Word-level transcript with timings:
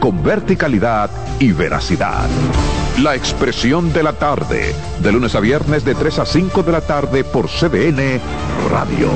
con 0.00 0.22
verticalidad 0.22 1.10
y 1.38 1.52
veracidad. 1.52 2.28
La 2.98 3.14
expresión 3.14 3.92
de 3.92 4.02
la 4.02 4.14
tarde, 4.14 4.74
de 5.00 5.12
lunes 5.12 5.34
a 5.34 5.40
viernes 5.40 5.84
de 5.84 5.94
3 5.94 6.18
a 6.18 6.26
5 6.26 6.62
de 6.62 6.72
la 6.72 6.80
tarde 6.80 7.22
por 7.22 7.48
CBN 7.48 8.20
Radio. 8.70 9.10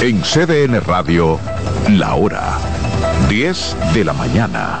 En 0.00 0.20
CDN 0.20 0.80
Radio, 0.82 1.40
la 1.88 2.14
hora 2.14 2.58
10 3.28 3.76
de 3.94 4.04
la 4.04 4.12
mañana. 4.12 4.80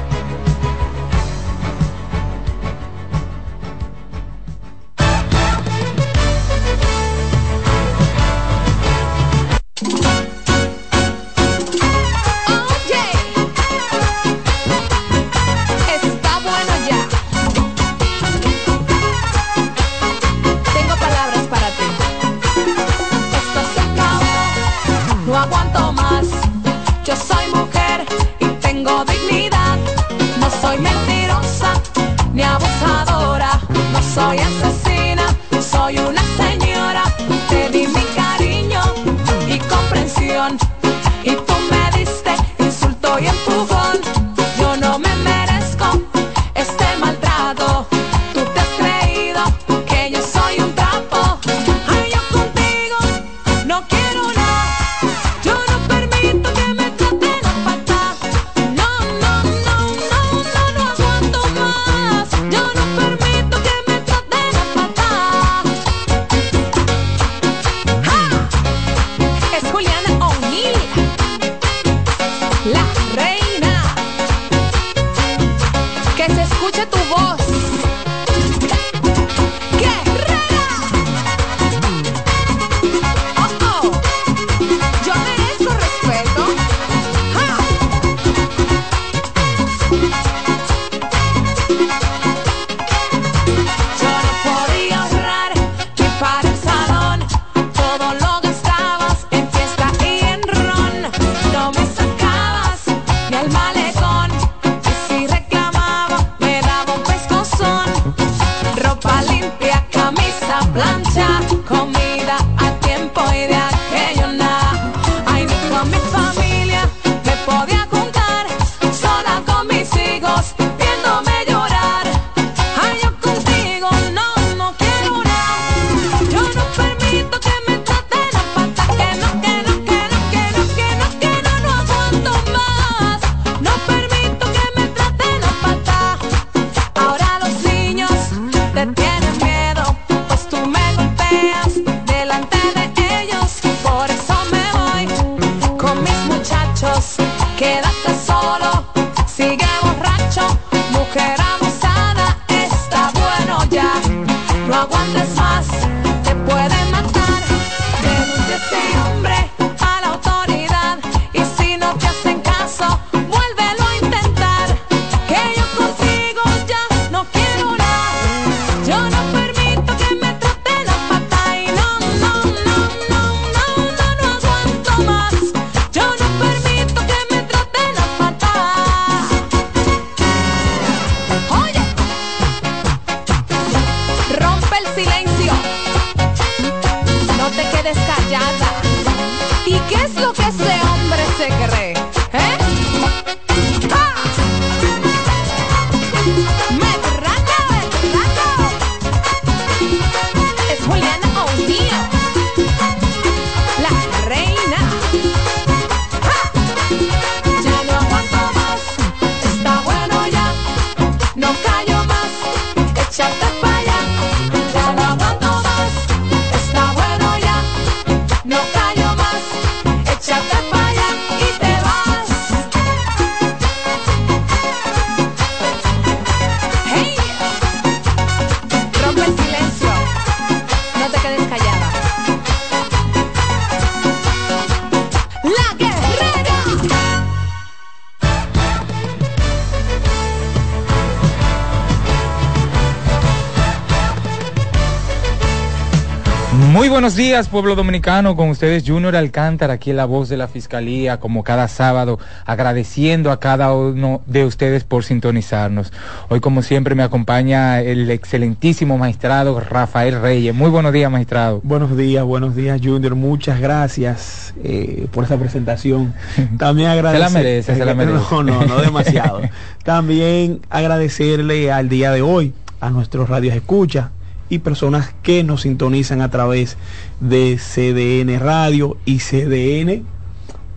Días, 247.31 247.47
pueblo 247.47 247.77
dominicano, 247.77 248.35
con 248.35 248.49
ustedes 248.49 248.83
Junior 248.85 249.15
Alcántara, 249.15 249.75
aquí 249.75 249.91
en 249.91 249.95
la 249.95 250.03
voz 250.03 250.27
de 250.27 250.35
la 250.35 250.49
Fiscalía, 250.49 251.21
como 251.21 251.45
cada 251.45 251.69
sábado, 251.69 252.19
agradeciendo 252.45 253.31
a 253.31 253.39
cada 253.39 253.73
uno 253.73 254.21
de 254.25 254.43
ustedes 254.43 254.83
por 254.83 255.05
sintonizarnos. 255.05 255.93
Hoy, 256.27 256.41
como 256.41 256.61
siempre, 256.61 256.93
me 256.93 257.03
acompaña 257.03 257.79
el 257.79 258.11
excelentísimo 258.11 258.97
magistrado 258.97 259.61
Rafael 259.61 260.21
Reyes. 260.21 260.53
Muy 260.53 260.69
buenos 260.69 260.91
días, 260.91 261.09
magistrado. 261.09 261.61
Buenos 261.63 261.95
días, 261.95 262.25
buenos 262.25 262.53
días, 262.53 262.81
Junior. 262.83 263.15
Muchas 263.15 263.61
gracias 263.61 264.53
eh, 264.61 265.07
por 265.13 265.23
esta 265.23 265.37
presentación. 265.37 266.13
También 266.57 266.89
agradecer... 266.89 267.29
se 267.29 267.33
la 267.33 267.39
merece, 267.39 267.75
se 267.77 267.85
la 267.85 267.93
merece. 267.95 268.25
No, 268.29 268.43
no, 268.43 268.65
no 268.65 268.81
demasiado. 268.81 269.39
También 269.85 270.59
agradecerle 270.69 271.71
al 271.71 271.87
día 271.87 272.11
de 272.11 272.21
hoy 272.21 272.53
a 272.81 272.89
nuestros 272.89 273.29
radios 273.29 273.55
escucha 273.55 274.11
y 274.51 274.59
personas 274.59 275.15
que 275.23 275.43
nos 275.43 275.61
sintonizan 275.61 276.21
a 276.21 276.29
través 276.29 276.77
de 277.21 277.57
CDN 277.57 278.37
Radio 278.39 278.97
y 279.05 279.19
CDN 279.19 280.03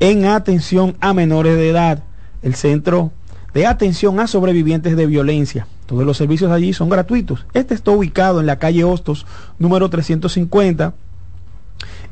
en 0.00 0.24
atención 0.26 0.96
a 1.00 1.14
menores 1.14 1.56
de 1.56 1.70
edad. 1.70 2.02
El 2.42 2.56
centro 2.56 3.12
de 3.54 3.66
atención 3.66 4.20
a 4.20 4.26
sobrevivientes 4.26 4.96
de 4.96 5.06
violencia. 5.06 5.68
Todos 5.86 6.04
los 6.04 6.16
servicios 6.16 6.50
allí 6.50 6.72
son 6.72 6.88
gratuitos. 6.88 7.46
Este 7.54 7.74
está 7.74 7.92
ubicado 7.92 8.40
en 8.40 8.46
la 8.46 8.58
calle 8.58 8.82
Hostos, 8.82 9.24
número 9.58 9.88
350, 9.88 10.94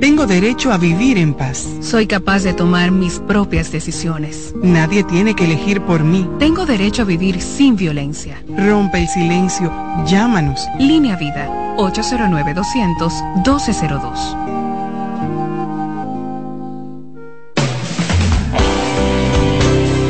Tengo 0.00 0.26
derecho 0.26 0.72
a 0.72 0.78
vivir 0.78 1.18
en 1.18 1.34
paz. 1.34 1.68
Soy 1.82 2.06
capaz 2.06 2.42
de 2.42 2.54
tomar 2.54 2.90
mis 2.90 3.18
propias 3.18 3.70
decisiones. 3.70 4.54
Nadie 4.62 5.04
tiene 5.04 5.36
que 5.36 5.44
elegir 5.44 5.82
por 5.82 6.04
mí. 6.04 6.26
Tengo 6.38 6.64
derecho 6.64 7.02
a 7.02 7.04
vivir 7.04 7.42
sin 7.42 7.76
violencia. 7.76 8.42
Rompe 8.56 9.02
el 9.02 9.08
silencio. 9.08 9.70
Llámanos. 10.06 10.66
Línea 10.78 11.16
Vida 11.16 11.50
809 11.76 12.54
200 12.54 13.12
1202. 13.44 14.36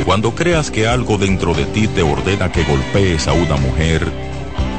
Cuando 0.04 0.32
creas 0.37 0.70
que 0.70 0.87
algo 0.87 1.19
dentro 1.19 1.52
de 1.52 1.64
ti 1.64 1.88
te 1.88 2.02
ordena 2.02 2.52
que 2.52 2.62
golpees 2.62 3.26
a 3.26 3.32
una 3.32 3.56
mujer, 3.56 4.06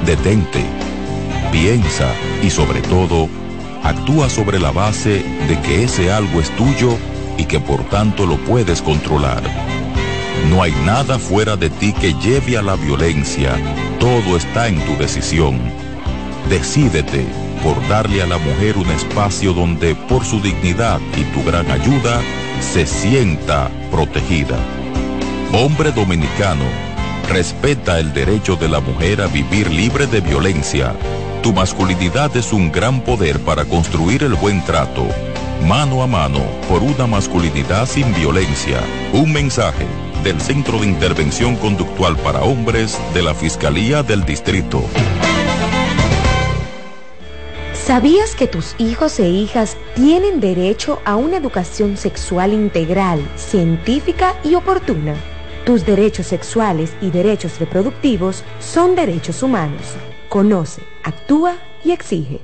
detente, 0.06 0.64
piensa 1.52 2.14
y 2.42 2.50
sobre 2.50 2.82
todo, 2.82 3.28
actúa 3.84 4.30
sobre 4.30 4.60
la 4.60 4.72
base 4.72 5.24
de 5.48 5.60
que 5.62 5.84
ese 5.84 6.12
algo 6.12 6.40
es 6.40 6.50
tuyo 6.56 6.98
y 7.38 7.46
que 7.46 7.60
por 7.60 7.84
tanto 7.86 8.26
lo 8.26 8.38
puedes 8.38 8.82
controlar. 8.82 9.42
No 10.50 10.64
hay 10.64 10.74
nada 10.86 11.20
fuera 11.20 11.56
de 11.56 11.70
ti 11.70 11.94
que 11.94 12.14
lleve 12.16 12.58
a 12.58 12.62
la 12.62 12.76
violencia, 12.76 13.56
todo 14.00 14.36
está 14.36 14.68
en 14.68 14.80
tu 14.86 14.98
decisión. 14.98 15.60
Decídete 16.50 17.26
por 17.64 17.88
darle 17.88 18.22
a 18.22 18.28
la 18.28 18.38
mujer 18.38 18.78
un 18.78 18.90
espacio 18.90 19.54
donde 19.54 19.96
por 19.96 20.26
su 20.26 20.42
dignidad 20.42 21.00
y 21.16 21.24
tu 21.26 21.44
gran 21.44 21.70
ayuda 21.70 22.22
se 22.60 22.86
sienta 22.86 23.70
protegida. 23.92 24.58
Hombre 25.54 25.92
dominicano, 25.92 26.64
respeta 27.30 28.00
el 28.00 28.14
derecho 28.14 28.56
de 28.56 28.70
la 28.70 28.80
mujer 28.80 29.22
a 29.22 29.28
vivir 29.28 29.70
libre 29.70 30.08
de 30.08 30.22
violencia. 30.22 30.94
Tu 31.42 31.52
masculinidad 31.52 32.38
es 32.38 32.54
un 32.54 32.72
gran 32.72 33.02
poder 33.02 33.40
para 33.40 33.66
construir 33.66 34.22
el 34.22 34.36
buen 34.36 34.64
trato. 34.64 35.08
Mano 35.68 36.04
a 36.04 36.08
mano, 36.08 36.40
por 36.70 36.84
una 36.84 37.08
masculinidad 37.08 37.88
sin 37.88 38.14
violencia. 38.14 38.80
Un 39.12 39.34
mensaje 39.34 39.88
del 40.24 40.40
Centro 40.40 40.78
de 40.78 40.86
Intervención 40.86 41.56
Conductual 41.56 42.16
para 42.18 42.42
Hombres 42.42 42.96
de 43.16 43.24
la 43.24 43.34
Fiscalía 43.34 44.04
del 44.04 44.24
Distrito. 44.24 44.84
¿Sabías 47.74 48.36
que 48.36 48.46
tus 48.46 48.76
hijos 48.78 49.20
e 49.20 49.28
hijas 49.28 49.78
tienen 49.96 50.42
derecho 50.42 51.02
a 51.06 51.16
una 51.16 51.38
educación 51.38 51.98
sexual 51.98 52.54
integral, 52.54 53.20
científica 53.36 54.36
y 54.44 54.54
oportuna? 54.54 55.16
Tus 55.66 55.88
derechos 55.88 56.28
sexuales 56.28 56.94
y 57.02 57.10
derechos 57.10 57.60
reproductivos 57.60 58.44
son 58.60 58.96
derechos 58.96 59.42
humanos. 59.42 59.96
Conoce, 60.32 60.82
actúa 61.04 61.58
y 61.84 61.92
exige. 61.92 62.40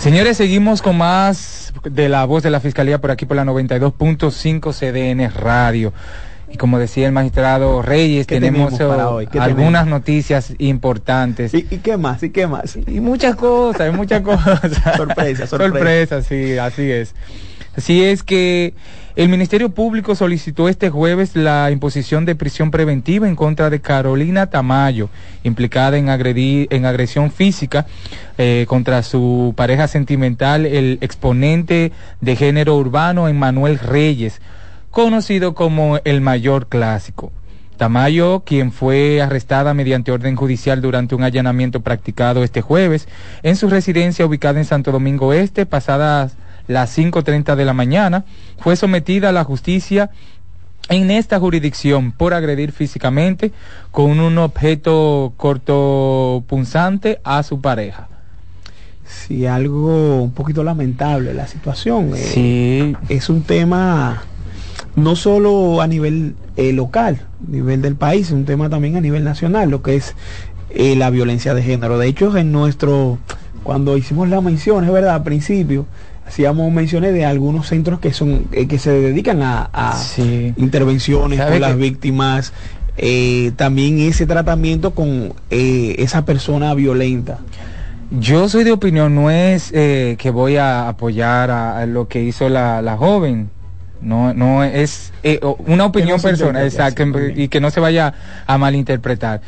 Señores, 0.00 0.38
seguimos 0.38 0.82
con 0.82 0.98
más 0.98 1.72
de 1.84 2.08
la 2.08 2.24
voz 2.24 2.42
de 2.42 2.50
la 2.50 2.58
Fiscalía 2.58 3.00
por 3.00 3.12
aquí 3.12 3.24
por 3.24 3.36
la 3.36 3.44
92.5 3.44 4.72
CDN 4.72 5.32
Radio. 5.32 5.92
Y 6.52 6.58
como 6.58 6.78
decía 6.78 7.06
el 7.06 7.12
magistrado 7.12 7.80
Reyes, 7.80 8.26
tenemos, 8.26 8.78
algunas 9.38 9.86
noticias 9.86 10.54
importantes. 10.58 11.54
¿Y, 11.54 11.62
qué 11.62 11.96
más? 11.96 12.22
¿Y 12.22 12.30
qué 12.30 12.46
más? 12.46 12.76
Y 12.86 13.00
muchas 13.00 13.36
cosas, 13.36 13.94
muchas 13.94 14.20
cosas. 14.20 14.60
sorpresa, 14.96 15.46
sorpresa. 15.46 15.48
Sorpresa, 15.48 16.22
sí, 16.22 16.58
así 16.58 16.90
es. 16.90 17.14
Así 17.74 18.04
es 18.04 18.22
que 18.22 18.74
el 19.16 19.28
Ministerio 19.28 19.70
Público 19.70 20.14
solicitó 20.14 20.68
este 20.68 20.90
jueves 20.90 21.36
la 21.36 21.70
imposición 21.70 22.26
de 22.26 22.34
prisión 22.34 22.70
preventiva 22.70 23.28
en 23.28 23.36
contra 23.36 23.70
de 23.70 23.80
Carolina 23.80 24.46
Tamayo, 24.48 25.08
implicada 25.42 25.96
en, 25.96 26.08
agredir, 26.08 26.66
en 26.70 26.84
agresión 26.84 27.30
física 27.30 27.86
eh, 28.38 28.66
contra 28.68 29.02
su 29.02 29.52
pareja 29.56 29.88
sentimental, 29.88 30.66
el 30.66 30.98
exponente 31.00 31.92
de 32.20 32.36
género 32.36 32.76
urbano 32.76 33.28
Emmanuel 33.28 33.78
Reyes, 33.78 34.40
conocido 34.92 35.54
como 35.54 35.98
el 36.04 36.20
mayor 36.20 36.68
clásico. 36.68 37.32
Tamayo, 37.78 38.40
quien 38.44 38.70
fue 38.70 39.20
arrestada 39.20 39.74
mediante 39.74 40.12
orden 40.12 40.36
judicial 40.36 40.80
durante 40.80 41.16
un 41.16 41.24
allanamiento 41.24 41.80
practicado 41.80 42.44
este 42.44 42.60
jueves 42.60 43.08
en 43.42 43.56
su 43.56 43.68
residencia 43.68 44.24
ubicada 44.24 44.60
en 44.60 44.66
Santo 44.66 44.92
Domingo 44.92 45.32
Este, 45.32 45.66
pasadas 45.66 46.36
las 46.68 46.96
5.30 46.96 47.56
de 47.56 47.64
la 47.64 47.72
mañana, 47.72 48.24
fue 48.58 48.76
sometida 48.76 49.30
a 49.30 49.32
la 49.32 49.42
justicia 49.42 50.10
en 50.90 51.10
esta 51.10 51.40
jurisdicción 51.40 52.12
por 52.12 52.34
agredir 52.34 52.70
físicamente 52.70 53.50
con 53.90 54.20
un 54.20 54.38
objeto 54.38 55.32
cortopunzante 55.38 57.18
a 57.24 57.42
su 57.42 57.60
pareja. 57.60 58.08
Sí, 59.04 59.46
algo 59.46 60.22
un 60.22 60.32
poquito 60.32 60.62
lamentable 60.62 61.34
la 61.34 61.46
situación. 61.46 62.12
Eh, 62.14 62.18
sí. 62.18 62.96
es 63.08 63.28
un 63.28 63.42
tema 63.42 64.22
no 64.96 65.16
solo 65.16 65.80
a 65.80 65.86
nivel 65.86 66.34
eh, 66.56 66.72
local, 66.72 67.20
a 67.46 67.50
nivel 67.50 67.82
del 67.82 67.96
país, 67.96 68.26
es 68.26 68.32
un 68.32 68.44
tema 68.44 68.68
también 68.68 68.96
a 68.96 69.00
nivel 69.00 69.24
nacional, 69.24 69.70
lo 69.70 69.82
que 69.82 69.96
es 69.96 70.14
eh, 70.70 70.96
la 70.96 71.10
violencia 71.10 71.54
de 71.54 71.62
género. 71.62 71.98
De 71.98 72.08
hecho, 72.08 72.36
en 72.36 72.52
nuestro, 72.52 73.18
cuando 73.62 73.96
hicimos 73.96 74.28
la 74.28 74.40
mención, 74.40 74.84
es 74.84 74.92
verdad, 74.92 75.14
al 75.14 75.22
principio, 75.22 75.86
hacíamos 76.26 76.70
menciones 76.72 77.14
de 77.14 77.24
algunos 77.24 77.68
centros 77.68 78.00
que 78.00 78.12
son 78.12 78.46
eh, 78.52 78.66
que 78.68 78.78
se 78.78 78.90
dedican 78.90 79.40
a, 79.42 79.70
intervenciones 80.56 81.40
con 81.40 81.60
las 81.60 81.76
víctimas 81.76 82.52
también 83.56 84.00
ese 84.00 84.26
tratamiento 84.26 84.90
con 84.90 85.32
esa 85.50 86.24
persona 86.26 86.74
violenta. 86.74 87.38
Yo 88.10 88.50
soy 88.50 88.64
de 88.64 88.72
opinión 88.72 89.14
no 89.14 89.30
es 89.30 89.72
que 89.72 90.30
voy 90.30 90.56
a 90.56 90.88
apoyar 90.88 91.50
a, 91.50 91.86
lo 91.86 92.06
que 92.06 92.22
hizo 92.22 92.50
la, 92.50 92.96
joven 92.98 93.48
no 94.02 94.34
no 94.34 94.64
es 94.64 95.12
una 95.66 95.86
opinión 95.86 96.20
personal 96.20 96.64
exacto 96.64 97.04
y 97.34 97.48
que 97.48 97.60
no 97.60 97.70
se 97.70 97.80
vaya 97.80 98.14
a 98.46 98.58
malinterpretar 98.58 99.40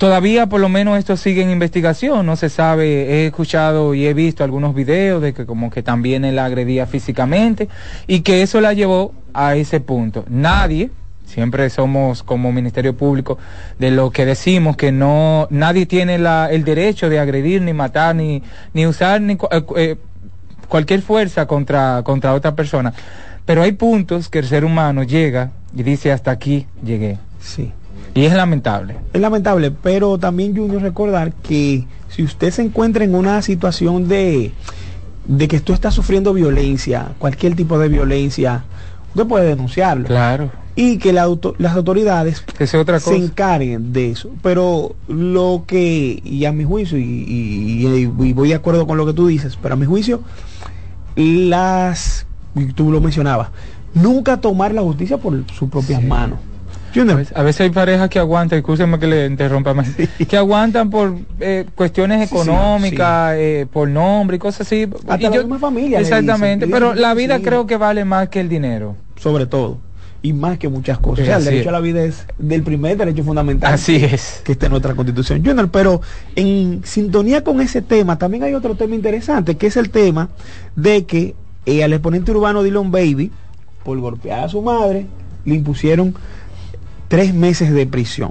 Todavía 0.00 0.46
por 0.46 0.62
lo 0.62 0.70
menos 0.70 0.98
esto 0.98 1.18
sigue 1.18 1.42
en 1.42 1.50
investigación, 1.50 2.24
no 2.24 2.34
se 2.34 2.48
sabe, 2.48 2.86
he 2.86 3.26
escuchado 3.26 3.92
y 3.92 4.06
he 4.06 4.14
visto 4.14 4.42
algunos 4.42 4.74
videos 4.74 5.20
de 5.20 5.34
que 5.34 5.44
como 5.44 5.68
que 5.68 5.82
también 5.82 6.24
él 6.24 6.38
agredía 6.38 6.86
físicamente 6.86 7.68
y 8.06 8.22
que 8.22 8.40
eso 8.40 8.62
la 8.62 8.72
llevó 8.72 9.12
a 9.34 9.56
ese 9.56 9.78
punto. 9.80 10.24
Nadie, 10.30 10.88
siempre 11.26 11.68
somos 11.68 12.22
como 12.22 12.50
Ministerio 12.50 12.96
Público 12.96 13.36
de 13.78 13.90
lo 13.90 14.10
que 14.10 14.24
decimos 14.24 14.74
que 14.74 14.90
no, 14.90 15.46
nadie 15.50 15.84
tiene 15.84 16.16
la, 16.16 16.48
el 16.50 16.64
derecho 16.64 17.10
de 17.10 17.18
agredir, 17.18 17.60
ni 17.60 17.74
matar, 17.74 18.16
ni, 18.16 18.42
ni 18.72 18.86
usar 18.86 19.20
ni, 19.20 19.34
eh, 19.34 19.62
eh, 19.76 19.96
cualquier 20.70 21.02
fuerza 21.02 21.46
contra, 21.46 22.02
contra 22.02 22.32
otra 22.32 22.54
persona. 22.54 22.94
Pero 23.44 23.62
hay 23.62 23.72
puntos 23.72 24.30
que 24.30 24.38
el 24.38 24.46
ser 24.46 24.64
humano 24.64 25.02
llega 25.02 25.50
y 25.76 25.82
dice 25.82 26.12
hasta 26.12 26.30
aquí 26.30 26.66
llegué. 26.82 27.18
Sí. 27.40 27.72
Y 28.14 28.24
es 28.24 28.32
lamentable. 28.32 28.96
Es 29.12 29.20
lamentable, 29.20 29.70
pero 29.70 30.16
también 30.16 30.56
Junior 30.56 30.80
recordar 30.80 31.32
que 31.32 31.84
si 32.08 32.22
usted 32.22 32.50
se 32.50 32.62
encuentra 32.62 33.04
en 33.04 33.14
una 33.14 33.42
situación 33.42 34.08
de, 34.08 34.52
de 35.26 35.48
que 35.48 35.60
tú 35.60 35.72
estás 35.72 35.94
sufriendo 35.94 36.32
violencia, 36.32 37.12
cualquier 37.18 37.54
tipo 37.54 37.78
de 37.78 37.88
violencia, 37.88 38.64
usted 39.14 39.26
puede 39.26 39.46
denunciarlo. 39.46 40.06
Claro. 40.06 40.50
Y 40.76 40.98
que 40.98 41.12
las 41.12 41.26
autoridades 41.76 42.44
se 42.58 43.16
encarguen 43.16 43.92
de 43.92 44.10
eso. 44.10 44.30
Pero 44.42 44.94
lo 45.08 45.64
que, 45.66 46.20
y 46.24 46.44
a 46.44 46.52
mi 46.52 46.64
juicio, 46.64 46.96
y, 46.96 48.06
voy 48.06 48.48
de 48.48 48.54
acuerdo 48.54 48.86
con 48.86 48.96
lo 48.96 49.04
que 49.04 49.12
tú 49.12 49.26
dices, 49.26 49.58
pero 49.60 49.74
a 49.74 49.76
mi 49.76 49.86
juicio, 49.86 50.22
las, 51.16 52.26
y 52.54 52.66
tú 52.66 52.90
lo 52.90 53.00
mencionabas, 53.00 53.48
nunca 53.94 54.40
tomar 54.40 54.72
la 54.72 54.82
justicia 54.82 55.18
por 55.18 55.44
sus 55.52 55.68
propias 55.68 56.02
manos 56.02 56.38
a 57.34 57.42
veces 57.42 57.60
hay 57.60 57.70
parejas 57.70 58.08
que 58.08 58.18
aguantan, 58.18 58.58
escúcheme 58.58 58.98
que 58.98 59.06
le 59.06 59.26
interrumpa 59.26 59.74
más, 59.74 59.88
que 60.28 60.36
aguantan 60.36 60.90
por 60.90 61.14
eh, 61.38 61.66
cuestiones 61.74 62.30
económicas, 62.30 63.34
eh, 63.36 63.66
por 63.72 63.88
nombre 63.88 64.36
y 64.36 64.38
cosas 64.38 64.62
así. 64.62 64.88
Hasta 65.06 65.18
y 65.18 65.30
la 65.30 65.30
misma 65.30 65.58
familia. 65.58 66.00
Exactamente, 66.00 66.66
pero 66.66 66.94
la 66.94 67.14
vida 67.14 67.40
creo 67.40 67.66
que 67.66 67.76
vale 67.76 68.04
más 68.04 68.28
que 68.28 68.40
el 68.40 68.48
dinero. 68.48 68.96
Sobre 69.16 69.46
todo. 69.46 69.78
Y 70.22 70.34
más 70.34 70.58
que 70.58 70.68
muchas 70.68 70.98
cosas. 70.98 71.22
o 71.22 71.26
sea, 71.26 71.38
el 71.38 71.44
derecho 71.44 71.70
a 71.70 71.72
la 71.72 71.80
vida 71.80 72.02
es 72.04 72.26
del 72.38 72.62
primer 72.62 72.96
derecho 72.96 73.24
fundamental. 73.24 73.72
Así 73.72 73.96
es. 73.96 74.42
Que 74.44 74.52
está 74.52 74.66
en 74.66 74.72
nuestra 74.72 74.94
constitución. 74.94 75.42
Junior, 75.42 75.70
pero 75.70 76.02
en 76.36 76.82
sintonía 76.84 77.42
con 77.42 77.60
ese 77.60 77.80
tema, 77.80 78.18
también 78.18 78.42
hay 78.42 78.52
otro 78.52 78.74
tema 78.74 78.94
interesante, 78.94 79.56
que 79.56 79.68
es 79.68 79.78
el 79.78 79.88
tema 79.88 80.28
de 80.76 81.06
que 81.06 81.34
eh, 81.64 81.84
al 81.84 81.94
exponente 81.94 82.32
urbano 82.32 82.62
Dylan 82.62 82.90
Baby, 82.90 83.30
por 83.82 83.98
golpear 83.98 84.44
a 84.44 84.48
su 84.50 84.60
madre, 84.60 85.06
le 85.44 85.54
impusieron 85.54 86.14
tres 87.10 87.34
meses 87.34 87.72
de 87.72 87.88
prisión. 87.88 88.30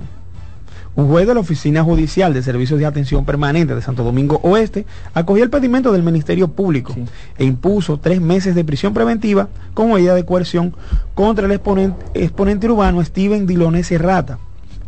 Un 0.95 1.09
juez 1.09 1.27
de 1.27 1.33
la 1.33 1.41
Oficina 1.41 1.83
Judicial 1.83 2.33
de 2.33 2.41
Servicios 2.41 2.79
de 2.79 2.85
Atención 2.85 3.25
Permanente 3.25 3.75
de 3.75 3.81
Santo 3.81 4.05
Domingo 4.05 4.39
Oeste 4.41 4.85
acogió 5.13 5.43
el 5.43 5.49
pedimento 5.49 5.91
del 5.91 6.01
Ministerio 6.01 6.47
Público 6.47 6.95
e 7.37 7.43
impuso 7.43 7.99
tres 7.99 8.21
meses 8.21 8.55
de 8.55 8.63
prisión 8.63 8.93
preventiva 8.93 9.49
con 9.73 9.91
medida 9.91 10.15
de 10.15 10.23
coerción 10.23 10.73
contra 11.13 11.45
el 11.45 11.51
exponente, 11.51 12.67
urbano 12.67 13.03
Steven 13.03 13.45
Dilone 13.45 13.83
Serrata, 13.83 14.39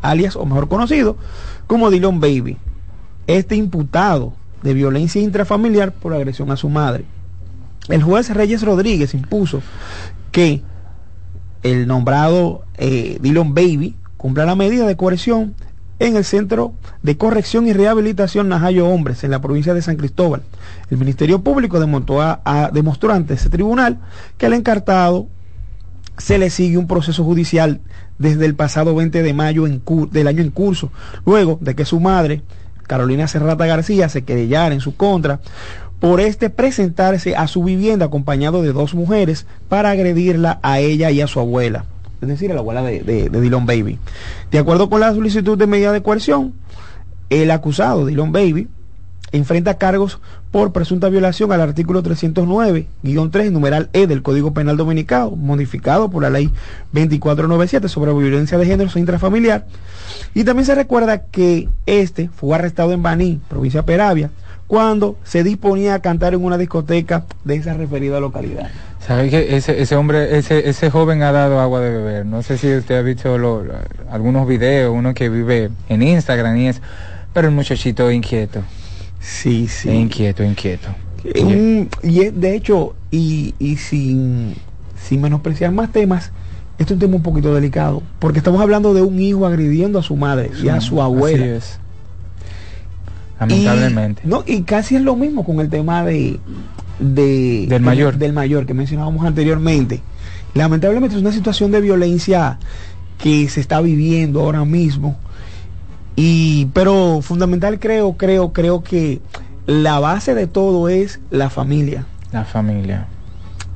alias 0.02 0.38
o 0.38 0.46
mejor 0.46 0.70
conocido 0.70 1.18
como 1.68 1.92
Dilon 1.92 2.22
Baby. 2.22 2.58
Este 3.28 3.58
imputado 3.58 4.32
de 4.64 4.74
violencia 4.74 5.22
intrafamiliar 5.22 5.92
por 5.92 6.14
agresión 6.14 6.50
a 6.50 6.56
su 6.56 6.70
madre. 6.70 7.04
El 7.90 8.04
juez 8.04 8.30
Reyes 8.34 8.64
Rodríguez 8.64 9.14
impuso 9.14 9.62
que 10.32 10.62
el 11.64 11.88
nombrado 11.88 12.64
eh, 12.78 13.18
Dylan 13.22 13.54
Baby 13.54 13.96
cumpla 14.18 14.46
la 14.46 14.56
medida 14.56 14.86
de 14.86 14.96
coerción 14.96 15.56
en 16.00 16.16
el 16.16 16.26
Centro 16.26 16.74
de 17.04 17.16
Corrección 17.16 17.68
y 17.68 17.74
Rehabilitación 17.74 18.50
Najayo 18.50 18.88
Hombres, 18.88 19.24
en 19.24 19.30
la 19.30 19.40
provincia 19.40 19.76
de 19.76 19.84
San 19.84 19.98
Cristóbal. 19.98 20.42
El 20.90 20.98
Ministerio 20.98 21.44
Público 21.44 21.80
demostró, 21.80 22.22
a, 22.22 22.72
demostró 22.74 23.14
ante 23.14 23.36
ese 23.36 23.50
tribunal 23.50 24.00
que 24.40 24.48
al 24.48 24.54
encartado 24.54 25.28
se 26.18 26.40
le 26.40 26.50
sigue 26.50 26.78
un 26.78 26.88
proceso 26.88 27.24
judicial 27.24 27.82
desde 28.18 28.46
el 28.46 28.56
pasado 28.56 28.96
20 28.96 29.22
de 29.22 29.34
mayo 29.34 29.66
del 30.12 30.28
año 30.28 30.42
en 30.42 30.50
curso, 30.50 30.92
luego 31.26 31.60
de 31.62 31.76
que 31.76 31.86
su 31.86 32.00
madre, 32.00 32.42
Carolina 32.88 33.28
Serrata 33.28 33.68
García, 33.68 34.10
se 34.10 34.24
querellara 34.24 34.74
en 34.74 34.82
su 34.82 34.96
contra 34.96 35.40
por 36.02 36.20
este 36.20 36.50
presentarse 36.50 37.36
a 37.36 37.48
su 37.48 37.64
vivienda 37.64 38.08
acompañado 38.08 38.64
de 38.64 38.74
dos 38.74 38.96
mujeres 38.96 39.46
para 39.70 39.92
agredirla 39.92 40.60
a 40.64 40.80
ella 40.80 41.12
y 41.12 41.22
a 41.22 41.28
su 41.28 41.40
abuela, 41.40 41.86
es 42.22 42.28
decir, 42.28 42.50
a 42.50 42.56
la 42.56 42.62
abuela 42.62 42.82
de, 42.82 43.04
de, 43.04 43.30
Dylan 43.30 43.68
Baby. 43.68 44.00
De 44.50 44.58
acuerdo 44.58 44.90
con 44.90 45.00
la 45.00 45.14
solicitud 45.14 45.60
de 45.60 45.68
medida 45.68 45.92
de 45.92 46.02
coerción, 46.02 46.54
el 47.30 47.52
acusado, 47.52 48.08
Dylan 48.08 48.32
Baby, 48.32 48.68
enfrenta 49.32 49.78
cargos 49.78 50.20
por 50.50 50.74
presunta 50.74 51.08
violación 51.08 51.52
al 51.52 51.62
artículo 51.62 52.02
309-3, 52.02 53.52
numeral 53.52 53.92
E 53.94 54.08
del 54.08 54.24
Código 54.24 54.56
Penal 54.56 54.78
Dominicano, 54.78 55.30
modificado 55.36 56.10
por 56.10 56.24
la 56.24 56.32
ley 56.32 56.48
2497 56.94 57.88
sobre 57.90 58.12
violencia 58.12 58.58
de 58.58 58.66
género 58.66 58.90
intrafamiliar. 58.96 59.68
Y 60.34 60.46
también 60.46 60.66
se 60.66 60.74
recuerda 60.74 61.26
que 61.26 61.70
este 61.86 62.30
fue 62.30 62.56
arrestado 62.56 62.92
en 62.92 63.04
Baní, 63.04 63.40
provincia 63.48 63.82
de 63.82 63.86
Peravia, 63.86 64.32
cuando 64.72 65.18
se 65.26 65.44
disponía 65.44 65.96
a 65.96 66.00
cantar 66.00 66.34
en 66.34 66.46
una 66.46 66.58
discoteca 66.58 67.26
de 67.44 67.56
esa 67.56 67.74
referida 67.74 68.22
localidad. 68.22 68.70
¿Sabe 69.06 69.30
que 69.30 69.58
ese, 69.58 69.82
ese 69.82 69.98
hombre, 69.98 70.38
ese, 70.38 70.70
ese 70.70 70.90
joven 70.90 71.24
ha 71.24 71.34
dado 71.34 71.60
agua 71.60 71.82
de 71.82 71.90
beber? 71.90 72.26
No 72.26 72.42
sé 72.42 72.58
si 72.58 72.74
usted 72.74 72.98
ha 72.98 73.02
visto 73.02 73.38
algunos 74.10 74.48
videos, 74.48 74.96
uno 74.96 75.14
que 75.14 75.28
vive 75.28 75.72
en 75.90 76.02
Instagram 76.02 76.56
y 76.56 76.68
es, 76.70 76.82
pero 77.34 77.50
el 77.50 77.54
muchachito 77.54 78.10
inquieto. 78.12 78.62
Sí, 79.20 79.68
sí. 79.68 79.90
inquieto, 79.90 80.42
inquieto. 80.42 80.88
y 81.26 82.30
de 82.30 82.56
hecho, 82.56 82.96
y, 83.12 83.54
y 83.60 83.76
sin, 83.76 84.56
sin 84.96 85.20
menospreciar 85.20 85.74
más 85.74 85.92
temas, 85.92 86.32
esto 86.80 86.94
es 86.94 86.96
un 86.96 87.00
tema 87.00 87.16
un 87.18 87.24
poquito 87.24 87.54
delicado, 87.54 88.04
porque 88.20 88.38
estamos 88.38 88.62
hablando 88.62 88.94
de 88.94 89.02
un 89.02 89.20
hijo 89.20 89.46
agrediendo 89.46 90.00
a 90.00 90.02
su 90.02 90.16
madre 90.16 90.50
y 90.64 90.70
a 90.70 90.80
su 90.80 91.02
abuela. 91.02 91.44
Así 91.44 91.54
es 91.56 91.81
lamentablemente. 93.42 94.22
Y, 94.24 94.28
no, 94.28 94.44
y 94.46 94.62
casi 94.62 94.96
es 94.96 95.02
lo 95.02 95.16
mismo 95.16 95.44
con 95.44 95.60
el 95.60 95.70
tema 95.70 96.06
de, 96.06 96.40
de 97.00 97.66
del 97.68 97.82
mayor. 97.82 98.18
del 98.18 98.34
mayor 98.34 98.66
que 98.66 98.74
mencionábamos 98.74 99.26
anteriormente. 99.26 100.02
Lamentablemente 100.54 101.16
es 101.16 101.22
una 101.22 101.32
situación 101.32 101.72
de 101.72 101.82
violencia 101.82 102.60
que 103.18 103.50
se 103.50 103.60
está 103.60 103.82
viviendo 103.82 104.42
ahora 104.42 104.64
mismo. 104.66 105.18
Y, 106.16 106.66
pero 106.74 107.22
fundamental 107.22 107.80
creo, 107.80 108.14
creo, 108.14 108.54
creo 108.54 108.84
que 108.84 109.22
la 109.66 110.00
base 110.00 110.36
de 110.36 110.48
todo 110.48 110.90
es 110.90 111.20
la 111.30 111.50
familia. 111.50 112.06
La 112.32 112.46
familia. 112.46 113.08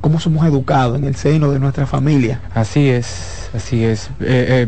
cómo 0.02 0.20
somos 0.20 0.46
educados 0.46 0.98
en 0.98 1.06
el 1.06 1.16
seno 1.16 1.52
de 1.52 1.60
nuestra 1.60 1.88
familia. 1.88 2.40
Así 2.54 2.90
es, 2.90 3.50
así 3.56 3.84
es. 3.84 4.08
Eh, 4.20 4.68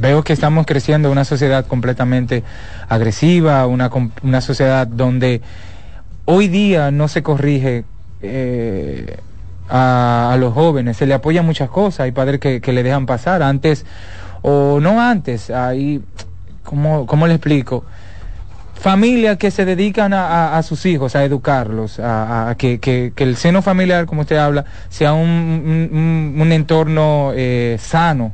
veo 0.00 0.22
que 0.24 0.32
estamos 0.32 0.66
creciendo 0.66 1.10
una 1.10 1.24
sociedad 1.24 1.66
completamente 1.66 2.42
agresiva, 2.88 3.66
una, 3.66 3.90
una 4.22 4.40
sociedad 4.40 4.86
donde 4.86 5.42
hoy 6.24 6.48
día 6.48 6.90
no 6.90 7.08
se 7.08 7.22
corrige 7.22 7.84
eh, 8.22 9.18
a, 9.68 10.36
los 10.38 10.54
jóvenes, 10.54 10.96
se 10.96 11.06
le 11.06 11.14
apoya 11.14 11.42
muchas 11.42 11.68
cosas, 11.68 12.00
hay 12.00 12.12
padres 12.12 12.40
que, 12.40 12.60
que 12.60 12.72
le 12.72 12.82
dejan 12.82 13.06
pasar 13.06 13.42
antes, 13.42 13.84
o 14.42 14.80
no 14.80 15.00
antes, 15.00 15.50
hay, 15.50 16.02
¿cómo, 16.64 17.06
cómo 17.06 17.26
le 17.26 17.34
explico? 17.34 17.84
familias 18.80 19.36
que 19.36 19.50
se 19.50 19.66
dedican 19.66 20.12
a, 20.14 20.60
sus 20.62 20.86
hijos, 20.86 21.14
a 21.14 21.22
educarlos, 21.22 22.00
a, 22.00 22.54
que, 22.56 23.12
el 23.14 23.36
seno 23.36 23.60
familiar, 23.60 24.06
como 24.06 24.22
usted 24.22 24.38
habla, 24.38 24.64
sea 24.88 25.12
un, 25.12 26.32
un, 26.36 26.52
entorno 26.52 27.32
eh, 27.34 27.76
sano. 27.78 28.32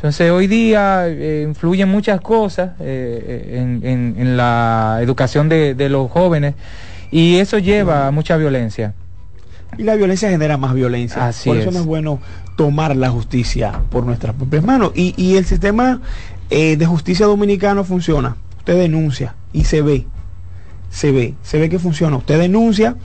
Entonces 0.00 0.30
hoy 0.30 0.46
día 0.46 1.08
eh, 1.08 1.44
influyen 1.46 1.88
muchas 1.90 2.22
cosas 2.22 2.70
eh, 2.80 3.58
en, 3.86 4.36
la 4.36 4.98
educación 5.02 5.50
de, 5.50 5.88
los 5.90 6.10
jóvenes 6.10 6.54
y 7.10 7.36
eso 7.36 7.58
lleva 7.58 8.06
a 8.06 8.10
mucha 8.10 8.38
violencia. 8.38 8.94
Y 9.76 9.82
la 9.82 9.96
violencia 9.96 10.30
genera 10.30 10.56
más 10.56 10.72
violencia. 10.72 11.30
por 11.44 11.56
eso 11.58 11.70
no 11.70 11.80
es 11.80 11.84
bueno 11.84 12.18
tomar 12.56 12.96
la 12.96 13.10
justicia 13.10 13.80
por 13.90 14.04
nuestras 14.04 14.34
propias 14.34 14.64
manos. 14.64 14.92
Y, 14.94 15.14
y 15.16 15.36
el 15.36 15.44
sistema 15.44 16.00
de 16.48 16.86
justicia 16.86 17.26
dominicano 17.26 17.84
funciona. 17.84 18.36
Usted 18.58 18.78
denuncia 18.78 19.34
y 19.52 19.64
se 19.64 19.82
ve, 19.82 20.06
se 20.90 21.12
ve, 21.12 21.34
se 21.42 21.58
ve 21.58 21.68
que 21.68 21.78
funciona. 21.78 22.16
Usted 22.16 22.38
denuncia, 22.38 22.96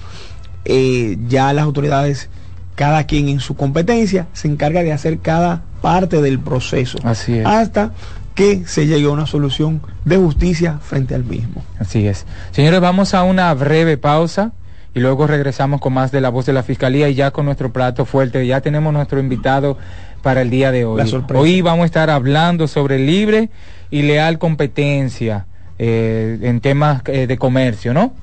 eh, 0.66 1.18
ya 1.28 1.54
las 1.54 1.64
autoridades, 1.64 2.30
cada 2.76 3.06
quien 3.06 3.30
en 3.30 3.40
su 3.40 3.56
competencia, 3.56 4.28
se 4.34 4.48
encarga 4.48 4.84
de 4.84 4.94
hacer 4.94 5.20
cada 5.20 5.64
parte 5.82 6.22
del 6.22 6.40
proceso. 6.40 6.98
Así 7.04 7.40
es. 7.40 7.46
Hasta 7.46 7.92
que 8.36 8.66
se 8.68 8.86
llegue 8.86 9.08
a 9.08 9.12
una 9.12 9.26
solución 9.26 9.82
de 10.04 10.18
justicia 10.18 10.80
frente 10.82 11.16
al 11.16 11.24
mismo. 11.24 11.64
Así 11.80 12.06
es. 12.06 12.26
Señores, 12.52 12.82
vamos 12.82 13.14
a 13.14 13.24
una 13.24 13.54
breve 13.54 13.98
pausa 13.98 14.52
y 14.94 15.00
luego 15.00 15.26
regresamos 15.26 15.80
con 15.80 15.94
más 15.94 16.12
de 16.12 16.22
la 16.22 16.30
voz 16.30 16.46
de 16.46 16.54
la 16.54 16.64
Fiscalía 16.64 17.08
y 17.10 17.16
ya 17.16 17.32
con 17.32 17.46
nuestro 17.46 17.72
plato 17.72 18.06
fuerte. 18.06 18.46
Ya 18.46 18.62
tenemos 18.62 18.94
nuestro 18.94 19.20
invitado 19.20 19.78
para 20.22 20.42
el 20.42 20.50
día 20.50 20.72
de 20.72 20.86
hoy. 20.86 21.02
Hoy 21.34 21.62
vamos 21.62 21.84
a 21.84 21.86
estar 21.86 22.10
hablando 22.10 22.68
sobre 22.68 23.00
libre 23.00 23.50
y 23.90 24.02
leal 24.02 24.38
competencia 24.38 25.46
eh, 25.80 26.40
en 26.42 26.60
temas 26.60 27.04
eh, 27.06 27.28
de 27.28 27.38
comercio, 27.38 27.94
¿no? 27.94 28.14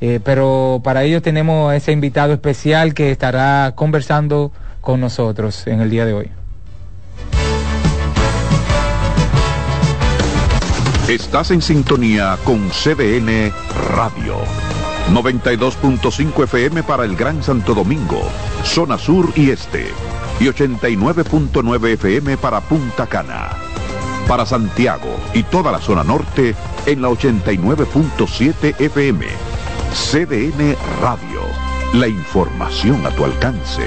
Eh, 0.00 0.20
pero 0.22 0.80
para 0.84 1.04
ello 1.04 1.22
tenemos 1.22 1.70
a 1.70 1.76
ese 1.76 1.92
invitado 1.92 2.32
especial 2.32 2.94
que 2.94 3.10
estará 3.10 3.72
conversando 3.74 4.52
con 4.80 5.00
nosotros 5.00 5.66
en 5.66 5.80
el 5.80 5.90
día 5.90 6.04
de 6.04 6.12
hoy. 6.12 6.30
Estás 11.08 11.52
en 11.52 11.62
sintonía 11.62 12.36
con 12.44 12.68
CDN 12.70 13.52
Radio. 13.94 14.38
92.5 15.12 16.44
FM 16.44 16.82
para 16.82 17.04
el 17.04 17.14
Gran 17.14 17.44
Santo 17.44 17.74
Domingo, 17.74 18.20
zona 18.64 18.98
sur 18.98 19.32
y 19.36 19.50
este. 19.50 19.86
Y 20.40 20.46
89.9 20.46 21.92
FM 21.94 22.36
para 22.38 22.60
Punta 22.60 23.06
Cana. 23.06 23.50
Para 24.26 24.44
Santiago 24.44 25.16
y 25.32 25.44
toda 25.44 25.70
la 25.70 25.78
zona 25.78 26.02
norte 26.02 26.56
en 26.86 27.02
la 27.02 27.08
89.7 27.08 28.80
FM. 28.80 29.55
CDN 29.92 30.76
Radio. 31.00 31.40
La 31.94 32.08
información 32.08 33.06
a 33.06 33.10
tu 33.10 33.24
alcance. 33.24 33.82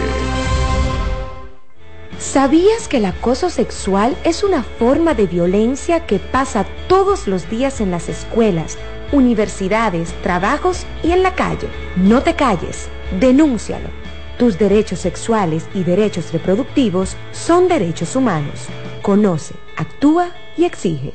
¿Sabías 2.17 2.87
que 2.87 2.97
el 2.97 3.05
acoso 3.05 3.49
sexual 3.49 4.17
es 4.23 4.43
una 4.43 4.63
forma 4.63 5.13
de 5.13 5.27
violencia 5.27 6.05
que 6.05 6.19
pasa 6.19 6.65
todos 6.87 7.27
los 7.27 7.49
días 7.49 7.79
en 7.79 7.91
las 7.91 8.09
escuelas, 8.09 8.77
universidades, 9.11 10.13
trabajos 10.23 10.85
y 11.03 11.11
en 11.11 11.23
la 11.23 11.35
calle? 11.35 11.67
No 11.95 12.23
te 12.23 12.35
calles, 12.35 12.89
denúncialo. 13.19 13.89
Tus 14.37 14.57
derechos 14.57 14.99
sexuales 14.99 15.67
y 15.73 15.83
derechos 15.83 16.31
reproductivos 16.31 17.15
son 17.31 17.67
derechos 17.67 18.15
humanos. 18.15 18.67
Conoce, 19.01 19.53
actúa 19.77 20.31
y 20.57 20.65
exige. 20.65 21.11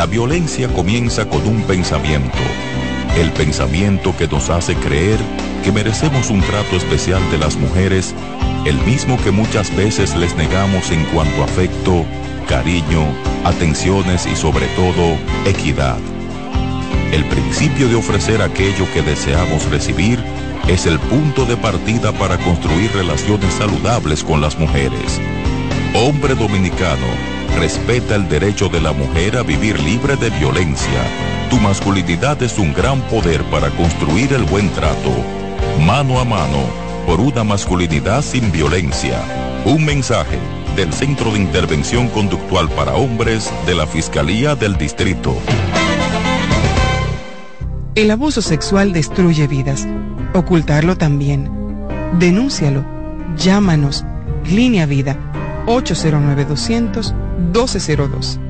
La 0.00 0.06
violencia 0.06 0.66
comienza 0.68 1.28
con 1.28 1.46
un 1.46 1.60
pensamiento, 1.64 2.38
el 3.18 3.30
pensamiento 3.32 4.16
que 4.16 4.28
nos 4.28 4.48
hace 4.48 4.74
creer 4.76 5.18
que 5.62 5.72
merecemos 5.72 6.30
un 6.30 6.40
trato 6.40 6.76
especial 6.76 7.20
de 7.30 7.36
las 7.36 7.56
mujeres, 7.56 8.14
el 8.64 8.78
mismo 8.86 9.22
que 9.22 9.30
muchas 9.30 9.76
veces 9.76 10.16
les 10.16 10.34
negamos 10.36 10.90
en 10.90 11.04
cuanto 11.04 11.42
a 11.42 11.44
afecto, 11.44 12.06
cariño, 12.48 13.08
atenciones 13.44 14.26
y 14.26 14.34
sobre 14.36 14.68
todo 14.68 15.18
equidad. 15.44 15.98
El 17.12 17.26
principio 17.26 17.86
de 17.90 17.96
ofrecer 17.96 18.40
aquello 18.40 18.90
que 18.94 19.02
deseamos 19.02 19.68
recibir 19.68 20.18
es 20.66 20.86
el 20.86 20.98
punto 20.98 21.44
de 21.44 21.58
partida 21.58 22.10
para 22.12 22.38
construir 22.38 22.90
relaciones 22.94 23.52
saludables 23.52 24.24
con 24.24 24.40
las 24.40 24.58
mujeres. 24.58 25.20
Hombre 25.92 26.36
dominicano, 26.36 27.06
respeta 27.58 28.14
el 28.14 28.28
derecho 28.28 28.68
de 28.68 28.80
la 28.80 28.92
mujer 28.92 29.36
a 29.36 29.42
vivir 29.42 29.80
libre 29.80 30.14
de 30.14 30.30
violencia. 30.30 31.02
Tu 31.50 31.58
masculinidad 31.58 32.40
es 32.44 32.58
un 32.58 32.72
gran 32.72 33.00
poder 33.08 33.42
para 33.50 33.70
construir 33.70 34.32
el 34.32 34.44
buen 34.44 34.70
trato. 34.70 35.10
Mano 35.84 36.20
a 36.20 36.24
mano, 36.24 36.58
por 37.06 37.18
una 37.18 37.42
masculinidad 37.42 38.22
sin 38.22 38.52
violencia. 38.52 39.20
Un 39.64 39.84
mensaje 39.84 40.38
del 40.76 40.92
Centro 40.92 41.32
de 41.32 41.40
Intervención 41.40 42.08
Conductual 42.08 42.68
para 42.70 42.94
Hombres 42.94 43.52
de 43.66 43.74
la 43.74 43.86
Fiscalía 43.88 44.54
del 44.54 44.78
Distrito. 44.78 45.36
El 47.96 48.12
abuso 48.12 48.42
sexual 48.42 48.92
destruye 48.92 49.48
vidas. 49.48 49.88
Ocultarlo 50.34 50.96
también. 50.96 51.50
Denúncialo. 52.20 52.84
Llámanos. 53.36 54.04
Línea 54.44 54.86
Vida 54.86 55.18
809 55.66 56.44
200 56.56 57.14
1202. 57.52 58.49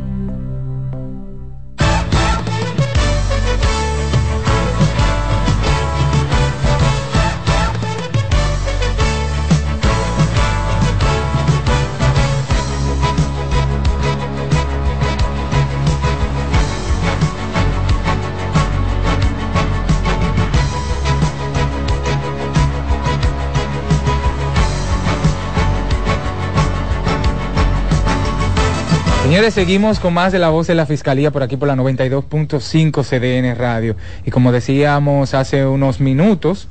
Seguimos 29.48 29.98
con 29.98 30.14
más 30.14 30.33
de 30.33 30.38
la 30.38 30.50
voz 30.50 30.66
de 30.66 30.74
la 30.74 30.87
Fiscalía 30.87 31.31
por 31.31 31.42
aquí 31.42 31.57
por 31.57 31.66
la 31.66 31.74
92.5 31.74 33.03
CDN 33.03 33.57
Radio. 33.57 33.96
Y 34.24 34.31
como 34.31 34.53
decíamos 34.53 35.35
hace 35.35 35.66
unos 35.66 35.98
minutos, 35.98 36.68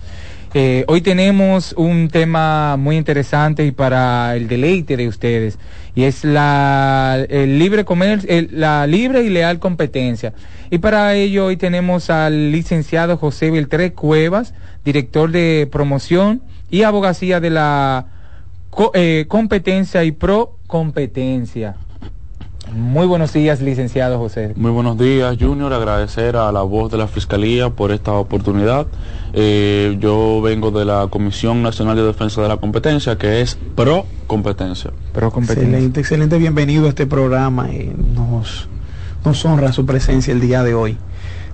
eh, 0.53 0.85
hoy 0.87 1.01
tenemos 1.01 1.73
un 1.73 2.09
tema 2.09 2.77
muy 2.77 2.95
interesante 2.95 3.65
y 3.65 3.71
para 3.71 4.35
el 4.35 4.47
deleite 4.47 4.95
de 4.95 5.07
ustedes, 5.07 5.57
y 5.93 6.03
es 6.03 6.23
la 6.23 7.25
el 7.27 7.59
libre 7.59 7.83
comercio, 7.85 8.29
la 8.51 8.87
libre 8.87 9.23
y 9.23 9.29
leal 9.29 9.59
competencia. 9.59 10.33
Y 10.69 10.77
para 10.77 11.15
ello 11.15 11.47
hoy 11.47 11.57
tenemos 11.57 12.09
al 12.09 12.51
licenciado 12.51 13.17
José 13.17 13.51
Beltré 13.51 13.93
Cuevas, 13.93 14.53
director 14.85 15.31
de 15.31 15.67
promoción 15.69 16.43
y 16.69 16.83
abogacía 16.83 17.41
de 17.41 17.49
la 17.49 18.05
eh, 18.93 19.25
competencia 19.27 20.03
y 20.05 20.11
pro 20.13 20.55
competencia. 20.67 21.75
Muy 22.73 23.07
buenos 23.07 23.33
días, 23.33 23.61
licenciado 23.61 24.19
José. 24.19 24.53
Muy 24.55 24.71
buenos 24.71 24.97
días, 24.97 25.37
Junior. 25.39 25.73
Agradecer 25.73 26.35
a 26.35 26.51
la 26.51 26.61
voz 26.61 26.91
de 26.91 26.97
la 26.97 27.07
Fiscalía 27.07 27.69
por 27.69 27.91
esta 27.91 28.13
oportunidad. 28.13 28.87
Eh, 29.33 29.97
yo 29.99 30.41
vengo 30.41 30.71
de 30.71 30.85
la 30.85 31.07
Comisión 31.09 31.63
Nacional 31.63 31.95
de 31.95 32.03
Defensa 32.03 32.41
de 32.41 32.47
la 32.47 32.57
Competencia, 32.57 33.17
que 33.17 33.41
es 33.41 33.57
pro 33.75 34.05
competencia. 34.27 34.91
Pro 35.13 35.31
competencia. 35.31 35.63
Excelente, 35.63 35.99
excelente. 35.99 36.37
Bienvenido 36.37 36.85
a 36.85 36.89
este 36.89 37.07
programa. 37.07 37.69
y 37.69 37.91
nos, 38.15 38.67
nos 39.25 39.45
honra 39.45 39.71
su 39.71 39.85
presencia 39.85 40.31
el 40.31 40.41
día 40.41 40.63
de 40.63 40.73
hoy. 40.73 40.97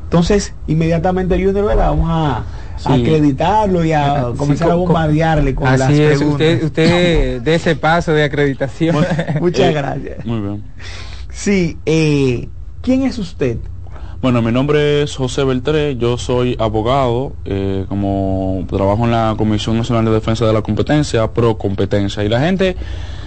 Entonces, 0.05 0.53
inmediatamente, 0.67 1.35
Junior, 1.43 1.75
vamos 1.75 2.07
a 2.09 2.43
acreditarlo 2.85 3.83
y 3.83 3.91
a 3.91 4.31
comenzar 4.37 4.71
a 4.71 4.75
bombardearle 4.75 5.55
con 5.55 5.65
las 5.65 5.89
Usted, 5.89 6.63
usted 6.63 7.41
de 7.43 7.55
ese 7.55 7.75
paso 7.75 8.13
de 8.13 8.23
acreditación. 8.23 8.95
Muchas 9.41 9.73
gracias. 9.73 10.25
Muy 10.25 10.39
bien. 10.39 10.63
Sí, 11.31 11.77
eh, 11.85 12.47
¿quién 12.81 13.03
es 13.03 13.17
usted? 13.17 13.57
Bueno, 14.21 14.41
mi 14.41 14.51
nombre 14.51 15.03
es 15.03 15.15
José 15.15 15.43
Beltré, 15.43 15.97
yo 15.97 16.17
soy 16.17 16.55
abogado, 16.59 17.33
eh, 17.45 17.85
como 17.87 18.65
trabajo 18.69 19.05
en 19.05 19.11
la 19.11 19.35
Comisión 19.37 19.77
Nacional 19.77 20.05
de 20.05 20.11
Defensa 20.11 20.45
de 20.45 20.53
la 20.53 20.61
Competencia, 20.61 21.31
pro 21.31 21.57
competencia, 21.57 22.23
y 22.23 22.29
la 22.29 22.39
gente 22.39 22.75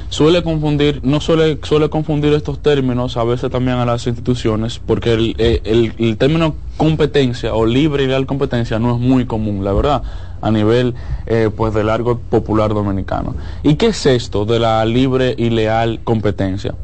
suele 0.09 0.43
confundir, 0.43 1.01
no 1.03 1.21
suele, 1.21 1.59
suele 1.63 1.91
confundir 1.91 2.33
estos 2.33 2.61
términos 2.61 3.17
a 3.17 3.25
veces 3.25 3.51
también 3.51 3.79
a 3.79 3.85
las 3.85 4.07
instituciones, 4.07 4.81
porque 4.85 5.13
el, 5.13 5.35
eh, 5.39 5.61
el, 5.65 5.93
el 5.99 6.17
término 6.17 6.55
competencia 6.77 7.55
o 7.55 7.67
libre 7.67 8.05
y 8.05 8.07
leal 8.07 8.27
competencia 8.27 8.79
no 8.79 8.95
es 8.95 9.01
muy 9.01 9.27
común, 9.27 9.65
la 9.65 9.73
verdad, 9.73 10.03
a 10.41 10.51
nivel 10.51 10.95
eh, 11.27 11.51
pues 11.55 11.75
del 11.75 11.87
largo 11.87 12.19
popular 12.19 12.73
dominicano. 12.73 13.35
¿Y 13.63 13.75
qué 13.75 13.89
es 13.89 14.07
esto 14.07 14.45
de 14.45 14.59
la 14.59 14.85
libre 14.85 15.35
y 15.37 15.51
leal 15.51 16.01
competencia? 16.05 16.75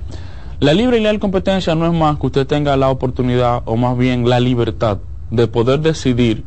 La 0.61 0.75
libre 0.75 0.99
y 0.99 1.01
leal 1.01 1.19
competencia 1.19 1.75
no 1.75 1.87
es 1.87 1.93
más 1.93 2.19
que 2.19 2.27
usted 2.27 2.47
tenga 2.47 2.77
la 2.77 2.91
oportunidad 2.91 3.63
o 3.65 3.77
más 3.77 3.97
bien 3.97 4.29
la 4.29 4.41
libertad 4.41 4.99
de 5.31 5.47
poder 5.47 5.81
decidir 5.81 6.45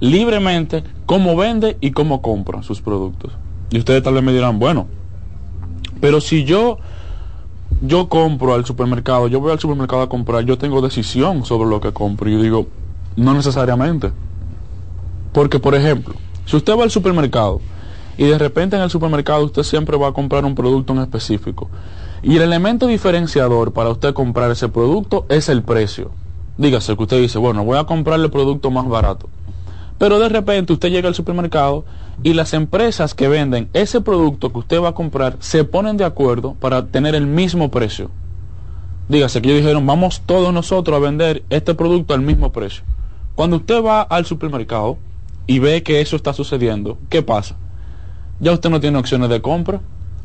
libremente 0.00 0.82
cómo 1.06 1.36
vende 1.36 1.76
y 1.80 1.90
cómo 1.92 2.22
compra 2.22 2.62
sus 2.62 2.80
productos. 2.80 3.32
Y 3.70 3.78
ustedes 3.78 4.02
tal 4.02 4.14
vez 4.14 4.22
me 4.22 4.32
dirán, 4.32 4.58
bueno, 4.58 4.86
pero 6.00 6.20
si 6.20 6.44
yo 6.44 6.78
yo 7.82 8.08
compro 8.08 8.54
al 8.54 8.66
supermercado, 8.66 9.28
yo 9.28 9.40
voy 9.40 9.52
al 9.52 9.58
supermercado 9.58 10.02
a 10.02 10.08
comprar, 10.08 10.44
yo 10.44 10.58
tengo 10.58 10.82
decisión 10.82 11.44
sobre 11.44 11.68
lo 11.68 11.80
que 11.80 11.92
compro. 11.92 12.28
Y 12.28 12.34
yo 12.34 12.42
digo, 12.42 12.66
no 13.16 13.32
necesariamente. 13.34 14.12
Porque, 15.32 15.58
por 15.58 15.74
ejemplo, 15.74 16.14
si 16.44 16.56
usted 16.56 16.76
va 16.76 16.82
al 16.82 16.90
supermercado 16.90 17.60
y 18.18 18.24
de 18.24 18.38
repente 18.38 18.76
en 18.76 18.82
el 18.82 18.90
supermercado 18.90 19.44
usted 19.44 19.62
siempre 19.62 19.96
va 19.96 20.08
a 20.08 20.12
comprar 20.12 20.44
un 20.44 20.54
producto 20.54 20.92
en 20.92 20.98
específico 20.98 21.70
y 22.22 22.36
el 22.36 22.42
elemento 22.42 22.86
diferenciador 22.86 23.72
para 23.72 23.90
usted 23.90 24.12
comprar 24.12 24.50
ese 24.50 24.68
producto 24.68 25.24
es 25.28 25.48
el 25.48 25.62
precio. 25.62 26.10
Dígase 26.58 26.96
que 26.96 27.02
usted 27.02 27.20
dice, 27.20 27.38
bueno, 27.38 27.64
voy 27.64 27.78
a 27.78 27.84
comprarle 27.84 28.26
el 28.26 28.30
producto 28.30 28.70
más 28.70 28.86
barato. 28.86 29.30
Pero 30.00 30.18
de 30.18 30.30
repente 30.30 30.72
usted 30.72 30.88
llega 30.88 31.08
al 31.08 31.14
supermercado 31.14 31.84
y 32.22 32.32
las 32.32 32.54
empresas 32.54 33.14
que 33.14 33.28
venden 33.28 33.68
ese 33.74 34.00
producto 34.00 34.50
que 34.50 34.60
usted 34.60 34.80
va 34.80 34.88
a 34.88 34.94
comprar 34.94 35.36
se 35.40 35.64
ponen 35.64 35.98
de 35.98 36.04
acuerdo 36.04 36.54
para 36.54 36.86
tener 36.86 37.14
el 37.14 37.26
mismo 37.26 37.70
precio. 37.70 38.10
Dígase 39.10 39.42
que 39.42 39.50
ellos 39.50 39.60
dijeron, 39.60 39.86
vamos 39.86 40.22
todos 40.24 40.54
nosotros 40.54 40.96
a 40.96 41.00
vender 41.00 41.42
este 41.50 41.74
producto 41.74 42.14
al 42.14 42.22
mismo 42.22 42.50
precio. 42.50 42.82
Cuando 43.34 43.56
usted 43.56 43.84
va 43.84 44.00
al 44.00 44.24
supermercado 44.24 44.96
y 45.46 45.58
ve 45.58 45.82
que 45.82 46.00
eso 46.00 46.16
está 46.16 46.32
sucediendo, 46.32 46.96
¿qué 47.10 47.20
pasa? 47.20 47.56
Ya 48.40 48.52
usted 48.52 48.70
no 48.70 48.80
tiene 48.80 48.96
opciones 48.96 49.28
de 49.28 49.42
compra. 49.42 49.82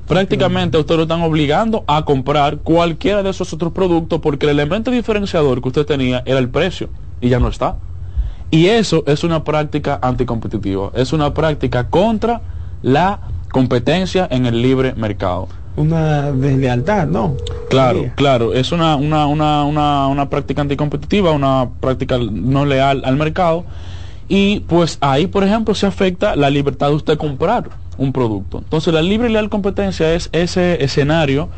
Prácticamente 0.07 0.77
a 0.77 0.79
usted 0.79 0.95
lo 0.95 1.01
están 1.01 1.21
obligando 1.21 1.83
a 1.85 2.05
comprar 2.05 2.59
cualquiera 2.59 3.23
de 3.23 3.31
esos 3.31 3.51
otros 3.51 3.73
productos 3.73 4.21
porque 4.21 4.45
el 4.45 4.51
elemento 4.51 4.89
diferenciador 4.89 5.61
que 5.61 5.67
usted 5.67 5.85
tenía 5.85 6.23
era 6.25 6.39
el 6.39 6.47
precio 6.47 6.87
y 7.19 7.27
ya 7.27 7.41
no 7.41 7.49
está. 7.49 7.75
Y 8.51 8.67
eso 8.67 9.03
es 9.07 9.23
una 9.23 9.43
práctica 9.43 9.99
anticompetitiva, 10.01 10.91
es 10.93 11.13
una 11.13 11.33
práctica 11.33 11.89
contra 11.89 12.41
la 12.81 13.19
competencia 13.51 14.27
en 14.29 14.45
el 14.45 14.61
libre 14.61 14.93
mercado. 14.95 15.47
Una 15.77 16.31
deslealtad, 16.31 17.07
¿no? 17.07 17.35
Claro, 17.69 18.11
claro, 18.15 18.53
es 18.53 18.71
una, 18.71 18.95
una, 18.95 19.27
una, 19.27 19.63
una, 19.65 20.07
una 20.07 20.29
práctica 20.29 20.61
anticompetitiva, 20.61 21.31
una 21.31 21.69
práctica 21.79 22.17
no 22.17 22.65
leal 22.65 23.01
al 23.03 23.17
mercado. 23.17 23.65
Y 24.27 24.61
pues 24.61 24.97
ahí, 25.01 25.27
por 25.27 25.43
ejemplo, 25.43 25.75
se 25.75 25.85
afecta 25.85 26.35
la 26.35 26.49
libertad 26.49 26.89
de 26.89 26.95
usted 26.95 27.17
comprar 27.17 27.69
un 27.97 28.13
producto. 28.13 28.59
Entonces, 28.59 28.93
la 28.93 29.01
libre 29.01 29.29
y 29.29 29.33
leal 29.33 29.49
competencia 29.49 30.13
es 30.13 30.29
ese 30.31 30.83
escenario 30.83 31.49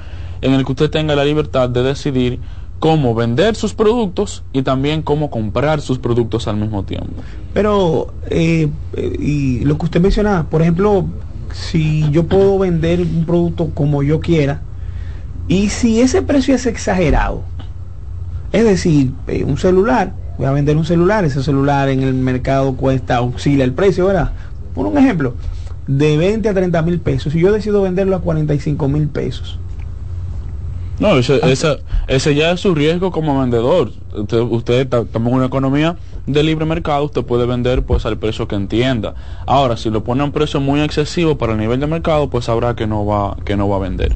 en 0.42 0.54
el 0.54 0.66
que 0.66 0.72
usted 0.72 0.90
tenga 0.90 1.16
la 1.16 1.26
libertad 1.26 1.70
de 1.70 1.84
decidir 1.84 2.40
cómo 2.80 3.16
vender 3.16 3.56
sus 3.56 3.74
productos 3.74 4.44
y 4.54 4.62
también 4.62 5.02
cómo 5.02 5.30
comprar 5.30 5.82
sus 5.82 5.98
productos 6.00 6.48
al 6.48 6.58
mismo 6.58 6.84
tiempo. 6.84 7.14
Pero, 7.54 8.14
eh, 8.30 8.70
y 9.20 9.60
lo 9.62 9.78
que 9.78 9.86
usted 9.86 10.02
mencionaba, 10.02 10.44
por 10.44 10.62
ejemplo, 10.62 11.06
si 11.54 12.10
yo 12.12 12.28
puedo 12.28 12.60
vender 12.60 13.02
un 13.02 13.26
producto 13.26 13.72
como 13.74 14.04
yo 14.04 14.20
quiera, 14.20 14.62
y 15.48 15.70
si 15.70 16.02
ese 16.02 16.22
precio 16.22 16.54
es 16.54 16.66
exagerado, 16.66 17.42
es 18.52 18.64
decir, 18.64 19.12
eh, 19.28 19.44
un 19.44 19.58
celular, 19.58 20.14
voy 20.38 20.46
a 20.46 20.52
vender 20.52 20.78
un 20.78 20.86
celular, 20.86 21.26
ese 21.26 21.42
celular 21.42 21.90
en 21.90 22.04
el 22.04 22.14
mercado 22.14 22.76
cuesta, 22.76 23.22
oscila 23.22 23.64
el 23.64 23.74
precio, 23.74 24.06
¿verdad? 24.06 24.34
Por 24.76 24.86
un 24.86 24.98
ejemplo, 24.98 25.34
de 25.88 26.18
20 26.18 26.50
a 26.50 26.54
30 26.54 26.82
mil 26.84 27.00
pesos, 27.00 27.34
y 27.34 27.40
yo 27.40 27.52
decido 27.52 27.82
venderlo 27.82 28.16
a 28.16 28.22
45 28.22 28.88
mil 28.88 29.08
pesos 29.08 29.58
no, 31.00 31.18
ese, 31.18 31.40
ese, 32.08 32.36
ya 32.36 32.52
es 32.52 32.60
su 32.60 32.74
riesgo 32.74 33.12
como 33.12 33.40
vendedor. 33.40 33.92
Usted, 34.14 34.40
usted 34.40 34.88
también 34.88 35.36
una 35.36 35.46
economía 35.46 35.96
de 36.26 36.44
libre 36.44 36.66
mercado, 36.66 37.06
usted 37.06 37.24
puede 37.24 37.46
vender 37.46 37.84
pues 37.84 38.06
al 38.06 38.18
precio 38.18 38.48
que 38.48 38.56
entienda. 38.56 39.14
Ahora, 39.46 39.78
si 39.78 39.90
lo 39.90 40.04
pone 40.04 40.22
a 40.22 40.26
un 40.26 40.32
precio 40.32 40.60
muy 40.60 40.82
excesivo 40.82 41.38
para 41.38 41.54
el 41.54 41.60
nivel 41.60 41.80
de 41.80 41.88
mercado, 41.88 42.30
pues 42.30 42.46
sabrá 42.46 42.76
que 42.76 42.88
no 42.88 43.06
va, 43.06 43.38
que 43.46 43.56
no 43.56 43.70
va 43.70 43.78
a 43.78 43.80
vender. 43.80 44.16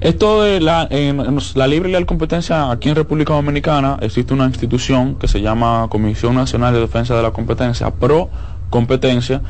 Esto 0.00 0.42
de 0.42 0.60
la, 0.60 0.86
en, 0.90 1.38
la 1.54 1.66
libre 1.66 1.88
y 1.88 1.92
leal 1.92 2.06
competencia 2.06 2.70
aquí 2.70 2.88
en 2.88 2.96
República 2.96 3.34
Dominicana 3.34 3.98
existe 4.00 4.32
una 4.32 4.46
institución 4.46 5.16
que 5.16 5.28
se 5.28 5.42
llama 5.42 5.88
Comisión 5.90 6.34
Nacional 6.34 6.72
de 6.72 6.80
Defensa 6.80 7.14
de 7.14 7.22
la 7.22 7.32
Competencia, 7.32 7.90
Pro 7.90 8.30
Competencia, 8.70 9.42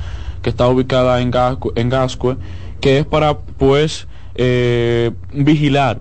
que 0.42 0.50
está 0.50 0.66
ubicada 0.66 1.20
en 1.20 1.30
Gascue, 1.30 1.72
en 1.76 1.88
Gascue 1.88 2.36
que 2.80 2.98
es 2.98 3.06
para 3.06 3.38
pues 3.38 4.08
eh, 4.34 5.12
vigilar 5.32 6.00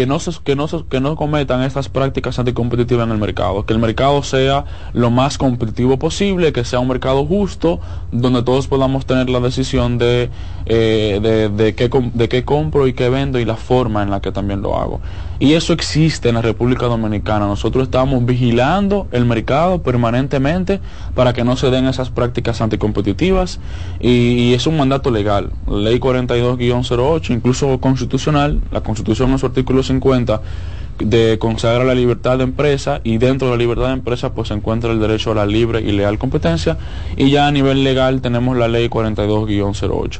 que 0.00 0.06
no, 0.06 0.18
se, 0.18 0.30
que, 0.42 0.56
no 0.56 0.66
que 0.88 0.98
no 0.98 1.14
cometan 1.14 1.62
estas 1.62 1.90
prácticas 1.90 2.38
anticompetitivas 2.38 3.04
en 3.06 3.12
el 3.12 3.18
mercado, 3.18 3.66
que 3.66 3.74
el 3.74 3.78
mercado 3.78 4.22
sea 4.22 4.64
lo 4.94 5.10
más 5.10 5.36
competitivo 5.36 5.98
posible, 5.98 6.54
que 6.54 6.64
sea 6.64 6.80
un 6.80 6.88
mercado 6.88 7.26
justo, 7.26 7.80
donde 8.10 8.42
todos 8.42 8.66
podamos 8.66 9.04
tener 9.04 9.28
la 9.28 9.40
decisión 9.40 9.98
de, 9.98 10.30
eh, 10.64 11.50
de, 11.54 11.74
qué, 11.74 11.90
de 12.14 12.28
qué 12.30 12.44
compro 12.46 12.86
y 12.86 12.94
qué 12.94 13.10
vendo 13.10 13.38
y 13.38 13.44
la 13.44 13.56
forma 13.56 14.02
en 14.02 14.10
la 14.10 14.22
que 14.22 14.32
también 14.32 14.62
lo 14.62 14.78
hago. 14.78 15.02
Y 15.42 15.54
eso 15.54 15.72
existe 15.72 16.28
en 16.28 16.34
la 16.34 16.42
República 16.42 16.84
Dominicana. 16.84 17.46
Nosotros 17.46 17.84
estamos 17.84 18.26
vigilando 18.26 19.08
el 19.10 19.24
mercado 19.24 19.82
permanentemente 19.82 20.80
para 21.14 21.32
que 21.32 21.44
no 21.44 21.56
se 21.56 21.70
den 21.70 21.86
esas 21.86 22.10
prácticas 22.10 22.60
anticompetitivas 22.60 23.58
y, 24.00 24.10
y 24.10 24.54
es 24.54 24.66
un 24.66 24.76
mandato 24.76 25.10
legal. 25.10 25.50
Ley 25.66 25.98
42-08, 25.98 27.30
incluso 27.30 27.80
constitucional, 27.80 28.60
la 28.70 28.82
Constitución 28.82 29.30
en 29.30 29.38
su 29.38 29.46
artículo 29.46 29.82
50 29.82 30.42
de 30.98 31.38
consagrar 31.38 31.86
la 31.86 31.94
libertad 31.94 32.36
de 32.36 32.44
empresa 32.44 33.00
y 33.02 33.16
dentro 33.16 33.48
de 33.48 33.54
la 33.54 33.58
libertad 33.58 33.86
de 33.86 33.94
empresa 33.94 34.34
pues 34.34 34.48
se 34.48 34.54
encuentra 34.54 34.92
el 34.92 35.00
derecho 35.00 35.32
a 35.32 35.36
la 35.36 35.46
libre 35.46 35.80
y 35.80 35.92
leal 35.92 36.18
competencia 36.18 36.76
y 37.16 37.30
ya 37.30 37.46
a 37.46 37.50
nivel 37.50 37.82
legal 37.82 38.20
tenemos 38.20 38.58
la 38.58 38.68
ley 38.68 38.90
42-08. 38.90 40.18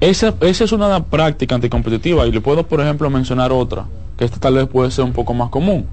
Esa, 0.00 0.34
esa 0.40 0.64
es 0.64 0.72
una 0.72 1.04
práctica 1.04 1.54
anticompetitiva 1.54 2.26
y 2.26 2.32
le 2.32 2.40
puedo 2.40 2.66
por 2.66 2.80
ejemplo 2.80 3.10
mencionar 3.10 3.52
otra 3.52 3.84
que 4.16 4.24
esta 4.24 4.38
tal 4.38 4.54
vez 4.54 4.66
puede 4.66 4.90
ser 4.90 5.04
un 5.04 5.12
poco 5.12 5.34
más 5.34 5.50
común 5.50 5.86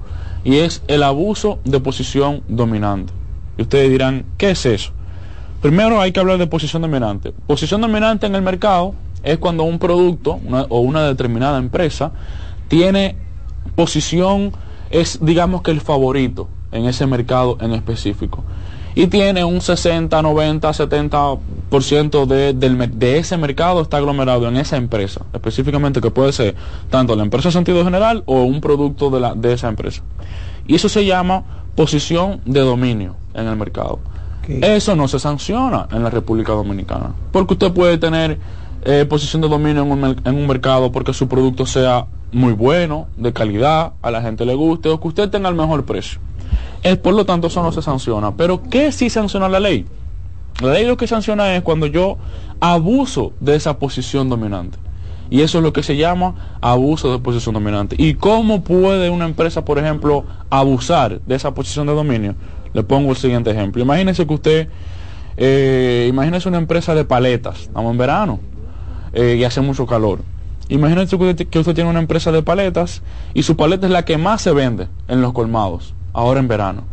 y 0.44 0.56
es 0.56 0.82
el 0.88 1.02
abuso 1.02 1.58
de 1.64 1.80
posición 1.80 2.42
dominante. 2.48 3.12
Y 3.58 3.62
ustedes 3.62 3.90
dirán, 3.90 4.24
¿qué 4.38 4.50
es 4.50 4.66
eso? 4.66 4.92
Primero 5.60 6.00
hay 6.00 6.12
que 6.12 6.20
hablar 6.20 6.38
de 6.38 6.46
posición 6.46 6.82
dominante. 6.82 7.32
Posición 7.46 7.80
dominante 7.80 8.26
en 8.26 8.34
el 8.34 8.42
mercado 8.42 8.94
es 9.22 9.38
cuando 9.38 9.62
un 9.62 9.78
producto 9.78 10.40
o 10.68 10.80
una 10.80 11.04
determinada 11.04 11.58
empresa 11.58 12.12
tiene 12.68 13.16
posición, 13.76 14.52
es 14.90 15.18
digamos 15.22 15.62
que 15.62 15.70
el 15.70 15.80
favorito 15.80 16.48
en 16.72 16.86
ese 16.86 17.06
mercado 17.06 17.58
en 17.60 17.72
específico. 17.72 18.42
Y 18.94 19.06
tiene 19.06 19.44
un 19.44 19.60
60, 19.60 20.20
90, 20.20 20.70
70% 20.70 22.26
de, 22.26 22.52
de 22.52 23.18
ese 23.18 23.36
mercado 23.36 23.80
está 23.80 23.96
aglomerado 23.96 24.48
en 24.48 24.56
esa 24.56 24.76
empresa, 24.76 25.22
específicamente 25.32 26.00
que 26.00 26.10
puede 26.10 26.32
ser 26.32 26.54
tanto 26.90 27.16
la 27.16 27.22
empresa 27.22 27.48
en 27.48 27.52
sentido 27.52 27.84
general 27.84 28.22
o 28.26 28.42
un 28.42 28.60
producto 28.60 29.10
de, 29.10 29.20
la, 29.20 29.34
de 29.34 29.54
esa 29.54 29.68
empresa. 29.68 30.02
Y 30.66 30.74
eso 30.74 30.88
se 30.88 31.04
llama 31.04 31.44
posición 31.74 32.40
de 32.44 32.60
dominio 32.60 33.16
en 33.34 33.46
el 33.46 33.56
mercado. 33.56 33.98
Eso 34.46 34.96
no 34.96 35.06
se 35.06 35.18
sanciona 35.20 35.86
en 35.92 36.02
la 36.02 36.10
República 36.10 36.52
Dominicana, 36.52 37.14
porque 37.30 37.54
usted 37.54 37.72
puede 37.72 37.96
tener 37.96 38.38
eh, 38.84 39.06
posición 39.08 39.40
de 39.40 39.48
dominio 39.48 39.82
en 39.82 39.92
un, 39.92 40.16
en 40.24 40.34
un 40.34 40.46
mercado 40.48 40.90
porque 40.90 41.14
su 41.14 41.28
producto 41.28 41.64
sea 41.64 42.06
muy 42.32 42.52
bueno, 42.52 43.06
de 43.16 43.32
calidad, 43.32 43.92
a 44.02 44.10
la 44.10 44.22
gente 44.22 44.44
le 44.44 44.54
guste 44.54 44.88
o 44.88 45.00
que 45.00 45.08
usted 45.08 45.30
tenga 45.30 45.48
el 45.48 45.54
mejor 45.54 45.84
precio. 45.84 46.18
Es, 46.82 46.96
por 46.98 47.14
lo 47.14 47.24
tanto, 47.24 47.46
eso 47.46 47.62
no 47.62 47.72
se 47.72 47.82
sanciona. 47.82 48.36
Pero 48.36 48.62
¿qué 48.62 48.92
sí 48.92 49.10
sanciona 49.10 49.48
la 49.48 49.60
ley? 49.60 49.86
La 50.60 50.72
ley 50.72 50.84
lo 50.86 50.96
que 50.96 51.06
sanciona 51.06 51.54
es 51.54 51.62
cuando 51.62 51.86
yo 51.86 52.18
abuso 52.60 53.32
de 53.40 53.56
esa 53.56 53.78
posición 53.78 54.28
dominante. 54.28 54.78
Y 55.30 55.40
eso 55.40 55.58
es 55.58 55.64
lo 55.64 55.72
que 55.72 55.82
se 55.82 55.96
llama 55.96 56.58
abuso 56.60 57.10
de 57.10 57.18
posición 57.18 57.54
dominante. 57.54 57.96
¿Y 57.98 58.14
cómo 58.14 58.62
puede 58.62 59.08
una 59.08 59.24
empresa, 59.24 59.64
por 59.64 59.78
ejemplo, 59.78 60.24
abusar 60.50 61.22
de 61.22 61.34
esa 61.34 61.54
posición 61.54 61.86
de 61.86 61.94
dominio? 61.94 62.34
Le 62.74 62.82
pongo 62.82 63.10
el 63.10 63.16
siguiente 63.16 63.50
ejemplo. 63.50 63.82
Imagínese 63.82 64.26
que 64.26 64.34
usted, 64.34 64.68
eh, 65.38 66.06
imagínese 66.08 66.48
una 66.48 66.58
empresa 66.58 66.94
de 66.94 67.04
paletas, 67.04 67.62
estamos 67.62 67.92
en 67.92 67.98
verano, 67.98 68.40
eh, 69.14 69.36
y 69.38 69.44
hace 69.44 69.62
mucho 69.62 69.86
calor. 69.86 70.20
Imagínense 70.68 71.18
que 71.18 71.58
usted 71.58 71.74
tiene 71.74 71.90
una 71.90 72.00
empresa 72.00 72.30
de 72.30 72.42
paletas 72.42 73.02
y 73.34 73.42
su 73.42 73.56
paleta 73.56 73.86
es 73.86 73.92
la 73.92 74.04
que 74.04 74.18
más 74.18 74.42
se 74.42 74.52
vende 74.52 74.88
en 75.08 75.20
los 75.20 75.32
colmados, 75.32 75.94
ahora 76.12 76.40
en 76.40 76.48
verano. 76.48 76.84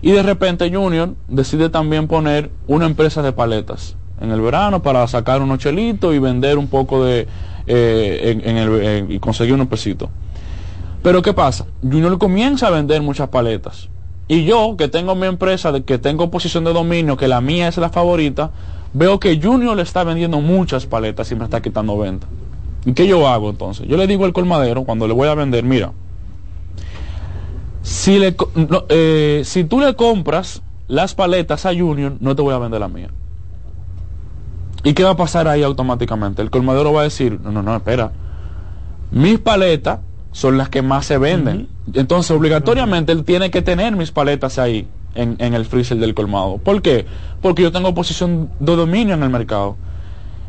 Y 0.00 0.12
de 0.12 0.22
repente 0.22 0.72
Junior 0.72 1.14
decide 1.26 1.70
también 1.70 2.06
poner 2.06 2.50
una 2.66 2.86
empresa 2.86 3.22
de 3.22 3.32
paletas 3.32 3.96
en 4.20 4.30
el 4.30 4.40
verano 4.40 4.82
para 4.82 5.06
sacar 5.08 5.42
unos 5.42 5.58
chelitos 5.58 6.14
y 6.14 6.18
vender 6.18 6.58
un 6.58 6.68
poco 6.68 7.04
de 7.04 7.26
eh, 7.66 9.06
y 9.08 9.18
conseguir 9.18 9.54
unos 9.54 9.68
pesitos. 9.68 10.08
Pero 11.02 11.22
¿qué 11.22 11.32
pasa? 11.32 11.66
Junior 11.82 12.18
comienza 12.18 12.68
a 12.68 12.70
vender 12.70 13.02
muchas 13.02 13.28
paletas. 13.28 13.88
Y 14.26 14.44
yo, 14.44 14.76
que 14.76 14.88
tengo 14.88 15.14
mi 15.14 15.26
empresa, 15.26 15.72
que 15.80 15.98
tengo 15.98 16.30
posición 16.30 16.64
de 16.64 16.72
dominio, 16.72 17.16
que 17.16 17.28
la 17.28 17.40
mía 17.40 17.68
es 17.68 17.78
la 17.78 17.88
favorita, 17.88 18.50
veo 18.92 19.18
que 19.18 19.40
Junior 19.40 19.76
le 19.76 19.82
está 19.82 20.04
vendiendo 20.04 20.40
muchas 20.40 20.86
paletas 20.86 21.30
y 21.32 21.34
me 21.34 21.44
está 21.44 21.62
quitando 21.62 21.96
venta. 21.96 22.26
¿Y 22.84 22.92
qué 22.92 23.06
yo 23.06 23.26
hago 23.28 23.50
entonces? 23.50 23.86
Yo 23.88 23.96
le 23.96 24.06
digo 24.06 24.24
al 24.24 24.32
colmadero, 24.32 24.84
cuando 24.84 25.08
le 25.08 25.14
voy 25.14 25.28
a 25.28 25.34
vender, 25.34 25.64
mira, 25.64 25.92
si, 27.88 28.18
le, 28.18 28.36
eh, 28.90 29.42
si 29.46 29.64
tú 29.64 29.80
le 29.80 29.94
compras 29.94 30.60
las 30.88 31.14
paletas 31.14 31.64
a 31.64 31.70
Junior, 31.70 32.12
no 32.20 32.36
te 32.36 32.42
voy 32.42 32.52
a 32.52 32.58
vender 32.58 32.80
la 32.80 32.88
mía. 32.88 33.08
¿Y 34.84 34.92
qué 34.92 35.04
va 35.04 35.10
a 35.10 35.16
pasar 35.16 35.48
ahí 35.48 35.62
automáticamente? 35.62 36.42
El 36.42 36.50
colmadero 36.50 36.92
va 36.92 37.00
a 37.00 37.04
decir, 37.04 37.40
no, 37.40 37.50
no, 37.50 37.62
no, 37.62 37.74
espera. 37.74 38.12
Mis 39.10 39.38
paletas 39.38 40.00
son 40.32 40.58
las 40.58 40.68
que 40.68 40.82
más 40.82 41.06
se 41.06 41.16
venden. 41.16 41.68
Entonces, 41.94 42.30
obligatoriamente, 42.30 43.10
él 43.12 43.24
tiene 43.24 43.50
que 43.50 43.62
tener 43.62 43.96
mis 43.96 44.10
paletas 44.10 44.58
ahí, 44.58 44.86
en, 45.14 45.40
el 45.40 45.64
freezer 45.64 45.96
del 45.96 46.12
colmado. 46.12 46.58
¿Por 46.58 46.82
qué? 46.82 47.06
Porque 47.40 47.62
yo 47.62 47.72
tengo 47.72 47.94
posición 47.94 48.50
de 48.60 48.76
dominio 48.76 49.14
en 49.14 49.22
el 49.22 49.30
mercado. 49.30 49.76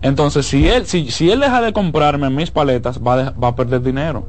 Entonces, 0.02 0.46
si 0.46 0.68
él, 0.68 0.86
si, 0.88 1.10
si 1.10 1.32
él 1.32 1.40
deja 1.40 1.62
de 1.62 1.72
comprarme 1.72 2.30
mis 2.30 2.52
paletas, 2.52 3.00
va, 3.00 3.32
va 3.32 3.48
a 3.48 3.56
perder 3.56 3.82
dinero. 3.82 4.26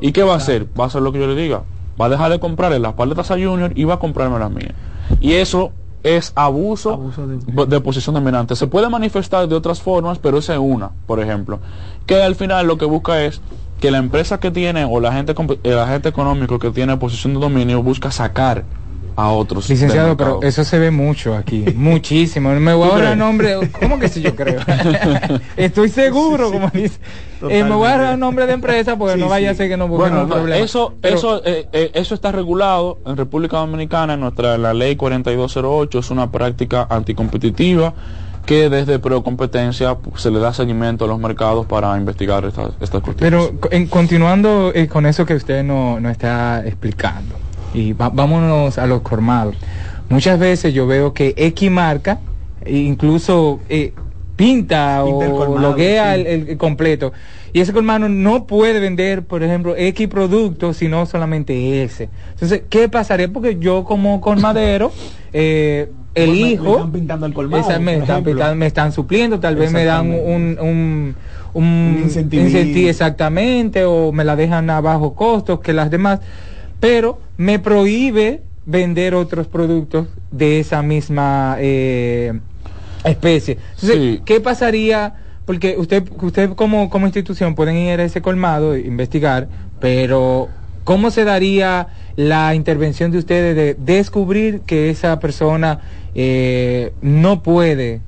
¿Y 0.00 0.12
qué 0.12 0.22
va 0.22 0.32
a 0.32 0.38
hacer? 0.38 0.66
Va 0.78 0.84
a 0.84 0.86
hacer 0.86 1.02
lo 1.02 1.12
que 1.12 1.18
yo 1.18 1.26
le 1.26 1.34
diga. 1.34 1.64
Va 2.00 2.06
a 2.06 2.08
dejar 2.08 2.30
de 2.30 2.40
comprarle 2.40 2.78
las 2.78 2.94
paletas 2.94 3.30
a 3.30 3.34
Junior 3.34 3.72
y 3.74 3.84
va 3.84 3.94
a 3.94 3.98
comprarme 3.98 4.38
las 4.38 4.50
mías. 4.50 4.72
Y 5.20 5.32
eso 5.34 5.72
es 6.02 6.32
abuso, 6.36 7.10
de... 7.46 7.80
posición 7.80 8.14
dominante. 8.14 8.56
Se 8.56 8.66
puede 8.66 8.88
manifestar 8.88 9.48
de 9.48 9.54
otras 9.54 9.80
formas, 9.80 10.18
pero 10.18 10.38
esa 10.38 10.54
es 10.54 10.60
una, 10.60 10.90
por 11.06 11.20
ejemplo. 11.20 11.60
Que 12.06 12.22
al 12.22 12.36
final 12.36 12.66
lo 12.66 12.78
que 12.78 12.84
busca 12.84 13.22
es 13.24 13.40
que 13.80 13.90
la 13.90 13.98
empresa 13.98 14.40
que 14.40 14.50
tiene 14.50 14.84
o 14.84 15.00
la 15.00 15.12
gente, 15.12 15.34
el 15.62 15.78
agente 15.78 16.08
económico 16.08 16.58
que 16.58 16.70
tiene 16.70 16.96
posición 16.96 17.34
de 17.34 17.40
dominio 17.40 17.82
busca 17.82 18.10
sacar 18.10 18.64
a 19.18 19.32
otros. 19.32 19.68
Licenciado, 19.68 20.16
pero 20.16 20.40
eso 20.42 20.62
se 20.62 20.78
ve 20.78 20.92
mucho 20.92 21.34
aquí, 21.34 21.64
muchísimo. 21.74 22.50
Me 22.50 22.72
voy 22.72 22.88
a 22.88 23.02
dar 23.02 23.16
nombre, 23.16 23.56
¿cómo 23.80 23.98
que 23.98 24.08
sí 24.08 24.22
yo 24.22 24.36
creo? 24.36 24.60
Estoy 25.56 25.88
seguro, 25.88 26.52
como 26.52 26.70
dice. 26.70 27.00
Eh, 27.50 27.64
me 27.64 27.74
voy 27.74 27.88
a 27.88 27.98
dar 27.98 28.18
nombre 28.18 28.46
de 28.46 28.52
empresa 28.52 28.96
porque 28.96 29.16
no 29.16 29.28
vaya 29.28 29.50
a 29.50 29.54
ser 29.54 29.68
que 29.68 29.76
no 29.76 29.88
bueno, 29.88 30.24
no, 30.24 30.46
Eso, 30.46 30.94
eso, 31.02 31.42
eh, 31.44 31.66
eh, 31.72 31.90
eso 31.94 32.14
está 32.14 32.30
regulado 32.30 32.98
en 33.06 33.16
República 33.16 33.56
Dominicana, 33.56 34.14
en 34.14 34.20
nuestra 34.20 34.56
la 34.56 34.72
ley 34.72 34.94
4208, 34.94 35.98
es 35.98 36.10
una 36.10 36.30
práctica 36.30 36.86
anticompetitiva 36.88 37.94
que 38.46 38.70
desde 38.70 39.00
Procompetencia 39.00 39.96
se 40.14 40.30
le 40.30 40.38
da 40.38 40.52
seguimiento 40.52 41.06
a 41.06 41.08
los 41.08 41.18
mercados 41.18 41.66
para 41.66 41.96
investigar 41.96 42.44
estas, 42.44 42.70
estas 42.80 43.02
cuestiones. 43.02 43.50
Pero 43.60 43.72
en, 43.72 43.88
continuando 43.88 44.72
con 44.88 45.06
eso 45.06 45.26
que 45.26 45.34
usted 45.34 45.64
no, 45.64 45.98
no 45.98 46.08
está 46.08 46.64
explicando, 46.64 47.34
y 47.74 47.92
vámonos 47.92 48.78
a 48.78 48.86
los 48.86 49.02
colmados. 49.02 49.56
Muchas 50.08 50.38
veces 50.38 50.72
yo 50.72 50.86
veo 50.86 51.12
que 51.12 51.34
X 51.36 51.70
marca, 51.70 52.18
incluso 52.66 53.60
eh, 53.68 53.92
pinta, 54.36 55.04
o 55.04 55.58
loguea 55.58 56.14
el, 56.14 56.56
completo. 56.56 57.12
Y 57.52 57.60
ese 57.60 57.72
colmado 57.72 58.08
no 58.08 58.46
puede 58.46 58.78
vender, 58.78 59.24
por 59.24 59.42
ejemplo, 59.42 59.74
X 59.76 60.08
productos, 60.08 60.76
sino 60.76 61.04
solamente 61.06 61.82
ese. 61.82 62.08
Entonces, 62.32 62.62
¿qué 62.70 62.88
pasaría? 62.88 63.28
Porque 63.28 63.58
yo 63.58 63.84
como 63.84 64.20
colmadero, 64.20 64.92
eh, 65.32 65.90
elijo... 66.14 66.64
Me, 66.64 66.70
están 66.70 66.92
pintando 66.92 67.26
el 67.26 67.34
colmado, 67.34 67.80
me, 67.80 67.96
están 67.96 68.58
me, 68.58 68.66
están 68.66 68.92
supliendo, 68.92 69.40
tal 69.40 69.56
vez 69.56 69.72
me 69.72 69.84
dan 69.84 70.10
un, 70.10 70.58
un, 70.60 71.14
un, 71.54 72.00
incentivo 72.04 72.46
exactamente, 72.88 73.84
o 73.84 74.12
me 74.12 74.24
la 74.24 74.36
dejan 74.36 74.70
a 74.70 74.80
bajo 74.80 75.14
costo 75.14 75.60
que 75.60 75.72
las 75.72 75.90
demás 75.90 76.20
pero 76.80 77.20
me 77.36 77.58
prohíbe 77.58 78.42
vender 78.66 79.14
otros 79.14 79.46
productos 79.46 80.08
de 80.30 80.60
esa 80.60 80.82
misma 80.82 81.56
eh, 81.58 82.38
especie. 83.04 83.58
Entonces, 83.80 84.20
¿qué 84.24 84.40
pasaría? 84.40 85.14
Porque 85.44 85.76
usted, 85.78 86.04
usted 86.20 86.50
como, 86.50 86.90
como 86.90 87.06
institución 87.06 87.54
pueden 87.54 87.76
ir 87.76 87.98
a 87.98 88.04
ese 88.04 88.20
colmado 88.20 88.74
e 88.74 88.80
investigar, 88.80 89.48
pero 89.80 90.48
¿cómo 90.84 91.10
se 91.10 91.24
daría 91.24 91.88
la 92.16 92.54
intervención 92.54 93.10
de 93.10 93.18
ustedes 93.18 93.56
de 93.56 93.74
descubrir 93.74 94.60
que 94.60 94.90
esa 94.90 95.18
persona 95.20 95.80
eh, 96.14 96.92
no 97.00 97.42
puede 97.42 98.02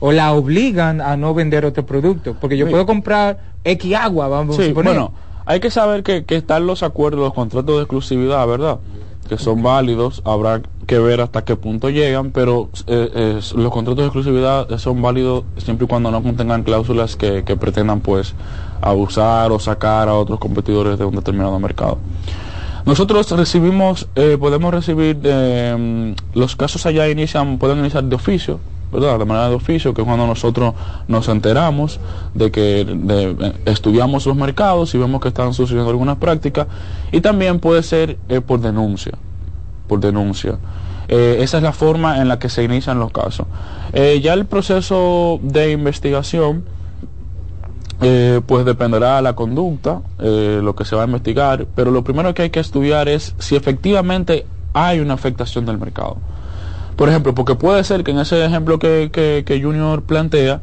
o 0.00 0.12
la 0.12 0.32
obligan 0.32 1.02
a 1.02 1.18
no 1.18 1.34
vender 1.34 1.66
otro 1.66 1.84
producto? 1.84 2.36
Porque 2.40 2.56
yo 2.56 2.68
puedo 2.70 2.86
comprar 2.86 3.38
X 3.64 3.94
agua, 3.94 4.28
vamos 4.28 4.58
a 4.58 4.64
suponer. 4.64 4.94
Bueno, 4.94 5.12
hay 5.46 5.60
que 5.60 5.70
saber 5.70 6.02
que, 6.02 6.24
están 6.28 6.66
los 6.66 6.82
acuerdos, 6.82 7.20
los 7.20 7.32
contratos 7.32 7.76
de 7.76 7.82
exclusividad, 7.82 8.46
¿verdad? 8.48 8.78
Que 9.28 9.38
son 9.38 9.62
válidos, 9.62 10.20
habrá 10.24 10.60
que 10.86 10.98
ver 10.98 11.20
hasta 11.20 11.44
qué 11.44 11.54
punto 11.54 11.88
llegan, 11.88 12.32
pero 12.32 12.68
eh, 12.88 13.40
los 13.54 13.72
contratos 13.72 13.98
de 13.98 14.06
exclusividad 14.06 14.78
son 14.78 15.00
válidos 15.00 15.44
siempre 15.58 15.84
y 15.84 15.88
cuando 15.88 16.10
no 16.10 16.22
contengan 16.22 16.64
cláusulas 16.64 17.14
que, 17.14 17.42
pretendan 17.42 18.00
pues 18.00 18.34
abusar 18.80 19.52
o 19.52 19.60
sacar 19.60 20.08
a 20.08 20.14
otros 20.14 20.40
competidores 20.40 20.98
de 20.98 21.04
un 21.04 21.14
determinado 21.14 21.58
mercado. 21.60 21.98
Nosotros 22.84 23.30
recibimos, 23.30 24.08
eh, 24.14 24.36
podemos 24.38 24.72
recibir, 24.74 25.18
eh, 25.22 26.14
los 26.34 26.54
casos 26.56 26.86
allá 26.86 27.08
inician, 27.08 27.58
pueden 27.58 27.78
iniciar 27.78 28.04
de 28.04 28.14
oficio, 28.14 28.60
¿verdad? 28.96 29.18
De 29.18 29.24
manera 29.26 29.48
de 29.50 29.54
oficio, 29.54 29.92
que 29.92 30.00
es 30.00 30.06
cuando 30.06 30.26
nosotros 30.26 30.74
nos 31.06 31.28
enteramos 31.28 32.00
de 32.34 32.50
que 32.50 32.80
eh, 32.80 33.52
estudiamos 33.66 34.26
los 34.26 34.36
mercados 34.36 34.94
y 34.94 34.98
vemos 34.98 35.20
que 35.20 35.28
están 35.28 35.52
sucediendo 35.52 35.90
algunas 35.90 36.16
prácticas, 36.16 36.66
y 37.12 37.20
también 37.20 37.60
puede 37.60 37.82
ser 37.82 38.16
eh, 38.28 38.40
por 38.40 38.60
denuncia, 38.60 39.12
por 39.86 40.00
denuncia. 40.00 40.58
Eh, 41.08 41.38
esa 41.40 41.58
es 41.58 41.62
la 41.62 41.72
forma 41.72 42.20
en 42.20 42.28
la 42.28 42.38
que 42.38 42.48
se 42.48 42.64
inician 42.64 42.98
los 42.98 43.12
casos. 43.12 43.46
ya 43.92 44.32
el 44.32 44.46
proceso 44.46 45.38
de 45.42 45.72
investigación, 45.72 46.64
pues 48.46 48.64
dependerá 48.64 49.16
de 49.16 49.22
la 49.22 49.34
conducta, 49.34 50.00
lo 50.18 50.74
que 50.74 50.84
se 50.84 50.96
va 50.96 51.02
a 51.02 51.06
investigar, 51.06 51.66
pero 51.74 51.90
lo 51.90 52.02
primero 52.02 52.34
que 52.34 52.42
hay 52.42 52.50
que 52.50 52.60
estudiar 52.60 53.08
es 53.08 53.34
si 53.38 53.56
efectivamente 53.56 54.46
hay 54.74 55.00
una 55.00 55.14
afectación 55.14 55.64
del 55.64 55.78
mercado. 55.78 56.16
Por 56.96 57.08
ejemplo, 57.10 57.34
porque 57.34 57.54
puede 57.54 57.84
ser 57.84 58.04
que 58.04 58.10
en 58.10 58.18
ese 58.18 58.44
ejemplo 58.44 58.78
que, 58.78 59.10
que, 59.12 59.62
Junior 59.62 60.02
plantea, 60.02 60.62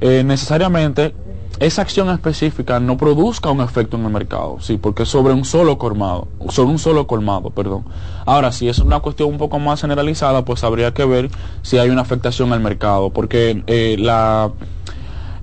eh, 0.00 0.22
necesariamente 0.24 1.14
esa 1.60 1.82
acción 1.82 2.08
específica 2.08 2.80
no 2.80 2.96
produzca 2.96 3.50
un 3.50 3.60
efecto 3.60 3.96
en 3.98 4.06
el 4.06 4.10
mercado, 4.10 4.56
sí, 4.60 4.78
porque 4.78 5.04
sobre 5.04 5.34
un 5.34 5.44
solo 5.44 5.76
colmado, 5.76 6.26
sobre 6.48 6.70
un 6.70 6.78
solo 6.78 7.06
colmado, 7.06 7.50
perdón. 7.50 7.84
Ahora, 8.24 8.50
si 8.50 8.68
es 8.68 8.78
una 8.78 9.00
cuestión 9.00 9.28
un 9.28 9.38
poco 9.38 9.58
más 9.58 9.82
generalizada, 9.82 10.44
pues 10.44 10.64
habría 10.64 10.94
que 10.94 11.04
ver 11.04 11.30
si 11.62 11.76
hay 11.76 11.90
una 11.90 12.00
afectación 12.00 12.52
al 12.52 12.60
mercado, 12.60 13.10
porque 13.10 13.62
eh, 13.66 13.96
la 13.98 14.50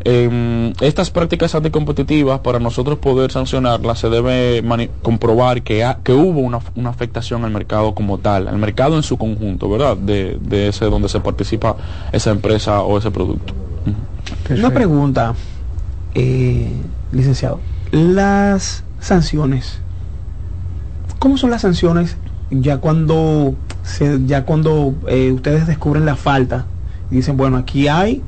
eh, 0.10 0.74
estas 0.80 1.12
prácticas 1.12 1.54
anticompetitivas, 1.54 2.40
para 2.40 2.60
nosotros 2.60 2.98
poder 2.98 3.30
sancionarlas, 3.30 4.00
se 4.00 4.10
debe 4.10 4.64
comprobar 5.02 5.64
que, 5.64 5.86
que 6.02 6.14
hubo 6.14 6.40
una, 6.40 6.60
una, 6.78 6.90
afectación 6.92 7.44
al 7.44 7.52
mercado 7.52 7.94
como 7.94 8.18
tal, 8.18 8.48
al 8.48 8.58
mercado 8.58 8.96
en 8.96 9.04
su 9.04 9.18
conjunto, 9.18 9.70
¿verdad? 9.70 9.98
De, 9.98 10.40
de 10.40 10.70
ese 10.70 10.86
donde 10.86 11.10
se 11.10 11.20
participa 11.20 11.76
esa 12.14 12.32
empresa 12.32 12.84
o 12.84 12.98
ese 12.98 13.12
producto. 13.12 13.54
Una 14.50 14.70
pregunta, 14.70 15.34
eh, 16.16 16.72
licenciado. 17.12 17.60
Las 17.92 18.86
sanciones, 19.02 19.80
¿cómo 21.20 21.36
son 21.36 21.50
las 21.50 21.64
sanciones 21.64 22.16
ya 22.50 22.78
cuando, 22.78 23.56
se, 23.84 24.26
ya 24.26 24.46
cuando 24.46 24.96
eh, 25.10 25.34
ustedes 25.34 25.68
descubren 25.68 26.06
la 26.06 26.16
falta? 26.16 26.66
Y 27.12 27.16
dicen, 27.16 27.36
bueno, 27.36 27.58
aquí 27.58 27.90
hay... 27.90 28.24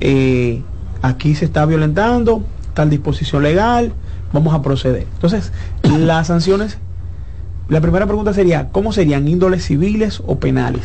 Eh, 0.00 0.62
aquí 1.06 1.34
se 1.34 1.44
está 1.44 1.66
violentando 1.66 2.42
tal 2.74 2.90
disposición 2.90 3.42
legal, 3.42 3.92
vamos 4.32 4.54
a 4.54 4.62
proceder. 4.62 5.06
Entonces, 5.14 5.52
las 5.82 6.26
sanciones, 6.26 6.78
la 7.68 7.80
primera 7.80 8.06
pregunta 8.06 8.32
sería, 8.32 8.68
¿cómo 8.70 8.92
serían 8.92 9.26
índoles 9.26 9.64
civiles 9.64 10.22
o 10.26 10.38
penales? 10.38 10.82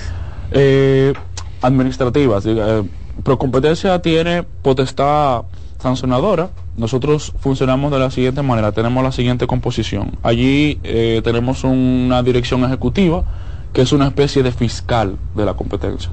Eh, 0.52 1.14
administrativas. 1.62 2.46
Eh, 2.48 2.84
Procompetencia 3.24 4.02
tiene 4.02 4.44
potestad 4.44 5.44
sancionadora. 5.80 6.50
Nosotros 6.78 7.34
funcionamos 7.40 7.92
de 7.92 8.00
la 8.00 8.10
siguiente 8.10 8.42
manera, 8.42 8.72
tenemos 8.72 9.04
la 9.04 9.12
siguiente 9.12 9.46
composición. 9.46 10.18
Allí 10.24 10.80
eh, 10.84 11.22
tenemos 11.24 11.64
una 11.64 12.24
dirección 12.24 12.64
ejecutiva, 12.64 13.24
que 13.74 13.82
es 13.82 13.92
una 13.92 14.08
especie 14.08 14.44
de 14.44 14.52
fiscal 14.52 15.18
de 15.36 15.46
la 15.46 15.54
competencia. 15.54 16.10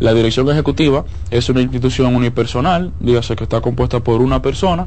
La 0.00 0.14
dirección 0.14 0.48
ejecutiva 0.48 1.04
es 1.30 1.50
una 1.50 1.60
institución 1.60 2.16
unipersonal, 2.16 2.90
dígase 3.00 3.36
que 3.36 3.44
está 3.44 3.60
compuesta 3.60 4.00
por 4.00 4.22
una 4.22 4.40
persona, 4.40 4.86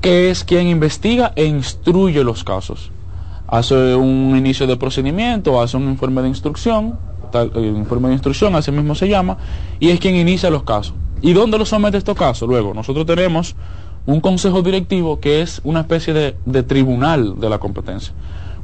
que 0.00 0.28
es 0.28 0.42
quien 0.42 0.66
investiga 0.66 1.32
e 1.36 1.44
instruye 1.44 2.24
los 2.24 2.42
casos. 2.42 2.90
Hace 3.46 3.94
un 3.94 4.36
inicio 4.36 4.66
de 4.66 4.76
procedimiento, 4.76 5.62
hace 5.62 5.76
un 5.76 5.84
informe 5.84 6.22
de 6.22 6.28
instrucción, 6.28 6.98
tal, 7.30 7.52
el 7.54 7.76
informe 7.76 8.08
de 8.08 8.14
instrucción, 8.14 8.56
así 8.56 8.72
mismo 8.72 8.96
se 8.96 9.08
llama, 9.08 9.38
y 9.78 9.90
es 9.90 10.00
quien 10.00 10.16
inicia 10.16 10.50
los 10.50 10.64
casos. 10.64 10.94
¿Y 11.22 11.32
dónde 11.32 11.56
lo 11.56 11.64
somete 11.64 11.96
estos 11.98 12.16
casos? 12.16 12.48
Luego, 12.48 12.74
nosotros 12.74 13.06
tenemos 13.06 13.54
un 14.06 14.20
consejo 14.20 14.62
directivo 14.62 15.20
que 15.20 15.42
es 15.42 15.60
una 15.62 15.80
especie 15.80 16.12
de 16.12 16.62
tribunal 16.64 17.38
de 17.38 17.48
la 17.48 17.58
competencia. 17.58 18.12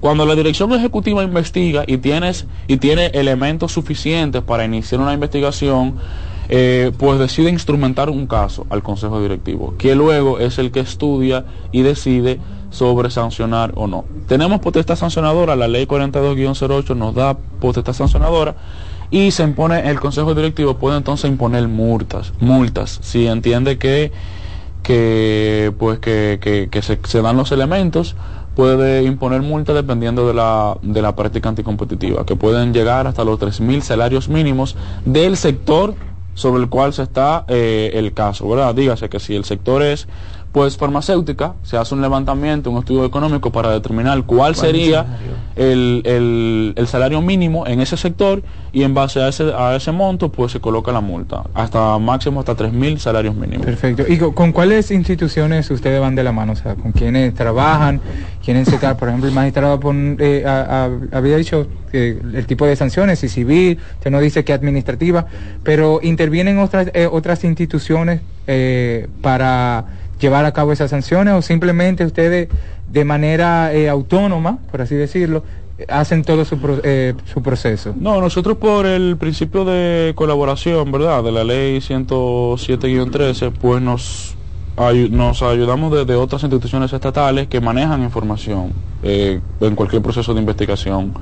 Cuando 0.01 0.27
la 0.27 0.35
dirección 0.35 0.73
ejecutiva 0.73 1.23
investiga 1.23 1.85
y, 1.87 1.99
tienes, 1.99 2.47
y 2.67 2.77
tiene 2.77 3.07
elementos 3.07 3.73
suficientes 3.73 4.43
para 4.43 4.65
iniciar 4.65 5.01
una 5.01 5.13
investigación, 5.13 5.97
eh, 6.49 6.93
pues 6.97 7.19
decide 7.19 7.51
instrumentar 7.51 8.09
un 8.09 8.27
caso 8.27 8.67
al 8.71 8.83
consejo 8.83 9.21
directivo, 9.21 9.75
que 9.79 9.97
luego 9.97 10.39
es 10.39 10.59
el 10.59 10.71
que 10.71 10.81
estudia 10.81 11.45
y 11.73 11.83
decide 11.83 12.39
sobre 12.71 13.11
sancionar 13.11 13.73
o 13.75 13.87
no. 13.89 14.05
Tenemos 14.29 14.61
potestad 14.61 14.97
sancionadora, 14.97 15.57
la 15.57 15.67
ley 15.67 15.87
42-08 15.87 16.97
nos 16.97 17.15
da 17.15 17.37
potestad 17.37 17.95
sancionadora 17.95 18.55
y 19.11 19.31
se 19.31 19.43
impone, 19.43 19.89
el 19.89 19.99
consejo 19.99 20.35
directivo 20.35 20.77
puede 20.77 20.97
entonces 20.97 21.31
imponer 21.31 21.67
multas, 21.69 22.33
multas, 22.39 22.99
si 23.03 23.27
entiende 23.27 23.79
que, 23.79 24.13
que 24.83 25.73
pues 25.79 25.99
que, 25.99 26.39
que, 26.41 26.83
se 26.83 27.23
dan 27.23 27.37
los 27.37 27.51
elementos 27.51 28.15
puede 28.57 29.03
imponer 29.03 29.43
multa 29.43 29.75
dependiendo 29.75 30.27
de 30.27 30.33
la, 30.33 30.79
de 30.81 31.03
la 31.03 31.15
práctica 31.15 31.51
anticompetitiva, 31.51 32.25
que 32.25 32.37
pueden 32.37 32.73
llegar 32.73 33.07
hasta 33.07 33.23
los 33.23 33.39
3.000 33.39 33.83
salarios 33.83 34.31
mínimos 34.31 34.77
del 35.05 35.37
sector 35.37 35.95
sobre 36.33 36.63
el 36.63 36.71
cual 36.71 36.95
se 36.95 37.03
está 37.03 37.45
eh, 37.49 37.91
el 37.95 38.15
caso, 38.15 38.49
¿verdad? 38.49 38.75
Dígase 38.75 39.11
que 39.11 39.21
si 39.21 39.37
el 39.37 39.45
sector 39.45 39.83
es 39.83 40.09
pues 40.57 40.79
farmacéutica, 40.79 41.53
se 41.63 41.77
hace 41.77 41.95
un 41.95 42.01
levantamiento, 42.01 42.71
un 42.71 42.79
estudio 42.79 43.05
económico 43.05 43.53
para 43.53 43.73
determinar 43.73 44.23
cuál, 44.25 44.55
sería 44.55 45.05
el, 45.55 46.01
el, 46.07 46.73
el, 46.77 46.87
salario 46.87 47.21
mínimo 47.21 47.67
en 47.67 47.83
ese 47.83 47.99
sector 47.99 48.43
y 48.73 48.83
en 48.83 48.95
base 48.95 49.21
a 49.21 49.29
ese, 49.29 49.53
a 49.53 49.77
ese 49.77 49.93
monto 49.93 50.33
pues 50.33 50.53
se 50.53 50.61
coloca 50.61 50.93
la 50.93 51.03
multa, 51.03 51.43
hasta 51.53 51.99
máximo 51.99 52.41
hasta 52.41 52.57
3.000 52.57 52.97
salarios 52.97 53.35
mínimos. 53.35 53.67
Perfecto. 53.67 54.05
¿Y 54.09 54.17
con, 54.17 54.33
con, 54.33 54.53
cuáles 54.53 54.91
instituciones 54.91 55.71
ustedes 55.71 56.01
van 56.01 56.15
de 56.15 56.25
la 56.25 56.33
mano? 56.33 56.55
O 56.55 56.57
sea, 56.57 56.75
¿con 56.75 56.93
quiénes 56.93 57.35
trabajan? 57.35 58.01
¿Quiénes 58.43 58.67
se 58.67 58.79
Por 58.79 59.09
ejemplo, 59.09 59.29
el 59.29 59.35
magistrado 59.35 59.79
pon, 59.79 60.17
eh, 60.19 60.43
a, 60.47 60.87
a, 60.87 61.19
había 61.19 61.37
dicho 61.37 61.67
que 61.93 62.19
el 62.33 62.47
tipo 62.47 62.65
de 62.65 62.77
sanciones, 62.77 63.23
y 63.25 63.29
civil, 63.29 63.79
usted 63.99 64.11
no 64.11 64.21
dice 64.21 64.43
que 64.43 64.55
administrativa, 64.55 65.27
pero 65.63 66.01
intervienen 66.03 66.59
otras, 66.61 66.91
eh, 66.95 67.07
otras 67.11 67.45
instituciones 67.45 68.23
eh, 68.47 69.09
para 69.21 69.85
llevar 70.19 70.45
a 70.45 70.53
cabo 70.53 70.73
esas 70.73 70.91
sanciones 70.91 71.35
o 71.35 71.43
simplemente 71.43 72.05
ustedes 72.05 72.49
de 72.89 73.05
manera 73.05 73.73
eh, 73.75 73.89
autónoma, 73.89 74.59
por 74.71 74.83
así 74.83 74.95
decirlo, 74.95 75.43
hacen 75.89 76.25
todo 76.25 76.45
su, 76.45 76.59
eh, 76.85 77.15
su 77.33 77.43
proceso? 77.43 77.95
No, 77.99 78.21
nosotros 78.21 78.57
por 78.57 78.87
el 78.87 79.17
principio 79.17 79.65
de 79.65 80.13
colaboración, 80.15 80.91
¿verdad? 80.91 81.23
De 81.23 81.33
la 81.33 81.45
ley 81.45 81.79
107-13, 81.79 83.53
pues 83.53 83.83
nos, 83.83 84.37
nos 85.11 85.43
ayudamos 85.43 85.93
de, 85.93 86.05
de, 86.05 86.15
otras 86.15 86.43
instituciones 86.43 86.93
estatales 86.93 87.49
que 87.49 87.61
manejan 87.61 88.03
información 88.03 88.73
eh, 89.03 89.41
en 89.61 89.75
cualquier 89.75 90.03
proceso 90.03 90.33
de 90.33 90.41
investigación, 90.41 91.13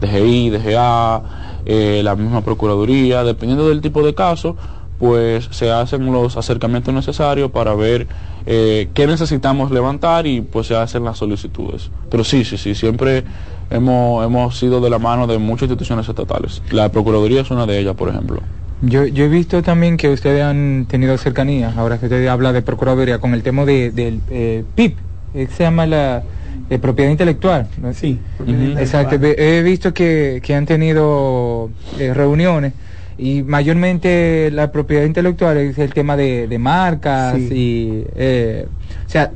DGI, 0.00 0.50
DGA, 0.50 1.22
eh, 1.64 2.00
la 2.04 2.14
misma 2.16 2.42
Procuraduría, 2.42 3.24
dependiendo 3.24 3.68
del 3.68 3.80
tipo 3.80 4.04
de 4.04 4.14
caso, 4.14 4.56
pues 5.02 5.48
se 5.50 5.68
hacen 5.68 6.12
los 6.12 6.36
acercamientos 6.36 6.94
necesarios 6.94 7.50
para 7.50 7.74
ver 7.74 8.06
eh, 8.46 8.88
qué 8.94 9.08
necesitamos 9.08 9.72
levantar 9.72 10.28
y 10.28 10.42
pues 10.42 10.68
se 10.68 10.76
hacen 10.76 11.02
las 11.02 11.18
solicitudes. 11.18 11.90
Pero 12.08 12.22
sí, 12.22 12.44
sí, 12.44 12.56
sí, 12.56 12.76
siempre 12.76 13.24
hemos, 13.68 14.24
hemos 14.24 14.56
sido 14.56 14.80
de 14.80 14.90
la 14.90 15.00
mano 15.00 15.26
de 15.26 15.38
muchas 15.38 15.62
instituciones 15.62 16.08
estatales. 16.08 16.62
La 16.70 16.88
Procuraduría 16.92 17.40
es 17.40 17.50
una 17.50 17.66
de 17.66 17.80
ellas, 17.80 17.96
por 17.96 18.10
ejemplo. 18.10 18.42
Yo, 18.80 19.04
yo 19.04 19.24
he 19.24 19.28
visto 19.28 19.60
también 19.60 19.96
que 19.96 20.08
ustedes 20.08 20.44
han 20.44 20.86
tenido 20.88 21.18
cercanía, 21.18 21.74
ahora 21.76 21.98
que 21.98 22.06
usted 22.06 22.24
habla 22.28 22.52
de 22.52 22.62
Procuraduría, 22.62 23.18
con 23.18 23.34
el 23.34 23.42
tema 23.42 23.64
del 23.64 23.92
de, 23.96 24.12
de, 24.12 24.20
eh, 24.30 24.64
PIP, 24.76 24.98
que 25.32 25.48
se 25.48 25.64
llama 25.64 25.84
la 25.84 26.22
eh, 26.70 26.78
propiedad 26.78 27.10
intelectual. 27.10 27.66
¿no? 27.78 27.92
Sí. 27.92 28.20
Uh 28.38 28.44
-huh. 28.44 28.78
Exacto. 28.78 29.16
He 29.20 29.62
visto 29.62 29.92
que, 29.92 30.40
que 30.44 30.54
han 30.54 30.64
tenido 30.64 31.70
eh, 31.98 32.14
reuniones 32.14 32.74
y 33.18 33.42
mayormente 33.42 34.50
la 34.52 34.72
propiedad 34.72 35.04
intelectual 35.04 35.56
es 35.58 35.78
el 35.78 35.92
tema 35.92 36.16
de, 36.16 36.48
de 36.48 36.58
marcas 36.58 37.36
sí. 37.36 37.48
y 37.54 38.04
eh, 38.16 38.66
o 39.06 39.08
sea 39.08 39.30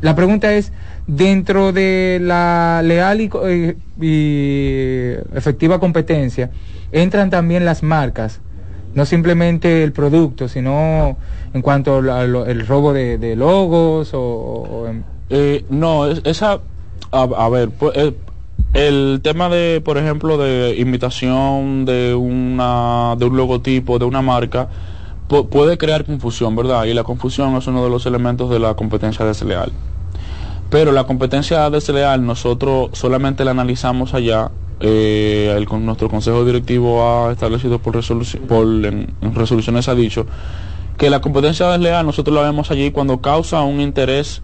la 0.00 0.14
pregunta 0.14 0.52
es 0.54 0.72
dentro 1.06 1.72
de 1.72 2.18
la 2.22 2.80
leal 2.84 3.20
y, 3.20 3.30
eh, 3.44 3.76
y, 4.00 5.36
efectiva 5.36 5.78
competencia 5.80 6.50
entran 6.92 7.30
también 7.30 7.64
las 7.64 7.82
marcas 7.82 8.40
no 8.94 9.04
simplemente 9.04 9.82
el 9.82 9.92
producto 9.92 10.48
sino 10.48 11.16
en 11.54 11.62
cuanto 11.62 11.98
al 11.98 12.66
robo 12.66 12.92
de, 12.92 13.18
de 13.18 13.36
logos 13.36 14.14
o, 14.14 14.20
o 14.20 14.86
en... 14.88 15.04
eh, 15.30 15.64
no 15.70 16.06
esa 16.06 16.60
a, 17.10 17.22
a 17.22 17.48
ver 17.48 17.70
pues, 17.70 17.96
el 18.74 19.20
tema 19.22 19.48
de, 19.48 19.80
por 19.84 19.98
ejemplo, 19.98 20.38
de 20.38 20.76
imitación 20.78 21.84
de 21.84 22.14
una 22.14 23.14
de 23.18 23.26
un 23.26 23.36
logotipo 23.36 23.98
de 23.98 24.06
una 24.06 24.22
marca 24.22 24.68
puede 25.50 25.78
crear 25.78 26.04
confusión, 26.04 26.54
¿verdad? 26.56 26.84
Y 26.84 26.92
la 26.92 27.04
confusión 27.04 27.56
es 27.56 27.66
uno 27.66 27.82
de 27.82 27.90
los 27.90 28.04
elementos 28.04 28.50
de 28.50 28.58
la 28.58 28.74
competencia 28.74 29.24
desleal. 29.24 29.72
Pero 30.68 30.92
la 30.92 31.04
competencia 31.04 31.68
desleal 31.70 32.24
nosotros 32.24 32.90
solamente 32.92 33.44
la 33.44 33.52
analizamos 33.52 34.14
allá. 34.14 34.50
Eh, 34.80 35.54
el, 35.56 35.66
nuestro 35.84 36.08
consejo 36.08 36.44
directivo 36.44 37.06
ha 37.06 37.32
establecido 37.32 37.78
por, 37.78 37.94
por 38.48 38.66
en, 38.66 39.14
en 39.20 39.34
resoluciones 39.34 39.88
ha 39.88 39.94
dicho 39.94 40.26
que 40.98 41.08
la 41.08 41.20
competencia 41.20 41.68
desleal 41.68 42.04
nosotros 42.04 42.34
la 42.34 42.42
vemos 42.42 42.70
allí 42.70 42.90
cuando 42.90 43.20
causa 43.20 43.62
un 43.62 43.80
interés 43.80 44.42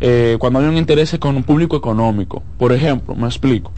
eh, 0.00 0.36
cuando 0.38 0.58
hay 0.58 0.66
un 0.66 0.76
interés 0.76 1.16
con 1.18 1.36
un 1.36 1.42
público 1.42 1.76
económico. 1.76 2.42
Por 2.58 2.72
ejemplo, 2.72 3.14
me 3.14 3.26
explico. 3.26 3.72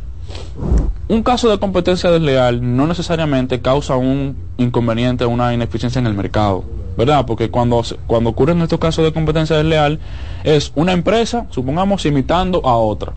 Un 1.09 1.23
caso 1.23 1.49
de 1.49 1.59
competencia 1.59 2.11
desleal 2.11 2.77
no 2.77 2.87
necesariamente 2.87 3.61
causa 3.61 3.97
un 3.97 4.37
inconveniente 4.57 5.25
una 5.25 5.55
ineficiencia 5.55 6.01
en 6.01 6.07
el 6.07 6.15
mercado, 6.15 6.65
¿verdad? 6.97 7.25
Porque 7.27 7.49
cuando, 7.49 7.83
cuando 8.09 8.31
ocurren 8.31 8.61
estos 8.61 8.81
casos 8.81 9.05
de 9.05 9.13
competencia 9.13 9.57
desleal 9.57 10.01
es 10.43 10.73
una 10.75 10.93
empresa, 10.93 11.47
supongamos, 11.51 12.05
imitando 12.07 12.61
a 12.67 12.77
otra. 12.77 13.13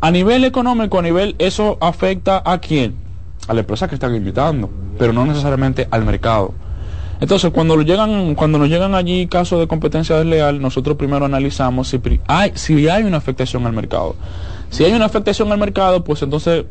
A 0.00 0.10
nivel 0.10 0.44
económico, 0.44 0.98
a 0.98 1.02
nivel, 1.02 1.34
eso 1.38 1.76
afecta 1.80 2.42
a 2.44 2.58
quién? 2.58 2.96
A 3.48 3.54
la 3.54 3.60
empresa 3.60 3.88
que 3.88 3.96
están 3.96 4.14
imitando, 4.14 4.70
pero 4.98 5.12
no 5.12 5.26
necesariamente 5.26 5.86
al 5.90 6.06
mercado. 6.06 6.54
Entonces, 7.20 7.50
cuando 7.52 7.80
llegan, 7.82 8.34
cuando 8.34 8.58
nos 8.58 8.68
llegan 8.68 8.94
allí 8.94 9.26
casos 9.26 9.60
de 9.60 9.66
competencia 9.66 10.16
desleal, 10.16 10.60
nosotros 10.60 10.96
primero 10.96 11.24
analizamos 11.24 11.88
si 11.88 12.00
hay, 12.26 12.52
si 12.54 12.88
hay 12.88 13.04
una 13.04 13.18
afectación 13.18 13.66
al 13.66 13.72
mercado. 13.72 14.16
Si 14.70 14.84
hay 14.84 14.92
una 14.92 15.04
afectación 15.04 15.52
al 15.52 15.58
mercado, 15.58 16.02
pues 16.02 16.22
entonces 16.22 16.64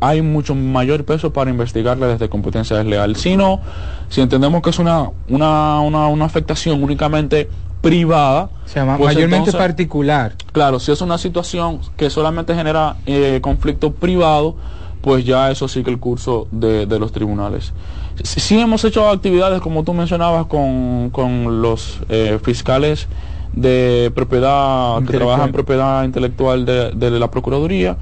hay 0.00 0.22
mucho 0.22 0.54
mayor 0.54 1.04
peso 1.04 1.32
para 1.32 1.50
investigarle 1.50 2.06
desde 2.06 2.28
competencia 2.28 2.76
desleal. 2.76 3.16
Si 3.16 3.36
no, 3.36 3.60
si 4.10 4.20
entendemos 4.20 4.60
que 4.62 4.70
es 4.70 4.78
una, 4.78 5.10
una, 5.28 5.80
una, 5.80 6.08
una 6.08 6.24
afectación 6.26 6.82
únicamente 6.82 7.48
privada, 7.80 8.50
o 8.64 8.68
sea, 8.68 8.84
pues 8.98 9.14
mayormente 9.14 9.50
entonces, 9.50 9.54
particular. 9.54 10.34
Claro, 10.52 10.78
si 10.78 10.92
es 10.92 11.00
una 11.00 11.16
situación 11.16 11.80
que 11.96 12.10
solamente 12.10 12.54
genera 12.54 12.96
eh, 13.06 13.38
conflicto 13.40 13.92
privado, 13.92 14.56
pues 15.00 15.24
ya 15.24 15.50
eso 15.50 15.68
sigue 15.68 15.90
el 15.90 15.98
curso 15.98 16.48
de, 16.50 16.86
de 16.86 16.98
los 16.98 17.12
tribunales. 17.12 17.72
Sí, 18.22 18.40
sí, 18.40 18.58
hemos 18.58 18.84
hecho 18.84 19.08
actividades, 19.08 19.60
como 19.60 19.84
tú 19.84 19.94
mencionabas, 19.94 20.46
con, 20.46 21.10
con 21.10 21.62
los 21.62 22.00
eh, 22.08 22.38
fiscales 22.42 23.06
de 23.52 24.10
propiedad, 24.14 25.02
que 25.04 25.16
trabajan 25.16 25.46
en 25.46 25.52
propiedad 25.52 26.04
intelectual 26.04 26.64
de, 26.66 26.90
de, 26.92 27.10
la 27.10 27.30
Procuraduría, 27.30 27.96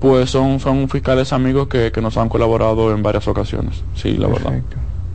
pues 0.00 0.30
son, 0.30 0.60
son 0.60 0.88
fiscales 0.88 1.32
amigos 1.32 1.68
que, 1.68 1.92
que 1.92 2.00
nos 2.00 2.16
han 2.16 2.28
colaborado 2.28 2.92
en 2.94 3.02
varias 3.02 3.28
ocasiones. 3.28 3.82
Sí, 3.94 4.16
la 4.16 4.28
Perfecto. 4.28 4.50
verdad. 4.50 4.62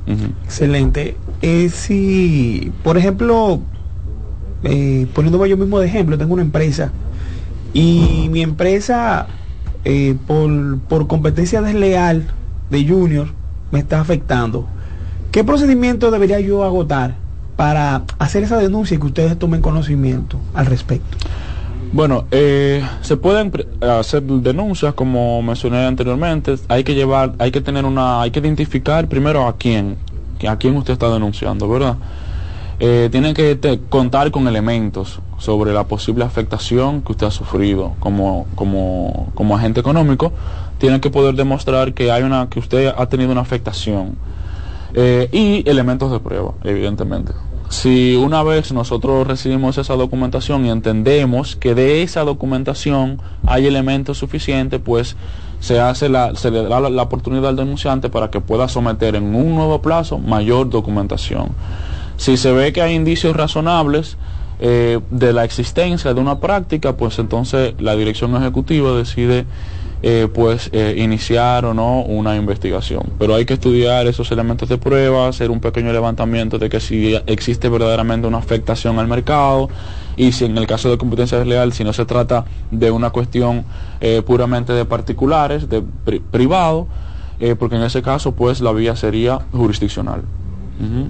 Uh 0.08 0.12
-huh. 0.12 0.46
Excelente. 0.46 1.16
Eh, 1.42 1.70
si, 1.70 2.72
por 2.84 2.98
ejemplo, 2.98 3.62
eh, 4.64 5.08
poniéndome 5.14 5.50
yo 5.50 5.58
mismo 5.58 5.80
de 5.80 5.88
ejemplo, 5.88 6.18
tengo 6.18 6.34
una 6.34 6.44
empresa 6.44 6.92
y 7.74 8.28
mi 8.32 8.42
empresa, 8.42 9.28
eh, 9.86 10.16
por, 10.28 10.80
por 10.82 11.08
competencia 11.08 11.62
desleal 11.62 12.28
de 12.70 12.88
Junior, 12.88 13.30
me 13.72 13.80
está 13.80 14.00
afectando. 14.00 14.68
¿Qué 15.32 15.44
procedimiento 15.44 16.12
debería 16.12 16.40
yo 16.40 16.64
agotar 16.64 17.16
para 17.56 18.04
hacer 18.20 18.44
esa 18.44 18.58
denuncia 18.58 18.96
y 18.96 19.00
que 19.00 19.06
ustedes 19.06 19.40
tomen 19.40 19.62
conocimiento 19.62 20.38
al 20.54 20.66
respecto? 20.66 21.18
Bueno, 21.94 22.26
eh, 22.32 22.84
se 23.02 23.18
pueden 23.18 23.52
hacer 23.82 24.24
denuncias 24.24 24.94
como 24.94 25.42
mencioné 25.42 25.86
anteriormente. 25.86 26.56
Hay 26.70 26.84
que 26.84 26.96
llevar, 26.96 27.34
hay 27.38 27.52
que 27.52 27.62
tener 27.62 27.86
una, 27.86 28.22
hay 28.22 28.32
que 28.32 28.40
identificar 28.40 29.08
primero 29.08 29.48
a 29.48 29.58
quién, 29.58 29.98
a 30.48 30.56
quién 30.58 30.76
usted 30.78 30.94
está 30.94 31.10
denunciando, 31.10 31.68
¿verdad? 31.68 31.98
Eh, 32.80 33.10
tienen 33.12 33.34
que 33.34 33.80
contar 33.90 34.32
con 34.32 34.48
elementos 34.48 35.20
sobre 35.42 35.74
la 35.74 35.86
posible 35.86 36.24
afectación 36.24 37.02
que 37.02 37.14
usted 37.14 37.26
ha 37.26 37.32
sufrido 37.32 37.94
como, 38.00 38.46
como, 38.54 39.32
como 39.34 39.56
agente 39.56 39.80
económico 39.80 40.32
tiene 40.78 41.02
que 41.02 41.10
poder 41.10 41.34
demostrar 41.34 41.96
que 41.96 42.12
hay 42.12 42.22
una 42.22 42.48
que 42.48 42.60
usted 42.60 42.94
ha 42.96 43.08
tenido 43.08 43.32
una 43.32 43.42
afectación 43.42 44.18
eh, 44.94 45.30
y 45.32 45.68
elementos 45.68 46.12
de 46.12 46.20
prueba, 46.20 46.54
evidentemente. 46.64 47.34
Si 47.70 48.16
una 48.16 48.44
vez 48.44 48.72
nosotros 48.72 49.26
recibimos 49.26 49.80
esa 49.80 49.96
documentación 49.96 50.64
y 50.66 50.70
entendemos 50.70 51.56
que 51.56 51.74
de 51.74 52.04
esa 52.04 52.24
documentación 52.24 53.20
hay 53.48 53.66
elementos 53.66 54.20
suficientes, 54.20 54.80
pues 54.84 55.16
se 55.60 55.80
hace 55.80 56.08
la, 56.08 56.36
se 56.36 56.52
le 56.52 56.64
da 56.64 56.80
la, 56.82 57.02
oportunidad 57.02 57.50
al 57.50 57.56
denunciante 57.56 58.10
para 58.10 58.30
que 58.30 58.42
pueda 58.42 58.68
someter 58.68 59.16
en 59.16 59.34
un 59.34 59.56
nuevo 59.56 59.82
plazo 59.82 60.20
mayor 60.20 60.70
documentación. 60.70 61.50
Si 62.18 62.38
se 62.38 62.52
ve 62.52 62.74
que 62.74 62.84
hay 62.84 62.94
indicios 62.94 63.36
razonables 63.36 64.18
eh, 64.64 65.00
de 65.10 65.34
la 65.34 65.44
existencia 65.44 66.14
de 66.14 66.22
una 66.22 66.40
práctica, 66.40 66.96
pues 66.96 67.18
entonces 67.18 67.74
la 67.80 67.96
dirección 67.96 68.36
ejecutiva 68.36 68.96
decide 68.96 69.46
eh, 70.04 70.28
pues 70.32 70.70
eh, 70.72 70.94
iniciar 71.00 71.66
o 71.66 71.74
no 71.74 72.02
una 72.02 72.36
investigación. 72.36 73.02
Pero 73.18 73.34
hay 73.34 73.46
que 73.46 73.56
estudiar 73.56 74.06
esos 74.06 74.32
elementos 74.32 74.70
de 74.70 74.78
prueba, 74.78 75.28
hacer 75.28 75.50
un 75.50 75.62
pequeño 75.62 75.92
levantamiento 75.92 76.60
de 76.60 76.70
que 76.70 76.80
si 76.80 77.16
existe 77.26 77.70
verdaderamente 77.70 78.28
una 78.28 78.38
afectación 78.38 79.00
al 79.00 79.08
mercado 79.08 79.68
y 80.16 80.32
si 80.32 80.46
en 80.46 80.56
el 80.56 80.68
caso 80.68 80.92
de 80.92 81.00
competencia 81.00 81.40
desleal, 81.40 81.74
si 81.74 81.84
no 81.84 81.92
se 81.92 82.06
trata 82.06 82.46
de 82.70 82.92
una 82.92 83.10
cuestión 83.10 83.66
puramente 84.28 84.74
de 84.74 84.86
particulares, 84.86 85.70
de 85.70 85.82
privado, 86.30 86.88
porque 87.58 87.78
en 87.78 87.82
ese 87.82 88.04
caso 88.04 88.34
pues 88.34 88.62
la 88.62 88.72
vía 88.74 88.96
sería 88.96 89.40
jurisdiccional. 89.52 90.22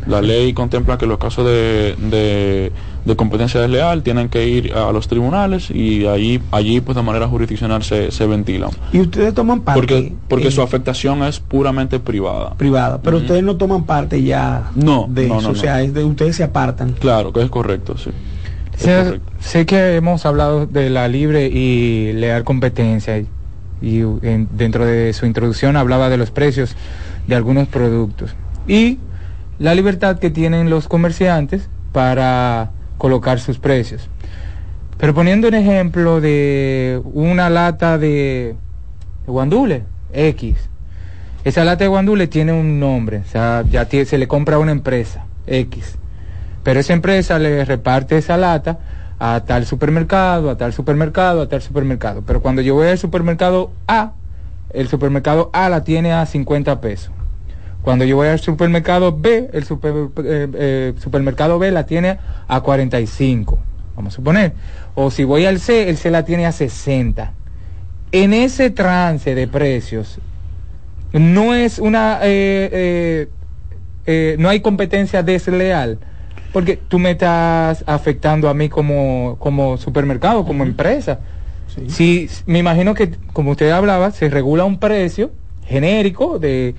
La 0.07 0.21
ley 0.21 0.53
contempla 0.53 0.97
que 0.97 1.05
los 1.05 1.17
casos 1.17 1.45
de, 1.45 2.71
de, 3.05 3.15
competencia 3.15 3.61
desleal 3.61 4.03
tienen 4.03 4.29
que 4.29 4.47
ir 4.47 4.73
a 4.73 4.91
los 4.91 5.07
tribunales 5.07 5.69
y 5.71 6.05
allí, 6.07 6.41
allí 6.51 6.81
pues 6.81 6.95
de 6.95 7.03
manera 7.03 7.27
jurisdiccional 7.27 7.83
se, 7.83 8.11
se 8.11 8.25
ventilan. 8.25 8.71
¿Y 8.91 8.99
ustedes 8.99 9.33
toman 9.33 9.61
parte? 9.61 9.79
Porque, 9.79 10.13
porque 10.27 10.51
su 10.51 10.61
afectación 10.61 11.23
es 11.23 11.39
puramente 11.39 11.99
privada. 11.99 12.53
Privada, 12.55 13.01
pero 13.01 13.17
ustedes 13.17 13.43
no 13.43 13.57
toman 13.57 13.83
parte 13.85 14.21
ya 14.23 14.71
no, 14.75 15.07
de 15.09 15.27
no, 15.27 15.37
o 15.37 15.55
sea, 15.55 15.81
es 15.81 15.93
de, 15.93 16.03
ustedes 16.03 16.35
se 16.35 16.43
apartan. 16.43 16.93
Claro, 16.99 17.31
que 17.31 17.41
es 17.41 17.49
correcto, 17.49 17.97
sí. 17.97 18.11
Sé, 19.39 19.65
que 19.65 19.95
hemos 19.95 20.25
hablado 20.25 20.65
de 20.65 20.89
la 20.89 21.07
libre 21.07 21.47
y 21.47 22.13
leal 22.13 22.43
competencia 22.43 23.19
y, 23.19 23.27
y 23.81 24.01
dentro 24.51 24.85
de 24.85 25.13
su 25.13 25.25
introducción 25.25 25.77
hablaba 25.77 26.09
de 26.09 26.17
los 26.17 26.31
precios 26.31 26.75
de 27.27 27.35
algunos 27.35 27.67
productos. 27.67 28.35
Y 28.67 28.97
la 29.61 29.75
libertad 29.75 30.17
que 30.17 30.31
tienen 30.31 30.71
los 30.71 30.87
comerciantes 30.87 31.69
para 31.91 32.71
colocar 32.97 33.39
sus 33.39 33.59
precios. 33.59 34.09
Pero 34.97 35.13
poniendo 35.13 35.47
un 35.47 35.53
ejemplo 35.53 36.19
de 36.19 36.99
una 37.13 37.47
lata 37.51 37.99
de, 37.99 38.55
guandule 39.27 39.83
X. 40.13 40.57
Esa 41.43 41.63
lata 41.63 41.83
de 41.83 41.89
guandule 41.89 42.25
tiene 42.25 42.53
un 42.53 42.79
nombre, 42.79 43.17
o 43.17 43.25
sea, 43.25 43.63
ya 43.69 43.85
se 43.85 44.17
le 44.17 44.27
compra 44.27 44.55
a 44.55 44.59
una 44.59 44.71
empresa 44.71 45.25
X. 45.45 45.95
Pero 46.63 46.79
esa 46.79 46.93
empresa 46.93 47.37
le 47.37 47.63
reparte 47.63 48.17
esa 48.17 48.37
lata 48.37 48.79
a 49.19 49.43
tal 49.45 49.67
supermercado, 49.67 50.49
a 50.49 50.57
tal 50.57 50.73
supermercado, 50.73 51.43
a 51.43 51.49
tal 51.49 51.61
supermercado. 51.61 52.23
Pero 52.25 52.41
cuando 52.41 52.63
yo 52.63 52.73
voy 52.73 52.87
al 52.87 52.97
supermercado 52.97 53.71
A, 53.87 54.13
el 54.73 54.87
supermercado 54.87 55.51
A 55.53 55.69
la 55.69 55.83
tiene 55.83 56.13
a 56.13 56.25
50 56.25 56.81
pesos. 56.81 57.11
Cuando 57.81 58.05
yo 58.05 58.15
voy 58.15 58.27
al 58.27 58.39
supermercado 58.39 59.17
B, 59.17 59.49
el 59.53 59.63
eh, 59.63 60.47
eh, 60.53 60.93
supermercado 60.99 61.57
B 61.57 61.71
la 61.71 61.85
tiene 61.85 62.19
a 62.47 62.61
45, 62.61 63.59
vamos 63.95 64.13
a 64.13 64.15
suponer. 64.15 64.53
O 64.93 65.09
si 65.09 65.23
voy 65.23 65.45
al 65.45 65.59
C, 65.59 65.89
el 65.89 65.97
C 65.97 66.11
la 66.11 66.23
tiene 66.23 66.45
a 66.45 66.51
60. 66.51 67.33
En 68.11 68.33
ese 68.33 68.69
trance 68.69 69.33
de 69.33 69.47
precios, 69.47 70.19
no 71.13 71.55
es 71.55 71.79
una, 71.79 72.19
eh, 72.21 73.27
no 74.37 74.49
hay 74.49 74.59
competencia 74.59 75.23
desleal, 75.23 75.97
porque 76.53 76.77
tú 76.77 76.99
me 76.99 77.11
estás 77.11 77.83
afectando 77.87 78.49
a 78.49 78.53
mí 78.53 78.69
como, 78.69 79.37
como 79.39 79.77
supermercado, 79.77 80.45
como 80.45 80.63
empresa. 80.63 81.19
Si, 81.87 82.29
me 82.45 82.59
imagino 82.59 82.93
que, 82.93 83.11
como 83.33 83.51
usted 83.51 83.71
hablaba, 83.71 84.11
se 84.11 84.29
regula 84.29 84.65
un 84.65 84.77
precio 84.77 85.31
genérico 85.65 86.37
de 86.37 86.75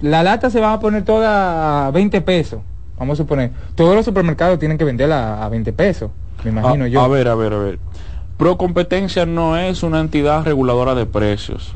la 0.00 0.22
lata 0.22 0.50
se 0.50 0.60
va 0.60 0.72
a 0.72 0.80
poner 0.80 1.04
toda 1.04 1.86
a 1.86 1.90
20 1.90 2.20
pesos. 2.22 2.60
Vamos 2.98 3.18
a 3.18 3.22
suponer. 3.22 3.52
Todos 3.74 3.94
los 3.94 4.04
supermercados 4.04 4.58
tienen 4.58 4.78
que 4.78 4.84
venderla 4.84 5.44
a 5.44 5.48
20 5.48 5.72
pesos. 5.72 6.10
Me 6.44 6.50
imagino 6.50 6.84
a, 6.84 6.88
yo. 6.88 7.00
A 7.02 7.08
ver, 7.08 7.28
a 7.28 7.34
ver, 7.34 7.52
a 7.52 7.58
ver. 7.58 7.78
Pro 8.36 8.56
Competencia 8.56 9.26
no 9.26 9.56
es 9.56 9.82
una 9.82 10.00
entidad 10.00 10.44
reguladora 10.44 10.94
de 10.94 11.06
precios. 11.06 11.74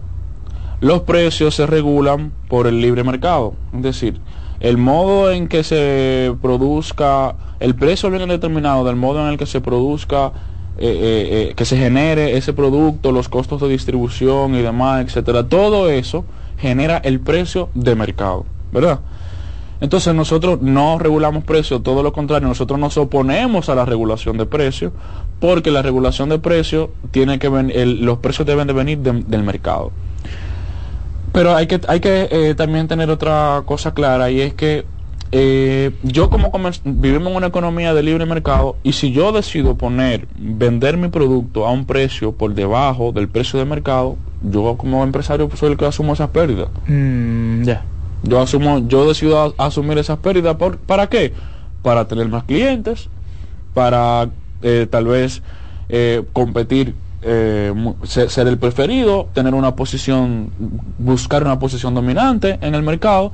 Los 0.81 1.03
precios 1.03 1.55
se 1.55 1.66
regulan 1.66 2.33
por 2.49 2.66
el 2.66 2.81
libre 2.81 3.05
mercado. 3.05 3.55
Es 3.75 3.83
decir, 3.83 4.21
el 4.61 4.79
modo 4.79 5.31
en 5.31 5.49
que 5.49 5.62
se 5.62 6.35
produzca, 6.41 7.35
el 7.61 7.75
precio 7.75 8.11
viene 8.11 8.27
determinado 8.27 8.85
del 8.85 8.97
modo 8.97 9.21
en 9.21 9.29
el 9.29 9.39
que 9.39 9.47
se 9.47 9.61
produzca, 9.61 10.33
eh, 10.79 10.87
eh, 10.87 11.29
eh, 11.51 11.55
que 11.55 11.64
se 11.66 11.77
genere 11.77 12.37
ese 12.37 12.53
producto, 12.53 13.12
los 13.12 13.29
costos 13.29 13.61
de 13.61 13.68
distribución 13.68 14.55
y 14.55 14.62
demás, 14.62 15.05
etcétera. 15.05 15.47
Todo 15.47 15.91
eso 15.91 16.25
genera 16.61 16.99
el 16.99 17.21
precio 17.21 17.71
de 17.75 17.95
mercado, 17.95 18.45
¿verdad? 18.73 19.01
Entonces 19.81 20.15
nosotros 20.15 20.61
no 20.61 20.99
regulamos 20.99 21.45
precios, 21.45 21.83
todo 21.83 22.03
lo 22.03 22.13
contrario, 22.13 22.49
nosotros 22.49 22.79
nos 22.79 22.99
oponemos 22.99 23.71
a 23.71 23.75
la 23.75 23.87
regulación 23.87 24.37
de 24.37 24.45
precios 24.45 24.93
porque 25.41 25.71
la 25.71 25.81
regulación 25.81 26.29
de 26.29 26.39
precios 26.39 26.91
tiene 27.11 27.39
que 27.39 27.49
los 27.49 28.19
precios 28.19 28.47
deben 28.47 28.67
de 28.67 28.75
venir 28.75 28.99
del 28.99 29.43
mercado. 29.43 29.91
Pero 31.33 31.55
hay 31.55 31.67
que, 31.67 31.81
hay 31.89 32.01
que 32.01 32.29
eh, 32.31 32.55
también 32.55 32.89
tener 32.89 33.09
otra 33.09 33.63
cosa 33.65 33.95
clara 33.95 34.31
y 34.31 34.41
es 34.41 34.53
que 34.53 34.85
eh, 35.33 35.93
yo 36.03 36.28
como 36.28 36.51
vivimos 36.85 37.31
en 37.31 37.37
una 37.37 37.47
economía 37.47 37.95
de 37.95 38.03
libre 38.03 38.26
mercado 38.26 38.76
y 38.83 38.95
si 38.95 39.12
yo 39.12 39.31
decido 39.31 39.76
poner, 39.76 40.26
vender 40.37 40.97
mi 40.97 41.09
producto 41.09 41.66
a 41.66 41.70
un 41.70 41.85
precio 41.85 42.33
por 42.33 42.55
debajo 42.55 43.12
del 43.12 43.28
precio 43.28 43.59
de 43.61 43.64
mercado, 43.64 44.16
yo 44.43 44.76
como 44.76 45.05
empresario 45.05 45.49
soy 45.55 45.72
el 45.72 45.76
que 45.76 45.87
asumo 45.87 46.14
esas 46.14 46.31
pérdidas. 46.31 46.68
Mm, 46.89 47.62
ya. 47.62 47.85
Yo 48.24 48.41
asumo, 48.41 48.81
yo 48.89 49.07
decido 49.07 49.55
asumir 49.57 49.99
esas 49.99 50.18
pérdidas 50.18 50.57
por, 50.57 50.78
¿para 50.78 51.09
qué? 51.09 51.33
Para 51.83 52.09
tener 52.09 52.28
más 52.28 52.45
clientes, 52.45 53.09
para 53.72 54.28
eh, 54.62 54.89
tal 54.91 55.07
vez 55.07 55.43
eh, 55.89 56.24
competir, 56.33 56.95
ser, 57.22 58.31
ser 58.31 58.49
el 58.49 58.59
preferido, 58.59 59.28
tener 59.33 59.55
una 59.55 59.76
posición, 59.76 60.51
buscar 60.99 61.45
una 61.45 61.59
posición 61.59 61.95
dominante 61.95 62.59
en 62.62 62.74
el 62.74 62.83
mercado 62.83 63.33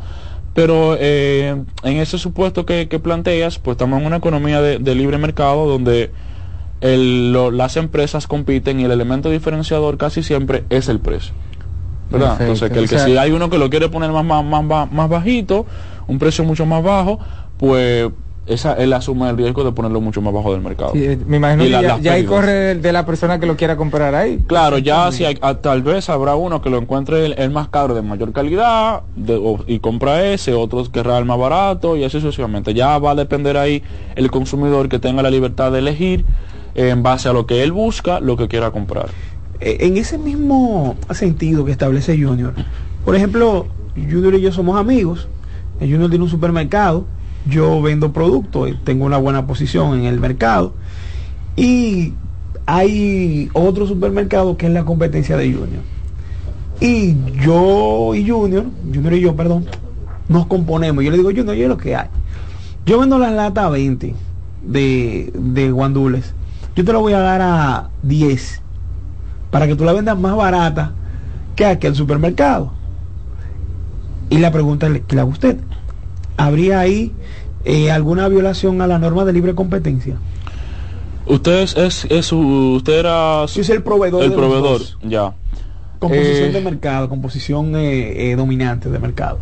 pero 0.57 0.97
eh, 0.99 1.55
en 1.83 1.97
ese 1.99 2.17
supuesto 2.17 2.65
que, 2.65 2.87
planteas, 2.99 3.59
pues 3.59 3.75
estamos 3.75 4.01
en 4.01 4.07
una 4.07 4.17
economía 4.17 4.63
de, 4.63 4.95
libre 4.95 5.19
mercado 5.19 5.67
donde 5.67 6.11
las 6.81 7.77
empresas 7.77 8.27
compiten 8.27 8.81
y 8.81 8.85
el 8.85 8.91
elemento 8.91 9.29
diferenciador 9.29 9.99
casi 9.99 10.23
siempre 10.23 10.65
es 10.71 10.89
el 10.89 10.99
precio. 10.99 11.35
¿verdad? 12.11 12.41
Entonces, 12.41 12.71
que, 12.71 12.79
el 12.79 12.89
que 12.89 12.99
si 12.99 13.19
hay 13.19 13.33
uno 13.33 13.51
que 13.51 13.59
lo 13.59 13.69
quiere 13.69 13.91
poner 13.91 14.11
más, 14.13 14.25
más, 14.25 14.65
más, 14.65 14.91
más 14.91 15.09
bajito, 15.11 15.67
un 16.07 16.19
precio 16.19 16.43
mucho 16.43 16.65
más 16.65 16.83
bajo, 16.83 17.21
pues 17.59 18.09
esa 18.47 18.75
es 18.75 18.87
la 18.87 19.01
suma 19.01 19.27
del 19.27 19.37
riesgo 19.37 19.65
de 19.65 19.73
ponerlo 19.73 20.01
mucho 20.01 20.23
más 20.23 20.33
bajo 20.33 20.53
del 20.53 20.61
mercado. 20.61 20.93
Eh, 20.95 21.19
me 21.27 21.39
imagino 21.39 21.65
que 21.65 21.71
ya, 22.03 22.13
ahí 22.13 22.25
corre 22.25 22.77
de, 22.77 22.93
la 22.93 23.05
persona 23.05 23.41
que 23.41 23.47
lo 23.47 23.57
quiera 23.57 23.77
comprar 23.77 24.15
ahí. 24.15 24.39
Claro, 24.47 24.79
ya 24.79 25.11
si 25.11 25.25
hay, 25.25 25.37
tal 25.61 25.83
vez 25.83 26.09
habrá 26.09 26.37
uno 26.37 26.63
que 26.63 26.71
lo 26.71 26.79
encuentre 26.79 27.27
el, 27.27 27.51
más 27.51 27.69
caro 27.69 27.95
de 27.95 28.03
mayor 28.03 28.33
calidad 28.33 29.03
y 29.67 29.79
compra 29.81 30.25
ese, 30.25 30.55
otros 30.55 30.89
querrá 30.91 31.19
el 31.19 31.25
más 31.25 31.39
barato 31.39 31.97
y 31.97 32.05
así 32.05 32.21
sucesivamente. 32.21 32.73
Ya 32.73 32.99
va 32.99 33.13
a 33.13 33.15
depender 33.17 33.57
ahí 33.57 33.83
el 34.15 34.31
consumidor 34.31 34.89
que 34.89 34.99
tenga 34.99 35.23
la 35.23 35.31
libertad 35.31 35.73
de 35.73 35.81
elegir 35.81 36.25
en 36.75 37.03
base 37.03 37.29
a 37.29 37.33
lo 37.33 37.47
que 37.47 37.63
él 37.63 37.73
busca, 37.73 38.21
lo 38.21 38.37
que 38.37 38.49
quiera 38.49 38.71
comprar. 38.71 39.09
Eh, 39.61 39.79
en 39.81 39.97
ese 39.97 40.19
mismo 40.19 40.97
sentido 41.11 41.65
que 41.65 41.73
establece 41.73 42.17
Junior, 42.23 42.55
por 43.05 43.17
ejemplo, 43.17 43.67
Junior 43.97 44.35
y 44.35 44.41
yo 44.41 44.53
somos 44.53 44.79
amigos, 44.79 45.29
Junior 45.81 46.11
tiene 46.11 46.25
un 46.25 46.31
supermercado, 46.31 47.07
yo 47.49 47.81
vendo 47.83 48.13
productos, 48.13 48.71
tengo 48.85 49.05
una 49.05 49.19
buena 49.19 49.47
posición 49.47 49.99
en 49.99 50.05
el 50.05 50.21
mercado 50.21 50.75
y 51.57 52.13
hay 52.67 53.49
otro 53.53 53.87
supermercado 53.87 54.57
que 54.57 54.67
es 54.67 54.73
la 54.73 54.85
competencia 54.85 55.37
de 55.37 55.53
Junior. 55.53 55.83
Y 56.81 57.17
yo 57.41 58.15
y 58.15 58.29
Junior, 58.29 58.67
Junior 58.93 59.15
y 59.15 59.21
yo, 59.21 59.37
perdón, 59.37 59.67
nos 60.29 60.47
componemos. 60.47 61.03
Yo 61.05 61.11
le 61.11 61.17
digo, 61.17 61.31
Junior, 61.31 61.55
yo 61.55 61.63
es 61.63 61.69
lo 61.69 61.79
que 61.79 61.97
hay. 61.97 62.09
Yo 62.85 63.01
vendo 63.01 63.19
las 63.19 63.33
latas 63.33 63.71
20 63.71 64.15
de, 64.63 65.33
de 65.35 65.71
guandules. 65.71 66.35
Yo 66.75 66.85
te 66.85 66.93
lo 66.93 67.01
voy 67.01 67.15
a 67.15 67.21
dar 67.21 67.41
a 67.41 67.91
10 68.03 68.63
para 69.51 69.67
que 69.67 69.77
tú 69.77 69.85
la 69.85 69.93
vendas 69.93 70.19
más 70.19 70.37
barata 70.37 70.93
que 71.55 71.65
aquel 71.65 71.95
supermercado. 71.95 72.73
Y 74.29 74.39
la 74.39 74.51
pregunta 74.51 74.89
¿qué 75.07 75.15
le 75.15 75.21
hago 75.21 75.31
usted? 75.31 75.57
¿Habría 76.37 76.81
ahí 76.81 77.13
eh, 77.65 77.91
alguna 77.91 78.29
violación 78.29 78.81
a 78.83 78.87
la 78.87 78.99
norma 78.99 79.25
de 79.25 79.33
libre 79.33 79.55
competencia? 79.55 80.17
Usted 81.27 81.63
es, 81.77 82.05
es, 82.09 82.33
usted 82.33 82.99
era 83.01 83.45
es 83.45 83.69
el 83.71 83.83
proveedor. 83.83 84.23
El 84.23 84.33
proveedor, 84.33 84.81
ya. 85.03 85.35
Composición 85.99 86.51
Eh, 86.51 86.53
de 86.53 86.61
mercado, 86.61 87.09
composición 87.09 87.75
eh, 87.75 88.31
eh, 88.33 88.37
dominante 88.37 88.91
de 88.91 88.99
mercado. 88.99 89.39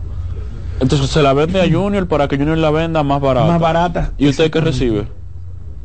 Entonces 0.81 1.11
se 1.11 1.23
la 1.23 1.33
vende 1.35 1.61
a 1.61 1.71
Junior 1.71 2.07
para 2.09 2.27
que 2.29 2.37
Junior 2.37 2.57
la 2.59 2.71
venda 2.71 3.03
más 3.03 3.21
barata. 3.21 3.47
Más 3.47 3.61
barata. 3.61 4.13
¿Y 4.19 4.29
usted 4.29 4.51
qué 4.51 4.61
recibe? 4.61 5.07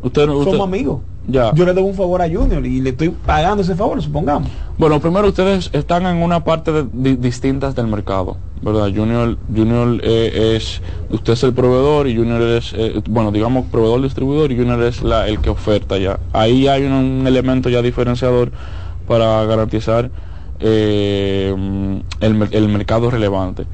Usted, 0.01 0.30
usted- 0.30 0.51
Somos 0.51 0.68
amigos. 0.68 1.01
Ya. 1.28 1.53
Yo 1.53 1.64
le 1.66 1.74
debo 1.74 1.86
un 1.88 1.93
favor 1.95 2.22
a 2.22 2.30
Junior 2.30 2.66
y 2.66 2.82
le 2.82 2.91
estoy 2.91 3.10
pagando 3.10 3.62
ese 3.62 3.76
favor, 3.76 4.01
supongamos. 4.01 4.49
Bueno, 4.80 4.99
primero 4.99 5.28
ustedes 5.28 5.70
están 5.74 6.05
en 6.07 6.24
una 6.24 6.43
parte 6.43 6.72
de- 6.72 6.88
di- 6.91 7.18
distintas 7.18 7.76
del 7.76 7.86
mercado, 7.88 8.38
¿verdad? 8.62 8.91
Junior, 8.93 9.38
Junior 9.53 9.99
eh, 10.03 10.55
es, 10.57 10.82
usted 11.10 11.34
es 11.34 11.43
el 11.43 11.53
proveedor 11.53 12.07
y 12.07 12.16
Junior 12.16 12.41
es, 12.41 12.74
eh, 12.74 13.01
bueno, 13.10 13.32
digamos 13.32 13.66
proveedor 13.68 14.01
distribuidor 14.01 14.51
y 14.51 14.57
Junior 14.57 14.82
es 14.84 15.01
la, 15.01 15.28
el 15.28 15.39
que 15.39 15.49
oferta 15.49 15.97
ya. 15.97 16.20
Ahí 16.34 16.68
hay 16.68 16.84
un, 16.84 16.91
un 16.91 17.28
elemento 17.28 17.70
ya 17.70 17.82
diferenciador 17.82 18.51
para 19.07 19.43
garantizar 19.45 20.12
eh, 20.60 21.55
el, 22.20 22.47
el 22.51 22.68
mercado 22.70 23.10
relevante. 23.10 23.66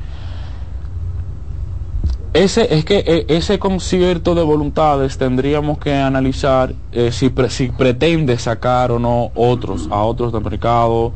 Ese 2.34 2.76
es 2.76 2.84
que 2.84 3.02
eh, 3.08 3.26
ese 3.30 3.60
concierto 3.60 4.36
de 4.36 4.44
voluntades 4.44 5.18
tendríamos 5.18 5.78
que 5.78 5.94
analizar 5.94 6.74
eh, 6.92 7.12
si, 7.14 7.30
pre- 7.30 7.50
si 7.50 7.70
pretende 7.70 8.38
sacar 8.38 8.92
o 8.92 9.00
no 9.00 9.32
otros 9.36 9.88
a 9.90 10.04
otros 10.04 10.34
del 10.34 10.44
mercado 10.44 11.14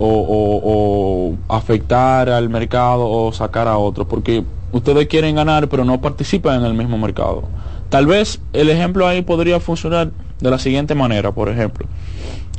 o, 0.00 1.36
afectar 1.48 2.30
al 2.30 2.48
mercado 2.48 3.08
o 3.08 3.32
sacar 3.32 3.68
a 3.68 3.76
otros 3.76 4.06
porque 4.06 4.44
ustedes 4.72 5.06
quieren 5.08 5.34
ganar 5.34 5.68
pero 5.68 5.84
no 5.84 6.00
participan 6.00 6.60
en 6.60 6.66
el 6.66 6.74
mismo 6.74 6.98
mercado. 6.98 7.44
Tal 7.88 8.06
vez 8.06 8.40
el 8.52 8.70
ejemplo 8.70 9.06
ahí 9.06 9.22
podría 9.22 9.60
funcionar 9.60 10.10
de 10.40 10.50
la 10.50 10.58
siguiente 10.58 10.94
manera, 10.94 11.32
por 11.32 11.48
ejemplo, 11.48 11.86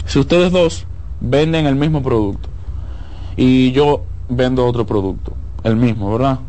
si 0.06 0.20
ustedes 0.20 0.52
dos 0.52 0.86
venden 1.20 1.66
el 1.66 1.76
mismo 1.76 2.04
producto 2.04 2.50
y 3.38 3.72
yo 3.72 4.04
vendo 4.30 4.66
otro 4.66 4.86
producto, 4.86 5.34
el 5.64 5.76
mismo, 5.76 6.12
¿verdad? 6.12 6.40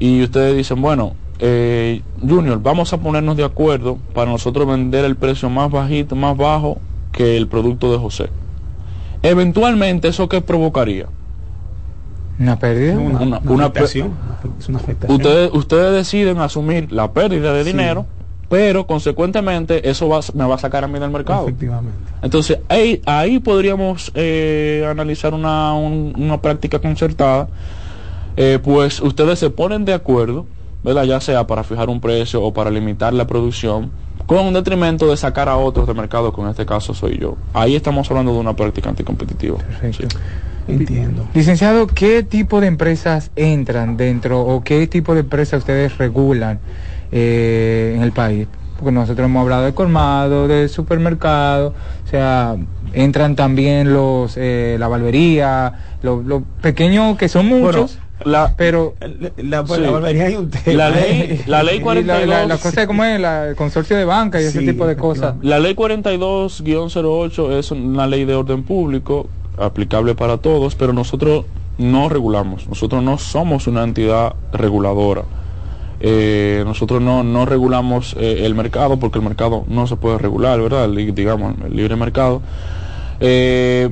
Y 0.00 0.22
ustedes 0.22 0.56
dicen, 0.56 0.80
bueno, 0.82 1.14
eh, 1.38 2.02
Junior, 2.20 2.60
vamos 2.60 2.92
a 2.92 2.98
ponernos 2.98 3.36
de 3.36 3.44
acuerdo 3.44 3.98
para 4.14 4.30
nosotros 4.30 4.66
vender 4.66 5.04
el 5.04 5.16
precio 5.16 5.48
más 5.50 5.70
bajito, 5.70 6.16
más 6.16 6.36
bajo 6.36 6.78
que 7.12 7.36
el 7.36 7.46
producto 7.46 7.92
de 7.92 7.98
José. 7.98 8.30
Eventualmente, 9.24 10.08
¿eso 10.08 10.28
qué 10.28 10.40
provocaría? 10.40 11.06
Una 12.38 12.58
pérdida. 12.58 12.94
Una, 12.98 13.20
Una- 13.20 13.38
una 13.38 13.50
una 13.52 13.64
afectación. 13.66 14.12
Es 14.58 14.68
una 14.68 14.78
afectación. 14.78 15.16
Ustedes, 15.20 15.50
ustedes 15.52 15.92
deciden 15.94 16.38
asumir 16.38 16.92
la 16.92 17.12
pérdida 17.12 17.52
de 17.52 17.64
dinero, 17.64 18.06
pero 18.48 18.86
consecuentemente 18.86 19.88
eso 19.88 20.08
va, 20.08 20.20
me 20.34 20.44
va 20.44 20.56
a 20.56 20.58
sacar 20.58 20.84
a 20.84 20.88
mí 20.88 20.98
del 20.98 21.10
mercado. 21.10 21.44
Efectivamente. 21.44 21.96
Entonces 22.22 22.58
ahí, 22.68 23.00
ahí 23.06 23.38
podríamos 23.38 24.10
eh, 24.14 24.86
analizar 24.88 25.32
una, 25.34 25.74
un- 25.74 26.12
una 26.16 26.40
práctica 26.40 26.78
concertada, 26.80 27.48
eh, 28.36 28.58
pues 28.62 29.00
ustedes 29.00 29.38
se 29.38 29.50
ponen 29.50 29.84
de 29.84 29.94
acuerdo, 29.94 30.46
¿verdad? 30.82 31.04
ya 31.04 31.20
sea 31.20 31.46
para 31.46 31.62
fijar 31.64 31.88
un 31.88 32.00
precio 32.00 32.42
o 32.42 32.52
para 32.52 32.70
limitar 32.70 33.14
la 33.14 33.26
producción, 33.26 33.90
con 34.26 34.38
un 34.38 34.54
detrimento 34.54 35.08
de 35.10 35.16
sacar 35.16 35.48
a 35.48 35.56
otros 35.56 35.86
del 35.86 35.96
mercado, 35.96 36.32
que 36.32 36.40
en 36.40 36.48
este 36.48 36.66
caso 36.66 36.94
soy 36.94 37.18
yo. 37.18 37.36
Ahí 37.52 37.76
estamos 37.76 38.10
hablando 38.10 38.32
de 38.32 38.38
una 38.38 38.54
práctica 38.54 38.88
anticompetitiva. 38.88 39.58
Perfecto. 39.58 40.08
Sí. 40.10 40.16
Entiendo. 40.66 41.28
Licenciado, 41.34 41.86
¿qué 41.86 42.22
tipo 42.22 42.60
de 42.60 42.68
empresas 42.68 43.30
entran 43.36 43.96
dentro 43.96 44.40
o 44.40 44.64
qué 44.64 44.86
tipo 44.86 45.14
de 45.14 45.20
empresas 45.20 45.58
ustedes 45.58 45.98
regulan 45.98 46.58
eh, 47.12 47.92
en 47.96 48.02
el 48.02 48.12
país? 48.12 48.48
Porque 48.78 48.92
nosotros 48.92 49.26
hemos 49.26 49.42
hablado 49.42 49.64
de 49.64 49.74
colmado, 49.74 50.48
de 50.48 50.68
supermercado, 50.68 51.74
o 52.04 52.08
sea, 52.08 52.56
entran 52.92 53.36
también 53.36 53.92
los 53.92 54.36
eh, 54.36 54.76
la 54.78 54.88
barbería, 54.88 55.96
los, 56.02 56.24
los 56.24 56.42
pequeños 56.62 57.18
que 57.18 57.28
son 57.28 57.46
muchos, 57.46 57.98
La, 58.24 58.54
pero 58.56 58.94
La, 59.36 59.66
Sí. 59.66 59.80
la 59.80 60.06
hay 60.08 60.34
un 60.36 60.50
tema. 60.50 60.76
La 60.76 60.90
ley- 60.90 61.40
la 61.46 61.62
ley 61.62 61.76
y 61.78 61.80
42 61.80 62.26
la, 62.28 62.46
la, 62.46 62.56
cosa 62.58 62.86
como 62.86 63.04
es 63.04 63.20
la- 63.20 63.48
el 63.48 63.56
consorcio 63.56 63.96
de 63.96 64.04
banca 64.04 64.40
y 64.40 64.44
ese 64.44 64.60
Sí, 64.60 64.66
tipo 64.66 64.86
de 64.86 64.96
cosas. 64.96 65.34
La 65.42 65.58
ley 65.58 65.74
42-08 65.74 67.52
es 67.58 67.70
una 67.70 68.06
ley 68.06 68.24
de 68.24 68.34
orden 68.34 68.62
público 68.62 69.28
aplicable 69.58 70.14
para 70.14 70.38
todos, 70.38 70.74
pero 70.74 70.92
nosotros 70.92 71.44
no 71.78 72.08
regulamos, 72.08 72.66
nosotros 72.68 73.02
no 73.02 73.18
somos 73.18 73.66
una 73.66 73.82
entidad 73.84 74.34
reguladora. 74.52 75.22
Eh, 76.00 76.62
nosotros 76.66 77.00
no, 77.00 77.22
no 77.24 77.46
regulamos 77.46 78.14
eh, 78.18 78.44
el 78.44 78.54
mercado 78.54 78.98
porque 78.98 79.18
el 79.18 79.24
mercado 79.24 79.64
no 79.68 79.86
se 79.86 79.96
puede 79.96 80.18
regular, 80.18 80.60
¿verdad? 80.60 80.84
El 80.84 81.14
digamos, 81.14 81.54
el 81.64 81.74
libre 81.76 81.96
mercado. 81.96 82.42
Eh, 83.20 83.90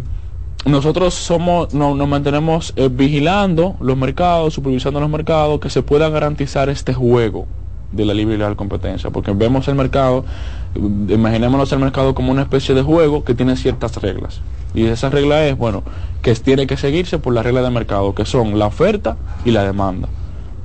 nosotros 0.64 1.14
somos, 1.14 1.74
no, 1.74 1.94
nos 1.94 2.08
mantenemos 2.08 2.72
eh, 2.76 2.88
vigilando 2.90 3.74
los 3.80 3.96
mercados, 3.96 4.54
supervisando 4.54 5.00
los 5.00 5.10
mercados, 5.10 5.60
que 5.60 5.70
se 5.70 5.82
pueda 5.82 6.08
garantizar 6.08 6.68
este 6.68 6.94
juego 6.94 7.46
de 7.90 8.04
la 8.04 8.14
libre 8.14 8.36
y 8.36 8.38
leal 8.38 8.56
competencia, 8.56 9.10
porque 9.10 9.32
vemos 9.32 9.68
el 9.68 9.74
mercado, 9.74 10.24
imaginémonos 10.74 11.72
el 11.72 11.78
mercado 11.78 12.14
como 12.14 12.32
una 12.32 12.42
especie 12.42 12.74
de 12.74 12.82
juego 12.82 13.24
que 13.24 13.34
tiene 13.34 13.56
ciertas 13.56 13.96
reglas. 13.96 14.40
Y 14.74 14.86
esa 14.86 15.10
regla 15.10 15.46
es, 15.46 15.58
bueno, 15.58 15.82
que 16.22 16.34
tiene 16.36 16.66
que 16.66 16.76
seguirse 16.76 17.18
por 17.18 17.34
las 17.34 17.44
reglas 17.44 17.64
del 17.64 17.72
mercado, 17.72 18.14
que 18.14 18.24
son 18.24 18.58
la 18.58 18.66
oferta 18.66 19.16
y 19.44 19.50
la 19.50 19.64
demanda. 19.64 20.08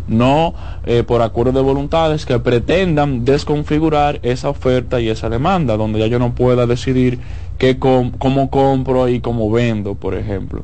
No 0.08 0.54
eh, 0.86 1.04
por 1.04 1.22
acuerdo 1.22 1.52
de 1.52 1.62
voluntades 1.62 2.26
que 2.26 2.40
pretendan 2.40 3.26
desconfigurar 3.26 4.20
esa 4.24 4.48
oferta 4.50 5.02
y 5.02 5.10
esa 5.10 5.30
demanda, 5.30 5.76
donde 5.76 6.00
ya 6.00 6.08
yo 6.08 6.18
no 6.18 6.34
pueda 6.34 6.66
decidir 6.66 7.20
qué 7.58 7.78
com- 7.80 8.12
cómo 8.18 8.50
compro 8.50 9.08
y 9.10 9.20
cómo 9.20 9.50
vendo, 9.52 9.96
por 9.96 10.16
ejemplo. 10.16 10.64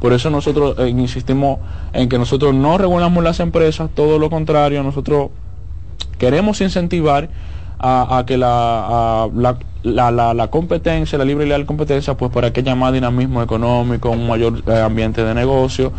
Por 0.00 0.12
eso 0.12 0.30
nosotros 0.30 0.76
eh, 0.78 0.88
insistimos 0.88 1.58
en 1.92 2.08
que 2.08 2.18
nosotros 2.18 2.54
no 2.54 2.76
regulamos 2.78 3.22
las 3.22 3.38
empresas, 3.40 3.88
todo 3.94 4.18
lo 4.18 4.30
contrario, 4.30 4.82
nosotros 4.82 5.30
queremos 6.18 6.60
incentivar 6.60 7.28
a, 7.84 8.22
que 8.26 8.36
la, 8.36 9.28
la, 9.82 10.10
la- 10.12 10.34
la 10.34 10.48
competencia, 10.48 11.18
la 11.18 11.24
libre 11.24 11.46
y 11.46 11.48
leal 11.48 11.66
competencia, 11.66 12.14
pues 12.16 12.30
para 12.30 12.52
que 12.52 12.60
haya 12.60 12.74
más 12.76 12.92
dinamismo 12.92 13.42
económico, 13.42 14.10
un 14.10 14.28
mayor 14.28 14.62
eh, 14.68 14.80
ambiente 14.80 15.24
de 15.24 15.34
negocio, 15.34 15.92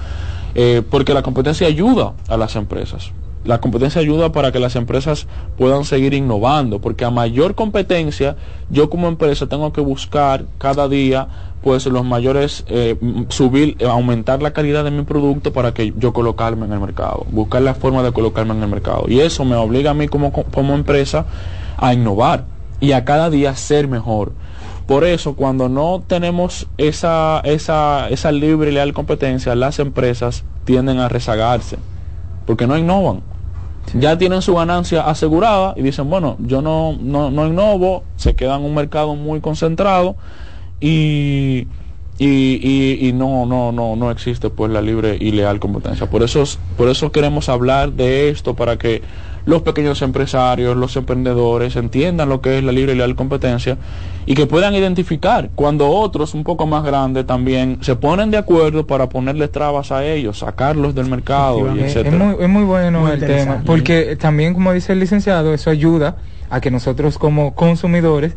eh, 0.55 0.81
porque 0.89 1.13
la 1.13 1.21
competencia 1.23 1.67
ayuda 1.67 2.13
a 2.29 2.37
las 2.37 2.55
empresas. 2.55 3.11
La 3.43 3.59
competencia 3.59 3.99
ayuda 4.01 4.31
para 4.31 4.51
que 4.51 4.59
las 4.59 4.75
empresas 4.75 5.27
puedan 5.57 5.83
seguir 5.83 6.13
innovando, 6.13 6.79
porque 6.79 7.03
a 7.03 7.11
mayor 7.11 7.55
competencia, 7.55 8.37
yo 8.69 8.89
como 8.89 9.07
empresa 9.07 9.47
tengo 9.47 9.73
que 9.73 9.81
buscar 9.81 10.45
cada 10.57 10.87
día 10.87 11.27
pues 11.61 11.85
los 11.85 12.03
mayores, 12.03 12.65
eh, 12.67 12.97
subir, 13.29 13.77
eh, 13.79 13.85
aumentar 13.85 14.41
la 14.41 14.51
calidad 14.51 14.83
de 14.83 14.91
mi 14.91 15.03
producto 15.03 15.53
para 15.53 15.73
que 15.73 15.93
yo 15.97 16.11
colocarme 16.11 16.65
en 16.65 16.73
el 16.73 16.79
mercado, 16.81 17.25
buscar 17.31 17.61
la 17.61 17.73
forma 17.73 18.03
de 18.03 18.11
colocarme 18.11 18.53
en 18.53 18.63
el 18.63 18.69
mercado. 18.69 19.05
Y 19.07 19.21
eso 19.21 19.45
me 19.45 19.55
obliga 19.55 19.91
a 19.91 19.93
mí 19.93 20.07
como, 20.09 20.33
co- 20.33 20.43
como 20.43 20.73
empresa 20.73 21.25
a 21.77 21.93
innovar 21.93 22.45
y 22.81 22.91
a 22.91 23.05
cada 23.05 23.29
día 23.29 23.55
ser 23.55 23.87
mejor. 23.87 24.33
Por 24.87 25.05
eso, 25.05 25.35
cuando 25.35 25.69
no 25.69 26.03
tenemos 26.05 26.67
esa, 26.77 27.39
esa, 27.45 28.09
esa 28.09 28.31
libre 28.33 28.71
y 28.71 28.73
leal 28.73 28.91
competencia, 28.93 29.55
las 29.55 29.79
empresas 29.79 30.43
tienden 30.65 30.99
a 30.99 31.07
rezagarse, 31.07 31.77
porque 32.45 32.67
no 32.67 32.77
innovan. 32.77 33.21
Ya 33.93 34.17
tienen 34.17 34.41
su 34.41 34.55
ganancia 34.55 35.01
asegurada 35.01 35.73
y 35.77 35.81
dicen, 35.83 36.09
bueno, 36.09 36.35
yo 36.39 36.61
no, 36.61 36.97
no, 36.99 37.29
no 37.31 37.47
innovo, 37.47 38.03
se 38.15 38.35
queda 38.35 38.55
en 38.55 38.63
un 38.63 38.73
mercado 38.73 39.15
muy 39.15 39.39
concentrado 39.41 40.15
y, 40.79 41.67
y, 42.17 42.27
y- 42.27 43.07
y 43.07 43.13
no, 43.13 43.45
no, 43.45 43.71
no, 43.71 43.95
no 43.95 44.11
existe 44.11 44.49
pues 44.49 44.71
la 44.71 44.81
libre 44.81 45.17
y 45.19 45.31
leal 45.31 45.59
competencia. 45.59 46.07
Por 46.09 46.23
eso, 46.23 46.43
por 46.77 46.89
eso 46.89 47.11
queremos 47.11 47.49
hablar 47.49 47.93
de 47.93 48.29
esto 48.29 48.55
para 48.55 48.77
que 48.77 49.01
los 49.45 49.61
pequeños 49.61 50.01
empresarios, 50.01 50.77
los 50.77 50.95
emprendedores 50.95 51.75
entiendan 51.75 52.29
lo 52.29 52.41
que 52.41 52.57
es 52.57 52.63
la 52.63 52.71
libre 52.71 52.93
y 52.93 52.95
leal 52.95 53.15
competencia 53.15 53.77
y 54.25 54.35
que 54.35 54.45
puedan 54.45 54.73
identificar 54.73 55.49
cuando 55.53 55.89
otros 55.89 56.33
un 56.33 56.43
poco 56.43 56.65
más 56.65 56.83
grandes 56.83 57.25
también 57.25 57.79
se 57.81 57.95
ponen 57.95 58.31
de 58.31 58.37
acuerdo 58.37 58.87
para 58.87 59.09
ponerle 59.09 59.47
trabas 59.49 59.91
a 59.91 60.05
ellos, 60.05 60.39
sacarlos 60.39 60.95
del 60.95 61.07
mercado 61.07 61.75
y. 61.75 61.79
Eh, 61.79 61.85
es, 61.87 62.13
muy, 62.13 62.35
es 62.39 62.49
muy 62.49 62.63
bueno 62.63 63.01
Muy 63.01 63.11
el 63.11 63.19
tema, 63.19 63.63
porque 63.65 64.15
también, 64.15 64.53
como 64.53 64.71
dice 64.71 64.93
el 64.93 64.99
licenciado, 64.99 65.53
eso 65.53 65.69
ayuda 65.69 66.17
a 66.49 66.61
que 66.61 66.71
nosotros 66.71 67.17
como 67.17 67.53
consumidores 67.55 68.35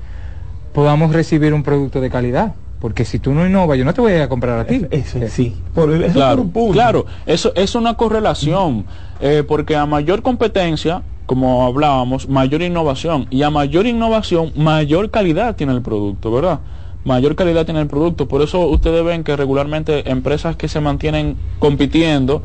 podamos 0.72 1.12
recibir 1.12 1.54
un 1.54 1.62
producto 1.62 2.00
de 2.00 2.10
calidad. 2.10 2.54
Porque 2.80 3.06
si 3.06 3.18
tú 3.18 3.32
no 3.32 3.46
innovas, 3.46 3.78
yo 3.78 3.84
no 3.84 3.94
te 3.94 4.02
voy 4.02 4.12
a 4.12 4.16
ir 4.16 4.22
a 4.22 4.28
comprar 4.28 4.58
a 4.58 4.66
ti. 4.66 4.86
Eso, 4.90 5.18
sí. 5.28 5.56
Por, 5.74 5.90
eso 5.92 6.02
por 6.02 6.12
claro, 6.12 6.42
un 6.42 6.50
punto. 6.50 6.72
claro, 6.74 7.06
eso 7.24 7.52
es 7.54 7.74
una 7.74 7.94
correlación, 7.94 8.84
eh, 9.20 9.44
porque 9.46 9.76
a 9.76 9.86
mayor 9.86 10.22
competencia, 10.22 11.02
como 11.26 11.64
hablábamos, 11.66 12.28
mayor 12.28 12.62
innovación, 12.62 13.26
y 13.30 13.42
a 13.42 13.50
mayor 13.50 13.86
innovación, 13.86 14.52
mayor 14.56 15.10
calidad 15.10 15.56
tiene 15.56 15.72
el 15.72 15.82
producto, 15.82 16.30
¿verdad? 16.30 16.60
Mayor 17.04 17.36
calidad 17.36 17.64
tiene 17.64 17.80
el 17.80 17.86
producto, 17.86 18.26
por 18.26 18.42
eso 18.42 18.66
ustedes 18.66 19.04
ven 19.04 19.24
que 19.24 19.36
regularmente 19.36 20.10
empresas 20.10 20.56
que 20.56 20.68
se 20.68 20.80
mantienen 20.80 21.36
compitiendo, 21.58 22.42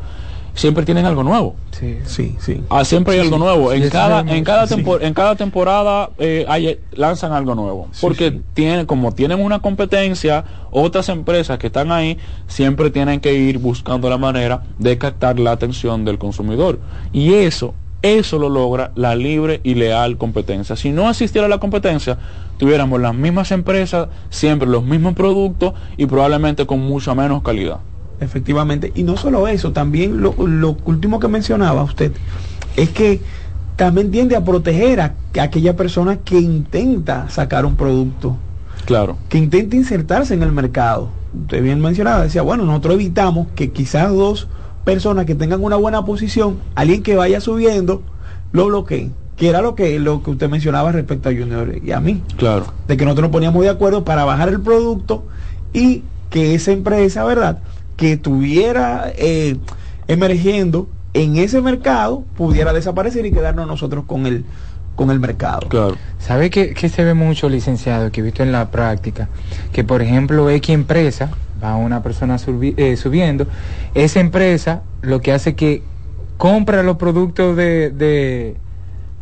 siempre 0.54 0.84
tienen 0.84 1.06
algo 1.06 1.22
nuevo. 1.22 1.56
Sí, 1.70 1.98
sí. 2.04 2.36
sí. 2.38 2.60
Ah, 2.68 2.84
siempre 2.84 3.14
hay 3.14 3.20
algo 3.20 3.38
nuevo. 3.38 3.72
en, 3.72 3.84
Sí, 3.84 3.90
cada, 3.90 4.20
en, 4.20 4.44
cada 4.44 4.66
sí. 4.66 4.74
tempo- 4.76 5.00
en 5.00 5.14
cada 5.14 5.34
temporada 5.36 6.10
eh, 6.18 6.44
hay- 6.48 6.78
lanzan 6.92 7.32
algo 7.32 7.54
nuevo. 7.54 7.88
Porque 8.00 8.30
sí. 8.30 8.40
tienen, 8.54 8.86
como 8.86 9.12
tienen 9.12 9.40
una 9.40 9.60
competencia, 9.60 10.44
otras 10.70 11.08
empresas 11.08 11.58
que 11.58 11.68
están 11.68 11.90
ahí 11.92 12.18
siempre 12.46 12.90
tienen 12.90 13.20
que 13.20 13.34
ir 13.34 13.58
buscando 13.58 14.08
la 14.10 14.18
manera 14.18 14.62
de 14.78 14.98
captar 14.98 15.38
la 15.40 15.52
atención 15.52 16.04
del 16.04 16.18
consumidor. 16.18 16.78
Y 17.12 17.34
eso, 17.34 17.74
eso 18.02 18.38
lo 18.38 18.48
logra 18.48 18.92
la 18.94 19.14
libre 19.14 19.60
y 19.64 19.74
leal 19.74 20.18
competencia. 20.18 20.76
Si 20.76 20.90
no 20.90 21.08
existiera 21.08 21.48
la 21.48 21.58
competencia, 21.58 22.18
tuviéramos 22.58 23.00
las 23.00 23.14
mismas 23.14 23.50
empresas, 23.52 24.08
siempre 24.30 24.68
los 24.68 24.84
mismos 24.84 25.14
productos 25.14 25.72
y 25.96 26.06
probablemente 26.06 26.66
con 26.66 26.80
mucha 26.80 27.14
menos 27.14 27.42
calidad. 27.42 27.78
Efectivamente. 28.22 28.92
Y 28.94 29.02
no 29.02 29.16
solo 29.16 29.48
eso, 29.48 29.72
también 29.72 30.20
lo, 30.22 30.34
lo 30.46 30.76
último 30.84 31.18
que 31.20 31.28
mencionaba 31.28 31.82
usted 31.82 32.12
es 32.76 32.90
que 32.90 33.20
también 33.76 34.10
tiende 34.10 34.36
a 34.36 34.44
proteger 34.44 35.00
a, 35.00 35.14
a 35.38 35.42
aquella 35.42 35.76
persona 35.76 36.18
que 36.18 36.38
intenta 36.38 37.28
sacar 37.30 37.66
un 37.66 37.76
producto, 37.76 38.36
Claro. 38.84 39.16
que 39.28 39.38
intenta 39.38 39.76
insertarse 39.76 40.34
en 40.34 40.42
el 40.42 40.52
mercado. 40.52 41.10
Usted 41.42 41.62
bien 41.62 41.80
mencionaba, 41.80 42.22
decía, 42.22 42.42
bueno, 42.42 42.64
nosotros 42.64 42.94
evitamos 42.94 43.48
que 43.54 43.70
quizás 43.70 44.10
dos 44.10 44.48
personas 44.84 45.24
que 45.24 45.34
tengan 45.34 45.62
una 45.62 45.76
buena 45.76 46.04
posición, 46.04 46.58
alguien 46.74 47.02
que 47.02 47.16
vaya 47.16 47.40
subiendo, 47.40 48.02
lo 48.52 48.66
bloqueen. 48.66 49.14
Que 49.36 49.48
era 49.48 49.62
lo 49.62 49.74
que, 49.74 49.98
lo 49.98 50.22
que 50.22 50.30
usted 50.32 50.50
mencionaba 50.50 50.92
respecto 50.92 51.28
a 51.28 51.32
Junior 51.32 51.72
y 51.82 51.90
a 51.92 52.00
mí. 52.00 52.22
Claro. 52.36 52.66
de 52.86 52.96
que 52.96 53.04
nosotros 53.04 53.24
nos 53.24 53.32
poníamos 53.32 53.62
de 53.62 53.70
acuerdo 53.70 54.04
para 54.04 54.24
bajar 54.24 54.48
el 54.50 54.60
producto 54.60 55.24
y 55.72 56.02
que 56.30 56.54
esa 56.54 56.72
empresa, 56.72 57.24
¿verdad? 57.24 57.58
Que 58.02 58.14
estuviera 58.14 59.12
eh, 59.16 59.58
emergiendo 60.08 60.88
en 61.14 61.36
ese 61.36 61.60
mercado 61.60 62.24
pudiera 62.36 62.72
desaparecer 62.72 63.24
y 63.26 63.30
quedarnos 63.30 63.68
nosotros 63.68 64.02
con 64.08 64.26
el, 64.26 64.44
con 64.96 65.12
el 65.12 65.20
mercado. 65.20 65.68
Claro. 65.68 65.96
¿Sabe 66.18 66.50
que, 66.50 66.74
que 66.74 66.88
se 66.88 67.04
ve 67.04 67.14
mucho, 67.14 67.48
licenciado, 67.48 68.10
que 68.10 68.20
he 68.20 68.24
visto 68.24 68.42
en 68.42 68.50
la 68.50 68.72
práctica? 68.72 69.28
Que, 69.72 69.84
por 69.84 70.02
ejemplo, 70.02 70.50
X 70.50 70.74
empresa, 70.74 71.30
va 71.62 71.76
una 71.76 72.02
persona 72.02 72.38
subi- 72.38 72.74
eh, 72.76 72.96
subiendo, 72.96 73.46
esa 73.94 74.18
empresa 74.18 74.82
lo 75.00 75.20
que 75.20 75.32
hace 75.32 75.54
que 75.54 75.84
compra 76.38 76.82
los 76.82 76.96
productos 76.96 77.56
de, 77.56 77.90
de, 77.90 78.56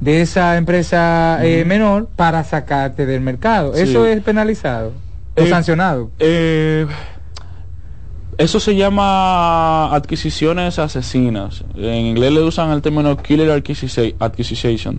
de 0.00 0.22
esa 0.22 0.56
empresa 0.56 1.40
eh, 1.42 1.66
menor 1.66 2.08
para 2.16 2.44
sacarte 2.44 3.04
del 3.04 3.20
mercado. 3.20 3.74
Sí. 3.74 3.82
¿Eso 3.82 4.06
es 4.06 4.22
penalizado 4.22 4.92
o 5.36 5.42
Eh, 5.42 5.50
sancionado? 5.50 6.10
Eso 8.40 8.58
se 8.58 8.74
llama 8.74 9.94
adquisiciones 9.94 10.78
asesinas. 10.78 11.62
En 11.76 12.06
inglés 12.06 12.32
le 12.32 12.40
usan 12.40 12.70
el 12.70 12.80
término 12.80 13.14
killer 13.18 13.50
acquisition, 13.50 14.98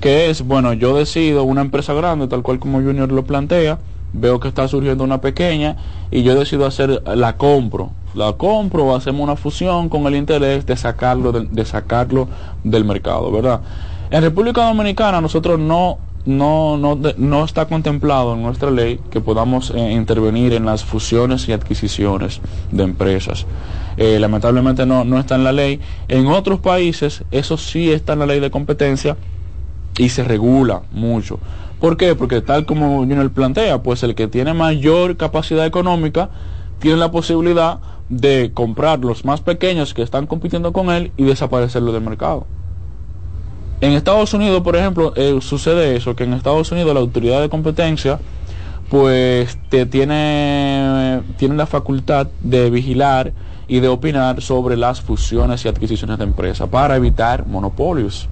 que 0.00 0.30
es, 0.30 0.40
bueno, 0.40 0.72
yo 0.72 0.96
decido 0.96 1.44
una 1.44 1.60
empresa 1.60 1.92
grande, 1.92 2.28
tal 2.28 2.40
cual 2.40 2.58
como 2.58 2.78
Junior 2.80 3.12
lo 3.12 3.26
plantea, 3.26 3.78
veo 4.14 4.40
que 4.40 4.48
está 4.48 4.66
surgiendo 4.68 5.04
una 5.04 5.20
pequeña 5.20 5.76
y 6.10 6.22
yo 6.22 6.34
decido 6.34 6.64
hacer, 6.64 7.02
la 7.14 7.36
compro. 7.36 7.90
La 8.14 8.32
compro 8.32 8.86
o 8.86 8.96
hacemos 8.96 9.20
una 9.20 9.36
fusión 9.36 9.90
con 9.90 10.06
el 10.06 10.14
interés 10.14 10.64
de 10.64 10.74
sacarlo 10.78 11.30
del, 11.30 11.54
de 11.54 11.66
sacarlo 11.66 12.26
del 12.64 12.86
mercado, 12.86 13.30
¿verdad? 13.30 13.60
En 14.10 14.22
República 14.22 14.66
Dominicana 14.66 15.20
nosotros 15.20 15.58
no 15.58 15.98
no, 16.28 16.76
no, 16.76 17.00
no 17.16 17.42
está 17.42 17.64
contemplado 17.64 18.34
en 18.34 18.42
nuestra 18.42 18.70
ley 18.70 19.00
que 19.10 19.22
podamos 19.22 19.70
eh, 19.70 19.92
intervenir 19.92 20.52
en 20.52 20.66
las 20.66 20.84
fusiones 20.84 21.48
y 21.48 21.52
adquisiciones 21.52 22.42
de 22.70 22.82
empresas. 22.82 23.46
Eh, 23.96 24.18
lamentablemente 24.18 24.84
no, 24.84 25.04
no 25.04 25.18
está 25.18 25.36
en 25.36 25.44
la 25.44 25.52
ley. 25.52 25.80
En 26.06 26.26
otros 26.26 26.60
países 26.60 27.24
eso 27.30 27.56
sí 27.56 27.90
está 27.90 28.12
en 28.12 28.18
la 28.18 28.26
ley 28.26 28.40
de 28.40 28.50
competencia 28.50 29.16
y 29.96 30.10
se 30.10 30.22
regula 30.22 30.82
mucho. 30.92 31.40
¿Por 31.80 31.96
qué? 31.96 32.14
Porque 32.14 32.42
tal 32.42 32.66
como 32.66 32.98
Junior 32.98 33.30
plantea, 33.30 33.82
pues 33.82 34.02
el 34.02 34.14
que 34.14 34.28
tiene 34.28 34.52
mayor 34.52 35.16
capacidad 35.16 35.64
económica 35.64 36.28
tiene 36.78 36.98
la 36.98 37.10
posibilidad 37.10 37.78
de 38.10 38.50
comprar 38.52 38.98
los 38.98 39.24
más 39.24 39.40
pequeños 39.40 39.94
que 39.94 40.02
están 40.02 40.26
compitiendo 40.26 40.74
con 40.74 40.90
él 40.90 41.10
y 41.16 41.24
desaparecerlo 41.24 41.90
del 41.92 42.02
mercado. 42.02 42.46
En 43.80 43.92
Estados 43.92 44.34
Unidos, 44.34 44.60
por 44.62 44.74
ejemplo, 44.74 45.12
eh, 45.14 45.38
sucede 45.40 45.94
eso, 45.96 46.16
que 46.16 46.24
en 46.24 46.32
Estados 46.32 46.72
Unidos 46.72 46.94
la 46.94 47.00
autoridad 47.00 47.40
de 47.40 47.48
competencia 47.48 48.18
pues 48.88 49.58
te 49.68 49.86
tiene, 49.86 51.20
tiene 51.36 51.54
la 51.54 51.66
facultad 51.66 52.28
de 52.40 52.70
vigilar 52.70 53.32
y 53.68 53.80
de 53.80 53.88
opinar 53.88 54.40
sobre 54.40 54.76
las 54.76 55.00
fusiones 55.00 55.64
y 55.64 55.68
adquisiciones 55.68 56.18
de 56.18 56.24
empresas 56.24 56.68
para 56.68 56.96
evitar 56.96 57.46
monopolios, 57.46 58.28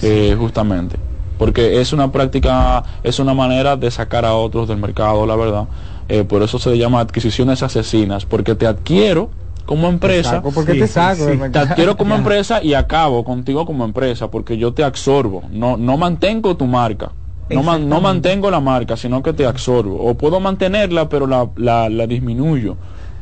eh, 0.00 0.36
justamente. 0.38 0.96
Porque 1.36 1.80
es 1.80 1.92
una 1.92 2.12
práctica, 2.12 2.84
es 3.02 3.18
una 3.18 3.34
manera 3.34 3.76
de 3.76 3.90
sacar 3.90 4.24
a 4.24 4.34
otros 4.34 4.68
del 4.68 4.78
mercado, 4.78 5.26
la 5.26 5.34
verdad. 5.34 5.64
Eh, 6.08 6.22
por 6.22 6.42
eso 6.42 6.60
se 6.60 6.70
le 6.70 6.78
llama 6.78 7.00
adquisiciones 7.00 7.62
asesinas, 7.64 8.24
porque 8.24 8.54
te 8.54 8.66
adquiero 8.66 9.30
como 9.66 9.88
empresa 9.88 10.30
Saco 10.30 10.50
porque 10.50 10.72
sí, 10.74 10.78
te 10.80 10.86
saco 10.88 11.26
sí. 11.26 11.38
te 11.52 11.58
adquiero 11.58 11.96
como 11.98 12.14
empresa 12.14 12.62
y 12.62 12.74
acabo 12.74 13.24
contigo 13.24 13.64
como 13.66 13.84
empresa 13.84 14.30
porque 14.30 14.56
yo 14.58 14.72
te 14.72 14.84
absorbo 14.84 15.42
no 15.52 15.76
no 15.76 15.96
mantengo 15.96 16.56
tu 16.56 16.66
marca 16.66 17.12
no, 17.48 17.62
man- 17.62 17.88
no 17.88 18.00
mantengo 18.00 18.50
la 18.50 18.60
marca 18.60 18.96
sino 18.96 19.22
que 19.22 19.32
te 19.32 19.44
absorbo 19.46 19.96
o 20.02 20.14
puedo 20.14 20.40
mantenerla 20.40 21.08
pero 21.08 21.26
la, 21.26 21.48
la, 21.56 21.88
la 21.88 22.06
disminuyo 22.06 22.76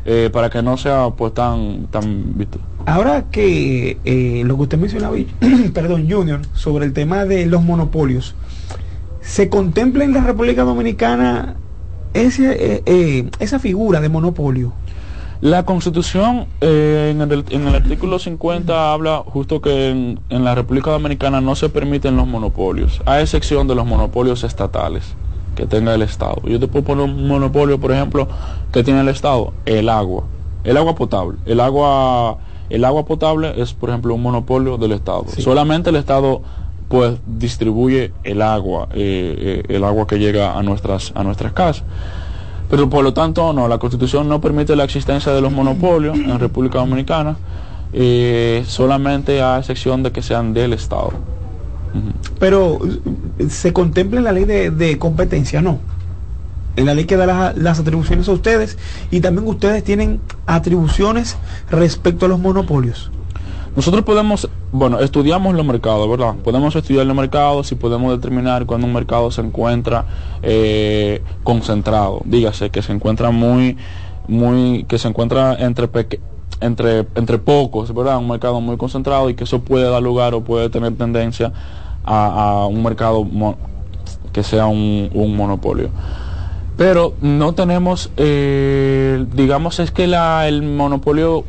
eh, 0.04 0.30
para 0.32 0.48
que 0.48 0.62
no 0.62 0.76
sea 0.76 1.10
pues 1.16 1.34
tan 1.34 1.86
tan 1.90 2.38
¿viste? 2.38 2.58
Ahora 2.86 3.24
que 3.30 3.98
eh, 4.04 4.42
lo 4.46 4.56
que 4.56 4.62
usted 4.62 4.78
mencionaba, 4.78 5.14
perdón, 5.74 6.10
Junior, 6.10 6.40
sobre 6.54 6.86
el 6.86 6.94
tema 6.94 7.26
de 7.26 7.44
los 7.46 7.62
monopolios, 7.62 8.34
¿se 9.20 9.48
contempla 9.50 10.04
en 10.04 10.14
la 10.14 10.22
República 10.22 10.62
Dominicana 10.62 11.56
ese, 12.14 12.52
eh, 12.52 12.82
eh, 12.86 13.30
esa 13.38 13.58
figura 13.58 14.00
de 14.00 14.08
monopolio? 14.08 14.72
La 15.40 15.64
Constitución 15.64 16.46
eh, 16.60 17.10
en, 17.12 17.22
el, 17.22 17.44
en 17.48 17.66
el 17.66 17.74
artículo 17.74 18.18
50 18.18 18.92
habla 18.92 19.24
justo 19.26 19.62
que 19.62 19.88
en, 19.88 20.20
en 20.28 20.44
la 20.44 20.54
República 20.54 20.90
Dominicana 20.90 21.40
no 21.40 21.54
se 21.54 21.70
permiten 21.70 22.16
los 22.16 22.26
monopolios, 22.26 23.00
a 23.06 23.22
excepción 23.22 23.66
de 23.66 23.74
los 23.74 23.86
monopolios 23.86 24.44
estatales 24.44 25.14
que 25.54 25.66
tenga 25.66 25.94
el 25.94 26.02
Estado. 26.02 26.42
Yo 26.44 26.60
te 26.60 26.68
puedo 26.68 26.84
poner 26.84 27.04
un 27.04 27.26
monopolio, 27.26 27.80
por 27.80 27.90
ejemplo, 27.90 28.28
que 28.70 28.84
tiene 28.84 29.00
el 29.00 29.08
Estado, 29.08 29.54
el 29.64 29.88
agua, 29.88 30.24
el 30.64 30.76
agua 30.76 30.94
potable. 30.94 31.38
El 31.46 31.60
agua, 31.60 32.38
el 32.68 32.84
agua 32.84 33.06
potable 33.06 33.60
es, 33.60 33.72
por 33.72 33.88
ejemplo, 33.88 34.14
un 34.14 34.22
monopolio 34.22 34.76
del 34.76 34.92
Estado. 34.92 35.24
Sí. 35.28 35.40
Solamente 35.40 35.88
el 35.88 35.96
Estado 35.96 36.42
pues 36.88 37.18
distribuye 37.24 38.12
el 38.24 38.42
agua, 38.42 38.88
eh, 38.92 39.62
eh, 39.68 39.74
el 39.74 39.84
agua 39.84 40.06
que 40.06 40.18
llega 40.18 40.58
a 40.58 40.62
nuestras, 40.62 41.12
a 41.14 41.22
nuestras 41.22 41.52
casas. 41.52 41.84
Pero 42.70 42.88
por 42.88 43.02
lo 43.02 43.12
tanto, 43.12 43.52
no, 43.52 43.66
la 43.66 43.78
Constitución 43.78 44.28
no 44.28 44.40
permite 44.40 44.76
la 44.76 44.84
existencia 44.84 45.32
de 45.32 45.40
los 45.40 45.52
monopolios 45.52 46.16
en 46.16 46.38
República 46.38 46.78
Dominicana, 46.78 47.36
eh, 47.92 48.62
solamente 48.66 49.42
a 49.42 49.58
excepción 49.58 50.04
de 50.04 50.12
que 50.12 50.22
sean 50.22 50.54
del 50.54 50.72
Estado. 50.72 51.12
Pero 52.38 52.78
se 53.48 53.72
contempla 53.72 54.18
en 54.20 54.24
la 54.24 54.32
ley 54.32 54.44
de, 54.44 54.98
competencia, 54.98 55.60
¿no? 55.60 55.80
En 56.76 56.86
la 56.86 56.94
ley 56.94 57.06
que 57.06 57.16
da 57.16 57.52
las 57.56 57.80
atribuciones 57.80 58.28
a 58.28 58.32
ustedes 58.32 58.78
y 59.10 59.20
también 59.20 59.48
ustedes 59.48 59.82
tienen 59.82 60.20
atribuciones 60.46 61.36
respecto 61.70 62.26
a 62.26 62.28
los 62.28 62.38
monopolios. 62.38 63.10
Nosotros 63.76 64.04
podemos, 64.04 64.48
bueno, 64.72 64.98
estudiamos 64.98 65.54
los 65.54 65.64
mercados, 65.64 66.08
¿verdad? 66.10 66.34
Podemos 66.42 66.74
estudiar 66.74 67.06
los 67.06 67.16
mercados 67.16 67.70
y 67.70 67.76
podemos 67.76 68.12
determinar 68.12 68.66
cuando 68.66 68.86
un 68.86 68.92
mercado 68.92 69.30
se 69.30 69.42
encuentra 69.42 70.06
eh, 70.42 71.22
concentrado, 71.44 72.20
dígase 72.24 72.70
que 72.70 72.82
se 72.82 72.92
encuentra 72.92 73.30
muy, 73.30 73.76
muy, 74.26 74.84
que 74.84 74.98
se 74.98 75.08
encuentra 75.08 75.54
entre 75.54 75.86
peque- 75.86 76.20
entre, 76.60 77.06
entre 77.14 77.38
pocos, 77.38 77.94
¿verdad? 77.94 78.18
Un 78.18 78.28
mercado 78.28 78.60
muy 78.60 78.76
concentrado 78.76 79.30
y 79.30 79.34
que 79.34 79.44
eso 79.44 79.60
puede 79.60 79.88
dar 79.88 80.02
lugar 80.02 80.34
o 80.34 80.42
puede 80.42 80.68
tener 80.68 80.96
tendencia 80.96 81.52
a, 82.04 82.66
un 82.68 82.82
mercado 82.82 83.26
que 84.32 84.42
sea 84.42 84.66
un, 84.66 85.10
un 85.14 85.36
monopolio. 85.36 85.90
Pero 86.76 87.14
no 87.20 87.54
tenemos, 87.54 88.10
eh, 88.16 89.24
digamos, 89.34 89.78
es 89.80 89.90
que 89.90 90.06
la, 90.06 90.48
el 90.48 90.62
monopolio 90.62 91.44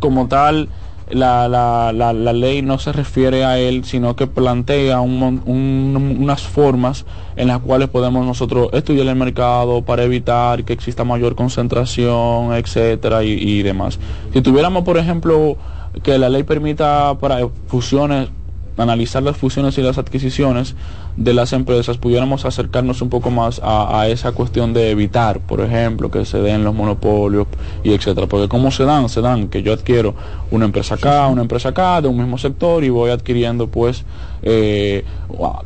como 0.00 0.28
tal, 0.28 0.68
la, 1.10 1.48
la, 1.48 1.92
la, 1.92 2.12
la 2.12 2.32
ley 2.32 2.62
no 2.62 2.78
se 2.78 2.92
refiere 2.92 3.44
a 3.44 3.58
él, 3.58 3.84
sino 3.84 4.14
que 4.16 4.26
plantea 4.26 5.00
un 5.00 5.22
un- 5.44 6.16
unas 6.20 6.42
formas 6.42 7.04
en 7.36 7.48
las 7.48 7.58
cuales 7.60 7.88
podemos 7.88 8.24
nosotros 8.26 8.68
estudiar 8.72 9.06
el 9.06 9.16
mercado 9.16 9.82
para 9.82 10.02
evitar 10.04 10.64
que 10.64 10.72
exista 10.72 11.04
mayor 11.04 11.34
concentración, 11.34 12.52
etcétera, 12.54 13.24
y, 13.24 13.32
y 13.32 13.62
demás. 13.62 13.98
Si 14.32 14.40
tuviéramos, 14.42 14.84
por 14.84 14.98
ejemplo, 14.98 15.56
que 16.02 16.18
la 16.18 16.28
ley 16.28 16.42
permita 16.42 17.16
para 17.20 17.38
fusiones 17.66 18.28
analizar 18.78 19.22
las 19.22 19.36
fusiones 19.36 19.76
y 19.78 19.82
las 19.82 19.98
adquisiciones 19.98 20.74
de 21.16 21.34
las 21.34 21.52
empresas, 21.52 21.98
pudiéramos 21.98 22.44
acercarnos 22.44 23.02
un 23.02 23.08
poco 23.08 23.30
más 23.30 23.60
a, 23.62 24.06
esa 24.08 24.32
cuestión 24.32 24.72
de 24.72 24.90
evitar, 24.90 25.40
por 25.40 25.60
ejemplo, 25.60 26.10
que 26.10 26.24
se 26.24 26.38
den 26.38 26.64
los 26.64 26.74
monopolios 26.74 27.46
y 27.82 27.92
etcétera. 27.92 28.26
Porque 28.26 28.48
¿cómo 28.48 28.70
se 28.70 28.84
dan? 28.84 29.08
Se 29.08 29.20
dan 29.20 29.48
que 29.48 29.62
yo 29.62 29.72
adquiero 29.72 30.14
una 30.50 30.64
empresa 30.64 30.94
acá, 30.94 31.26
una 31.26 31.42
empresa 31.42 31.70
acá, 31.70 32.00
de 32.00 32.08
un 32.08 32.16
mismo 32.16 32.38
sector 32.38 32.84
y 32.84 32.88
voy 32.88 33.10
adquiriendo 33.10 33.66
pues 33.68 34.04
eh, 34.42 35.04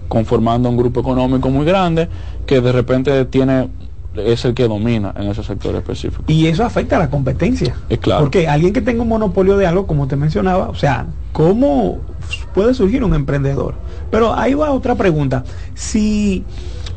conformando 0.08 0.68
un 0.68 0.76
grupo 0.76 1.00
económico 1.00 1.50
muy 1.50 1.66
grande 1.66 2.08
que 2.46 2.60
de 2.60 2.72
repente 2.72 3.24
tiene 3.26 3.68
es 4.16 4.44
el 4.44 4.54
que 4.54 4.68
domina 4.68 5.14
en 5.16 5.28
ese 5.28 5.42
sector 5.42 5.74
específico. 5.74 6.24
Y 6.26 6.46
eso 6.46 6.64
afecta 6.64 6.96
a 6.96 6.98
la 6.98 7.10
competencia. 7.10 7.74
Es 7.88 7.98
claro. 7.98 8.22
Porque 8.22 8.48
alguien 8.48 8.72
que 8.72 8.82
tenga 8.82 9.02
un 9.02 9.08
monopolio 9.08 9.56
de 9.56 9.66
algo, 9.66 9.86
como 9.86 10.06
te 10.06 10.16
mencionaba, 10.16 10.68
o 10.68 10.74
sea, 10.74 11.06
¿cómo 11.32 11.98
puede 12.54 12.74
surgir 12.74 13.04
un 13.04 13.14
emprendedor? 13.14 13.74
Pero 14.10 14.34
ahí 14.34 14.54
va 14.54 14.70
otra 14.70 14.94
pregunta. 14.94 15.42
Si, 15.74 16.44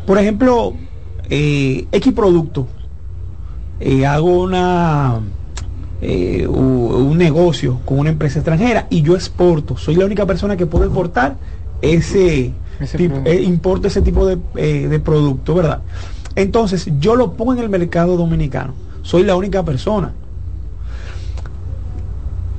por 0.05 0.17
ejemplo, 0.17 0.73
eh, 1.29 1.87
X 1.91 2.13
producto, 2.13 2.67
eh, 3.79 4.05
hago 4.05 4.43
una 4.43 5.21
eh, 6.01 6.45
un 6.45 7.17
negocio 7.17 7.79
con 7.85 7.99
una 7.99 8.09
empresa 8.09 8.39
extranjera 8.39 8.87
y 8.89 9.01
yo 9.01 9.15
exporto, 9.15 9.77
soy 9.77 9.95
la 9.95 10.05
única 10.05 10.25
persona 10.25 10.57
que 10.57 10.65
puede 10.65 10.85
exportar 10.85 11.37
ese, 11.81 12.53
tipo, 12.97 13.29
importo 13.29 13.87
ese 13.87 14.01
tipo 14.01 14.25
de, 14.27 14.37
de 14.87 14.99
producto, 14.99 15.55
¿verdad? 15.55 15.81
Entonces, 16.35 16.89
yo 16.99 17.15
lo 17.15 17.33
pongo 17.33 17.53
en 17.53 17.59
el 17.59 17.69
mercado 17.69 18.17
dominicano. 18.17 18.73
Soy 19.03 19.23
la 19.23 19.37
única 19.37 19.63
persona. 19.63 20.13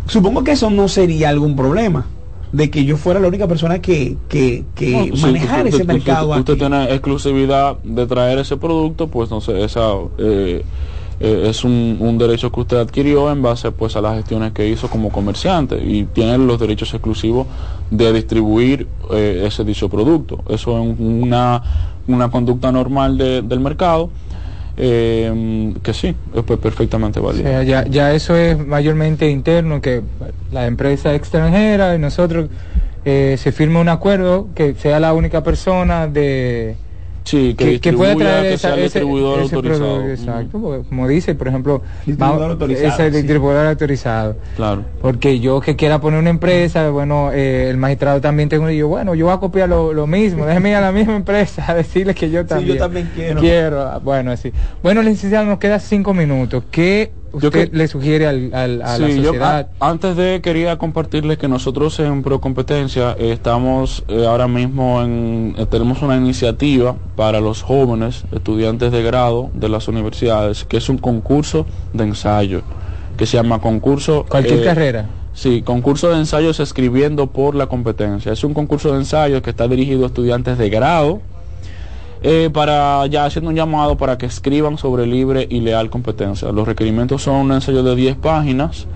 Supongo 0.06 0.44
que 0.44 0.52
eso 0.52 0.70
no 0.70 0.88
sería 0.88 1.28
algún 1.28 1.56
problema 1.56 2.06
de 2.52 2.70
que 2.70 2.84
yo 2.84 2.96
fuera 2.96 3.20
la 3.20 3.28
única 3.28 3.46
persona 3.46 3.80
que, 3.80 4.16
que, 4.28 4.64
que 4.74 5.12
manejara 5.20 5.68
ese 5.68 5.84
mercado. 5.84 6.38
Usted 6.38 6.56
tiene 6.56 6.92
exclusividad 6.92 7.78
de 7.82 8.06
traer 8.06 8.38
ese 8.38 8.56
producto, 8.56 9.08
pues 9.08 9.30
no 9.30 9.40
sé, 9.40 9.64
esa 9.64 9.92
eh, 10.18 10.64
eh, 11.18 11.46
es 11.48 11.64
un, 11.64 12.18
derecho 12.18 12.52
que 12.52 12.60
usted 12.60 12.76
adquirió 12.76 13.30
en 13.30 13.42
base 13.42 13.70
pues 13.72 13.96
a 13.96 14.00
las 14.00 14.16
gestiones 14.16 14.52
que 14.52 14.68
hizo 14.68 14.88
como 14.88 15.10
comerciante 15.10 15.76
y 15.82 16.04
tiene 16.04 16.36
los 16.38 16.58
derechos 16.60 16.92
exclusivos 16.92 17.46
de 17.90 18.12
distribuir 18.12 18.86
eh, 19.10 19.44
ese 19.46 19.64
dicho 19.64 19.88
producto. 19.88 20.42
Eso 20.48 20.78
es 20.78 20.98
una, 20.98 21.62
una 22.06 22.30
conducta 22.30 22.70
normal 22.70 23.16
del 23.18 23.60
mercado. 23.60 24.10
Eh, 24.78 25.72
que 25.82 25.94
sí, 25.94 26.14
es 26.34 26.42
pues, 26.42 26.58
perfectamente 26.58 27.18
válido. 27.18 27.62
ya, 27.62 27.86
ya 27.86 28.12
eso 28.12 28.36
es 28.36 28.58
mayormente 28.58 29.30
interno, 29.30 29.80
que 29.80 30.02
la 30.52 30.66
empresa 30.66 31.14
extranjera 31.14 31.94
y 31.94 31.98
nosotros 31.98 32.50
se 33.04 33.52
firma 33.52 33.80
un 33.80 33.88
acuerdo 33.88 34.48
que 34.54 34.74
sea 34.74 34.98
la 34.98 35.12
única 35.12 35.42
persona 35.44 36.08
de, 36.08 36.76
Sí, 37.26 37.54
que, 37.54 37.80
que, 37.80 37.92
puede 37.92 38.14
traer 38.14 38.52
ese, 38.52 38.70
distribuidor 38.76 39.40
autorizado. 39.40 40.08
exacto, 40.08 40.84
como 40.88 41.08
dice, 41.08 41.34
por 41.34 41.48
ejemplo, 41.48 41.82
ese 42.06 43.10
distribuidor 43.10 43.66
autorizado. 43.66 44.36
Claro. 44.54 44.84
Porque 45.02 45.40
yo 45.40 45.60
que 45.60 45.74
quiera 45.74 46.00
poner 46.00 46.20
una 46.20 46.30
empresa, 46.30 46.88
bueno, 46.90 47.32
eh, 47.32 47.68
el 47.68 47.78
magistrado 47.78 48.20
también 48.20 48.48
tengo 48.48 48.70
y 48.70 48.76
yo, 48.76 48.86
bueno, 48.86 49.16
yo 49.16 49.26
voy 49.26 49.34
a 49.34 49.38
copiar 49.38 49.68
lo, 49.68 49.92
lo 49.92 50.06
mismo, 50.06 50.46
déjeme 50.46 50.70
ir 50.70 50.76
a 50.76 50.80
la 50.80 50.92
misma 50.92 51.16
empresa 51.16 51.64
a 51.66 51.74
decirle 51.74 52.14
que 52.14 52.30
yo 52.30 52.46
también, 52.46 52.68
sí, 52.68 52.74
yo 52.74 52.84
también 52.84 53.10
quiero. 53.12 53.40
Quiero, 53.40 54.00
bueno, 54.04 54.30
así. 54.30 54.52
Bueno, 54.80 55.02
licenciado, 55.02 55.46
nos 55.46 55.58
queda 55.58 55.80
cinco 55.80 56.14
minutos. 56.14 56.62
¿Qué 56.70 57.10
usted 57.36 57.72
le 57.72 57.88
sugiere 57.88 58.26
al, 58.26 58.50
al, 58.54 58.82
a 58.82 58.98
la 58.98 59.08
sociedad? 59.08 59.68
antes 59.80 60.16
de 60.16 60.40
quería 60.40 60.78
compartirles 60.78 61.38
que 61.38 61.48
nosotros 61.48 61.98
en 62.00 62.22
Procompetencia 62.22 63.12
estamos 63.18 64.04
eh, 64.08 64.24
ahora 64.26 64.48
mismo 64.48 65.02
en 65.02 65.54
eh, 65.58 65.66
tenemos 65.66 66.02
una 66.02 66.16
iniciativa 66.16 66.96
para 67.16 67.40
los 67.40 67.62
jóvenes 67.62 68.24
estudiantes 68.32 68.92
de 68.92 69.02
grado 69.02 69.50
de 69.54 69.68
las 69.68 69.88
universidades 69.88 70.64
que 70.64 70.78
es 70.78 70.88
un 70.88 70.98
concurso 70.98 71.66
de 71.92 72.04
ensayo 72.04 72.62
que 73.16 73.26
se 73.26 73.36
llama 73.36 73.60
concurso 73.60 74.24
cualquier 74.28 74.60
eh, 74.60 74.64
carrera 74.64 75.06
Sí, 75.36 75.60
concurso 75.60 76.08
de 76.08 76.16
ensayos 76.16 76.60
escribiendo 76.60 77.26
por 77.26 77.54
la 77.54 77.66
competencia. 77.66 78.32
Es 78.32 78.42
un 78.42 78.54
concurso 78.54 78.92
de 78.92 79.00
ensayos 79.00 79.42
que 79.42 79.50
está 79.50 79.68
dirigido 79.68 80.04
a 80.04 80.06
estudiantes 80.06 80.56
de 80.56 80.70
grado 80.70 81.20
eh, 82.28 82.50
para 82.52 83.06
ya 83.06 83.24
haciendo 83.24 83.50
un 83.50 83.54
llamado 83.54 83.96
para 83.96 84.18
que 84.18 84.26
escriban 84.26 84.78
sobre 84.78 85.06
libre 85.06 85.46
y 85.48 85.60
leal 85.60 85.90
competencia. 85.90 86.50
Los 86.50 86.66
requerimientos 86.66 87.22
son 87.22 87.36
un 87.36 87.52
ensayo 87.52 87.84
de 87.84 87.94
10 87.94 88.16
páginas 88.16 88.88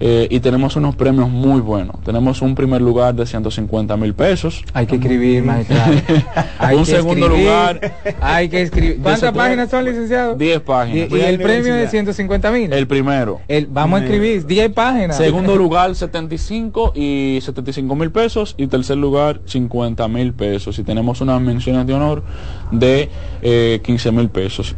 eh, 0.00 0.26
y 0.30 0.40
tenemos 0.40 0.76
unos 0.76 0.96
premios 0.96 1.28
muy 1.28 1.60
buenos. 1.60 2.02
Tenemos 2.02 2.42
un 2.42 2.54
primer 2.54 2.80
lugar 2.80 3.14
de 3.14 3.26
150 3.26 3.96
mil 3.96 4.14
pesos. 4.14 4.64
Hay 4.72 4.86
que 4.86 4.96
escribir, 4.96 5.44
magistrado. 5.44 5.92
un 6.76 6.86
segundo 6.86 7.28
lugar. 7.28 7.80
Hay 8.20 8.48
que 8.48 8.62
escribir. 8.62 8.98
¿Cuántas 9.02 9.32
páginas 9.32 9.70
son, 9.70 9.84
licenciado? 9.84 10.34
10 10.34 10.60
páginas. 10.60 11.10
¿Y, 11.10 11.20
el 11.20 11.38
premio 11.38 11.74
de 11.74 11.88
150 11.88 12.50
mil? 12.50 12.72
El 12.72 12.86
primero. 12.86 13.40
El, 13.48 13.66
vamos 13.66 14.00
a 14.00 14.04
escribir 14.04 14.46
10 14.46 14.72
páginas. 14.72 15.16
Segundo 15.16 15.56
lugar, 15.56 15.94
75 15.94 16.92
y 16.94 17.38
75 17.42 17.94
mil 17.94 18.10
pesos. 18.10 18.54
Y 18.58 18.66
tercer 18.66 18.96
lugar, 18.96 19.40
50 19.44 20.08
mil 20.08 20.32
pesos. 20.32 20.78
Y 20.78 20.82
tenemos 20.82 21.20
unas 21.20 21.40
menciones 21.40 21.86
de 21.86 21.94
honor 21.94 22.22
de 22.70 23.08
eh, 23.42 23.80
15 23.84 24.12
mil 24.12 24.28
pesos. 24.28 24.74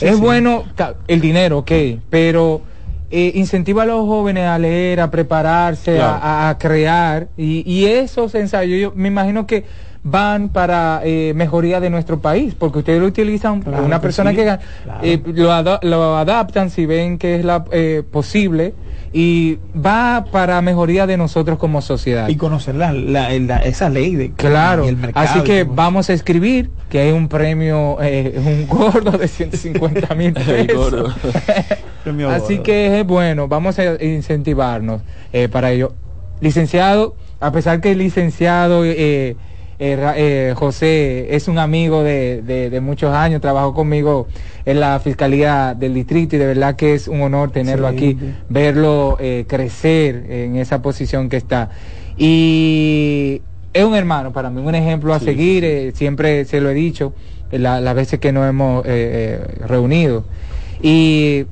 es 0.00 0.18
bueno 0.18 0.64
el 1.08 1.20
dinero, 1.20 1.58
ok, 1.58 1.72
pero 2.10 2.62
eh, 3.10 3.32
incentiva 3.34 3.84
a 3.84 3.86
los 3.86 4.04
jóvenes 4.06 4.44
a 4.44 4.58
leer, 4.58 5.00
a 5.00 5.10
prepararse, 5.10 6.00
a, 6.00 6.56
crear, 6.58 7.28
y, 7.36 7.84
esos 7.86 8.34
ensayos, 8.34 8.80
yo 8.80 8.92
me 8.94 9.08
imagino 9.08 9.46
que 9.46 9.64
van 10.08 10.50
para 10.50 11.00
eh, 11.04 11.32
mejoría 11.34 11.80
de 11.80 11.90
nuestro 11.90 12.20
país, 12.20 12.54
porque 12.54 12.78
ustedes 12.78 13.00
lo 13.00 13.06
utilizan, 13.06 13.62
una 13.66 14.00
persona 14.00 14.32
que 14.32 14.58
eh, 15.02 15.20
lo, 15.26 15.80
lo, 15.82 16.16
adaptan 16.16 16.70
si 16.70 16.86
ven 16.86 17.18
que 17.18 17.36
es 17.36 17.44
la, 17.44 17.64
eh, 17.72 18.02
posible 18.08 18.74
y 19.12 19.58
va 19.74 20.26
para 20.30 20.60
mejoría 20.60 21.06
de 21.06 21.16
nosotros 21.16 21.58
como 21.58 21.80
sociedad. 21.80 22.28
Y 22.28 22.36
conocer 22.36 22.74
la, 22.74 23.32
esa 23.64 23.88
ley 23.88 24.14
de 24.14 24.32
claro. 24.32 24.86
el 24.86 24.96
mercado. 24.96 25.26
Así 25.26 25.40
que 25.40 25.64
vamos 25.64 26.10
a 26.10 26.12
escribir 26.12 26.70
que 26.90 27.00
hay 27.00 27.12
un 27.12 27.28
premio, 27.28 27.96
eh, 28.02 28.34
un 28.36 28.68
gordo 28.68 29.12
de 29.12 29.26
150 29.26 30.14
mil 30.14 30.32
pesos. 30.34 31.14
Así 32.30 32.58
que 32.58 33.00
es 33.00 33.06
bueno, 33.06 33.48
vamos 33.48 33.78
a 33.78 34.02
incentivarnos 34.04 35.00
eh, 35.32 35.48
para 35.48 35.72
ello. 35.72 35.94
Licenciado, 36.40 37.16
a 37.40 37.50
pesar 37.52 37.80
que 37.80 37.92
el 37.92 37.98
licenciado... 37.98 38.84
Eh, 38.84 39.36
eh, 39.78 40.12
eh, 40.16 40.54
José 40.56 41.34
es 41.36 41.48
un 41.48 41.58
amigo 41.58 42.02
de, 42.02 42.42
de, 42.42 42.80
muchos 42.80 43.14
años, 43.14 43.40
trabajó 43.40 43.74
conmigo 43.74 44.26
en 44.64 44.80
la 44.80 44.98
Fiscalía 45.00 45.74
del 45.78 45.92
Distrito 45.92 46.36
y 46.36 46.38
de 46.38 46.46
verdad 46.46 46.76
que 46.76 46.94
es 46.94 47.08
un 47.08 47.20
honor 47.20 47.50
tenerlo 47.50 47.86
aquí, 47.86 48.16
verlo 48.48 49.18
eh, 49.20 49.44
crecer 49.46 50.26
en 50.30 50.56
esa 50.56 50.80
posición 50.80 51.28
que 51.28 51.36
está. 51.36 51.70
Y 52.16 53.42
es 53.74 53.84
un 53.84 53.94
hermano 53.94 54.32
para 54.32 54.48
mí, 54.48 54.62
un 54.62 54.74
ejemplo 54.74 55.12
a 55.12 55.20
seguir, 55.20 55.92
siempre 55.94 56.46
se 56.46 56.60
lo 56.60 56.70
he 56.70 56.74
dicho 56.74 57.12
las 57.50 57.94
veces 57.94 58.18
que 58.18 58.32
nos 58.32 58.48
hemos 58.48 58.84
reunido. 59.66 60.24
Y 60.80 61.44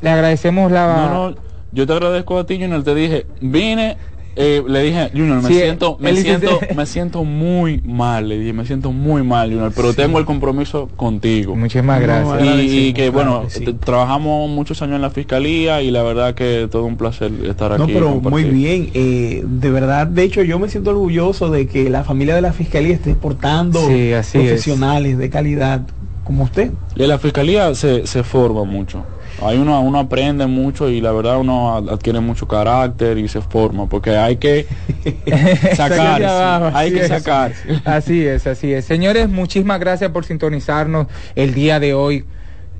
le 0.00 0.10
agradecemos 0.10 0.72
la... 0.72 1.10
No, 1.10 1.30
no, 1.30 1.36
yo 1.70 1.86
te 1.86 1.92
agradezco 1.92 2.38
a 2.38 2.46
ti, 2.46 2.58
Junior, 2.60 2.82
te 2.82 2.94
dije, 2.94 3.26
vine 3.40 3.96
eh, 4.40 4.62
le 4.68 4.82
dije, 4.84 5.10
Junior, 5.12 5.42
me 5.42 5.48
siento, 5.48 5.96
me 5.98 6.14
siento, 6.14 6.60
me 6.76 6.86
siento 6.86 7.24
muy 7.24 7.82
mal, 7.84 8.28
le 8.28 8.38
dije, 8.38 8.52
me 8.52 8.64
siento 8.64 8.92
muy 8.92 9.24
mal, 9.24 9.50
Junior, 9.50 9.72
pero 9.74 9.92
tengo 9.94 10.20
el 10.20 10.24
compromiso 10.24 10.88
contigo. 10.94 11.56
Muchísimas 11.56 12.00
gracias. 12.00 12.62
y, 12.62 12.92
que 12.92 13.10
bueno, 13.10 13.46
trabajamos 13.84 14.48
muchos 14.48 14.80
años 14.80 14.94
en 14.94 15.02
la 15.02 15.10
fiscalía 15.10 15.82
y 15.82 15.90
la 15.90 16.04
verdad 16.04 16.36
que 16.36 16.68
todo 16.70 16.84
un 16.84 16.96
placer 16.96 17.32
estar 17.46 17.72
aquí. 17.72 17.80
No, 17.80 17.88
pero 17.88 18.20
muy 18.20 18.44
bien, 18.44 18.90
eh, 18.94 19.42
de 19.44 19.70
verdad, 19.72 20.06
de 20.06 20.22
hecho 20.22 20.40
yo 20.44 20.60
me 20.60 20.68
siento 20.68 20.90
orgulloso 20.90 21.50
de 21.50 21.66
que 21.66 21.90
la 21.90 22.04
familia 22.04 22.36
de 22.36 22.42
la 22.42 22.52
fiscalía 22.52 22.94
esté 22.94 23.10
exportando 23.10 23.80
profesionales 23.80 25.18
de 25.18 25.30
calidad 25.30 25.80
como 26.22 26.44
usted. 26.44 26.70
Y 26.94 27.06
la 27.08 27.18
fiscalía 27.18 27.74
se, 27.74 28.06
se 28.06 28.22
forma 28.22 28.62
mucho. 28.62 29.04
Ahí 29.42 29.56
uno, 29.56 29.80
uno 29.80 30.00
aprende 30.00 30.46
mucho 30.46 30.88
y 30.88 31.00
la 31.00 31.12
verdad 31.12 31.38
uno 31.38 31.76
adquiere 31.76 32.18
mucho 32.18 32.48
carácter 32.48 33.18
y 33.18 33.28
se 33.28 33.40
forma, 33.40 33.86
porque 33.86 34.16
hay 34.16 34.36
que 34.36 34.66
sacar, 35.76 36.72
hay 36.74 36.92
que 36.92 37.06
sacar. 37.06 37.52
Así 37.84 38.26
es, 38.26 38.46
así 38.46 38.72
es. 38.72 38.84
Señores, 38.84 39.28
muchísimas 39.28 39.78
gracias 39.78 40.10
por 40.10 40.24
sintonizarnos 40.24 41.06
el 41.36 41.54
día 41.54 41.78
de 41.78 41.94
hoy. 41.94 42.24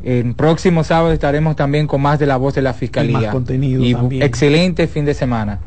El 0.03 0.35
próximo 0.35 0.85
sábado 0.85 1.13
estaremos 1.13 1.57
también 1.57 1.87
con 1.87 2.01
más 2.01 2.19
de 2.19 2.27
la 2.27 2.37
voz 2.37 2.55
de 2.55 2.63
la 2.63 2.73
Fiscalía. 2.73 3.19
Y 3.19 3.23
más 3.23 3.33
contenido 3.33 3.85
y 4.11 4.23
Excelente 4.23 4.87
fin 4.87 5.05
de 5.05 5.15
semana. 5.15 5.61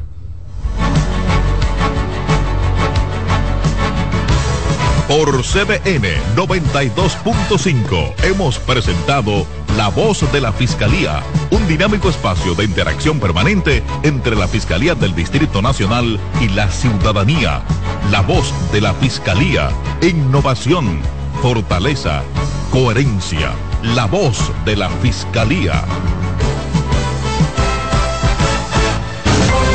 Por 5.08 5.44
CBN 5.44 6.08
92.5 6.38 8.14
hemos 8.24 8.60
presentado 8.60 9.46
La 9.82 9.88
Voz 9.88 10.32
de 10.32 10.40
la 10.40 10.52
Fiscalía, 10.52 11.24
un 11.50 11.68
dinámico 11.68 12.08
espacio 12.08 12.54
de 12.54 12.66
interacción 12.66 13.20
permanente 13.20 13.82
entre 14.04 14.36
la 14.36 14.48
Fiscalía 14.48 14.94
del 14.94 15.16
Distrito 15.16 15.60
Nacional 15.60 16.20
y 16.40 16.50
la 16.50 16.70
ciudadanía. 16.70 17.64
La 18.12 18.22
Voz 18.22 18.54
de 18.72 18.80
la 18.80 18.94
Fiscalía, 18.94 19.72
innovación, 20.04 21.00
fortaleza, 21.42 22.22
coherencia. 22.70 23.54
La 23.82 24.06
Voz 24.06 24.52
de 24.66 24.76
la 24.76 24.88
Fiscalía. 25.02 25.84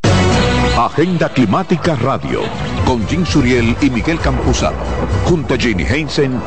Agenda 0.78 1.28
Climática 1.28 1.94
Radio, 1.96 2.40
con 2.86 3.06
Jim 3.06 3.26
Suriel 3.26 3.76
y 3.80 3.90
Miguel 3.90 4.18
Campuzano, 4.18 4.78
junto 5.24 5.54
a 5.54 5.58
Jenny 5.58 5.84
Heinsen, 5.84 6.40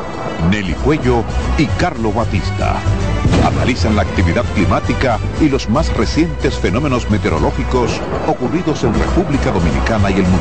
Nelly 0.50 0.74
Cuello 0.74 1.24
y 1.58 1.66
Carlo 1.66 2.12
Batista. 2.12 2.80
Analizan 3.44 3.96
la 3.96 4.02
actividad 4.02 4.44
climática 4.54 5.18
y 5.40 5.48
los 5.48 5.68
más 5.68 5.94
recientes 5.96 6.54
fenómenos 6.54 7.10
meteorológicos 7.10 8.00
ocurridos 8.26 8.84
en 8.84 8.94
República 8.94 9.50
Dominicana 9.50 10.10
y 10.10 10.14
el 10.14 10.22
mundo. 10.22 10.40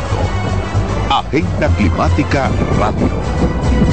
Agenda 1.10 1.68
Climática 1.78 2.50
Radio. 2.80 3.93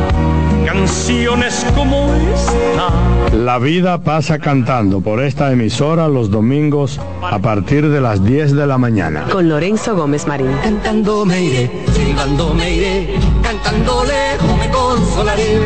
canciones 0.81 1.63
como 1.75 2.11
esta. 2.33 3.35
La 3.35 3.59
vida 3.59 4.01
pasa 4.01 4.39
cantando 4.39 5.01
por 5.01 5.21
esta 5.21 5.51
emisora 5.51 6.07
los 6.07 6.31
domingos 6.31 6.99
a 7.21 7.37
partir 7.37 7.87
de 7.87 8.01
las 8.01 8.23
10 8.23 8.55
de 8.55 8.65
la 8.65 8.79
mañana. 8.79 9.27
Con 9.31 9.47
Lorenzo 9.47 9.95
Gómez 9.95 10.25
Marín. 10.25 10.51
Cantando 10.63 11.23
me 11.23 11.39
iré, 11.43 11.71
silbando 11.93 12.53
me 12.55 12.71
iré, 12.71 13.15
cantando 13.43 14.03
lejos 14.05 14.57
me 14.57 14.69
consolaré. 14.71 15.59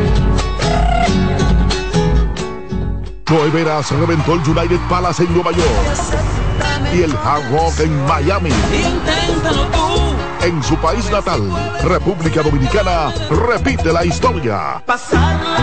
Joe 3.27 3.49
Veras 3.51 3.91
reventó 3.91 4.33
el 4.33 4.39
United 4.41 4.79
Palace 4.89 5.23
en 5.23 5.33
Nueva 5.33 5.51
York 5.51 5.67
y 6.93 7.03
el 7.03 7.11
Hard 7.11 7.51
Rock 7.51 7.79
en 7.79 8.05
Miami. 8.05 8.49
Inténtalo 8.49 9.65
tú. 9.67 10.04
En 10.45 10.61
su 10.61 10.77
país 10.77 11.09
natal, 11.09 11.41
República 11.83 12.43
Dominicana, 12.43 13.11
repite 13.31 13.91
la 13.91 14.05
historia. 14.05 14.79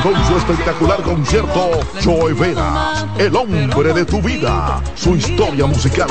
Con 0.03 0.27
su 0.27 0.37
espectacular 0.37 1.01
concierto, 1.03 1.79
Joe 2.03 2.33
Veras, 2.33 3.07
el 3.17 3.37
hombre 3.37 3.93
de 3.93 4.05
tu 4.05 4.21
vida, 4.21 4.83
su 4.97 5.15
historia 5.15 5.67
musical. 5.67 6.09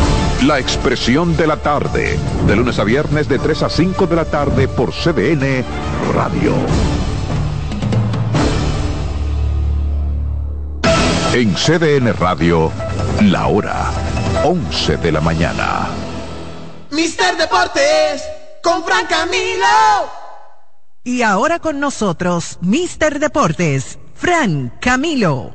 La 0.45 0.57
Expresión 0.57 1.37
de 1.37 1.45
la 1.45 1.57
Tarde, 1.57 2.17
de 2.47 2.55
lunes 2.55 2.79
a 2.79 2.83
viernes 2.83 3.29
de 3.29 3.37
3 3.37 3.61
a 3.61 3.69
5 3.69 4.07
de 4.07 4.15
la 4.15 4.25
tarde 4.25 4.67
por 4.67 4.91
CDN 4.91 5.63
Radio. 6.15 6.55
En 11.33 11.53
CDN 11.53 12.11
Radio, 12.13 12.71
la 13.21 13.45
hora 13.47 13.91
11 14.43 14.97
de 14.97 15.11
la 15.11 15.21
mañana. 15.21 15.87
Mister 16.89 17.37
Deportes 17.37 18.23
con 18.63 18.83
Fran 18.83 19.05
Camilo. 19.05 20.09
Y 21.03 21.21
ahora 21.21 21.59
con 21.59 21.79
nosotros, 21.79 22.57
Mister 22.61 23.19
Deportes, 23.19 23.99
Fran 24.15 24.73
Camilo. 24.81 25.53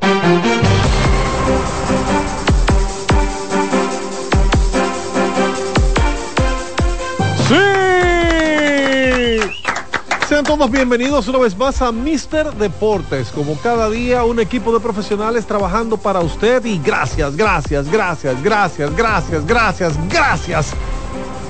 Sean 10.37 10.45
todos 10.45 10.70
bienvenidos 10.70 11.26
una 11.28 11.39
vez 11.39 11.57
más 11.57 11.80
a 11.80 11.91
Mister 11.91 12.53
Deportes. 12.53 13.28
Como 13.28 13.57
cada 13.57 13.89
día, 13.89 14.22
un 14.22 14.39
equipo 14.39 14.70
de 14.70 14.80
profesionales 14.80 15.47
trabajando 15.47 15.97
para 15.97 16.20
usted 16.20 16.62
y 16.66 16.78
gracias, 16.78 17.34
gracias, 17.34 17.91
gracias, 17.91 18.43
gracias, 18.43 18.95
gracias, 18.95 19.47
gracias, 19.47 19.95
gracias. 20.11 20.74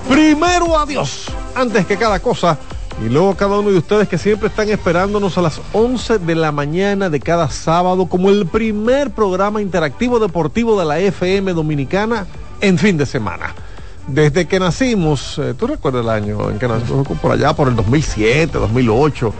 Primero 0.08 0.78
a 0.78 0.86
Dios, 0.86 1.26
antes 1.56 1.84
que 1.84 1.96
cada 1.96 2.20
cosa. 2.20 2.58
Y 3.04 3.08
luego 3.08 3.34
cada 3.34 3.58
uno 3.58 3.72
de 3.72 3.78
ustedes 3.78 4.06
que 4.06 4.18
siempre 4.18 4.50
están 4.50 4.68
esperándonos 4.68 5.36
a 5.36 5.42
las 5.42 5.60
11 5.72 6.20
de 6.20 6.36
la 6.36 6.52
mañana 6.52 7.10
de 7.10 7.18
cada 7.18 7.50
sábado 7.50 8.06
como 8.06 8.30
el 8.30 8.46
primer 8.46 9.10
programa 9.10 9.60
interactivo 9.60 10.20
deportivo 10.20 10.78
de 10.78 10.84
la 10.84 11.00
FM 11.00 11.54
Dominicana 11.54 12.28
en 12.60 12.78
fin 12.78 12.96
de 12.96 13.04
semana 13.04 13.52
desde 14.06 14.46
que 14.46 14.60
nacimos, 14.60 15.38
eh, 15.38 15.54
tú 15.58 15.66
recuerdas 15.66 16.02
el 16.04 16.10
año 16.10 16.50
en 16.50 16.58
que 16.58 16.68
nacimos, 16.68 17.06
por 17.20 17.32
allá, 17.32 17.54
por 17.54 17.68
el 17.68 17.76
2007, 17.76 18.58
2008, 18.58 19.34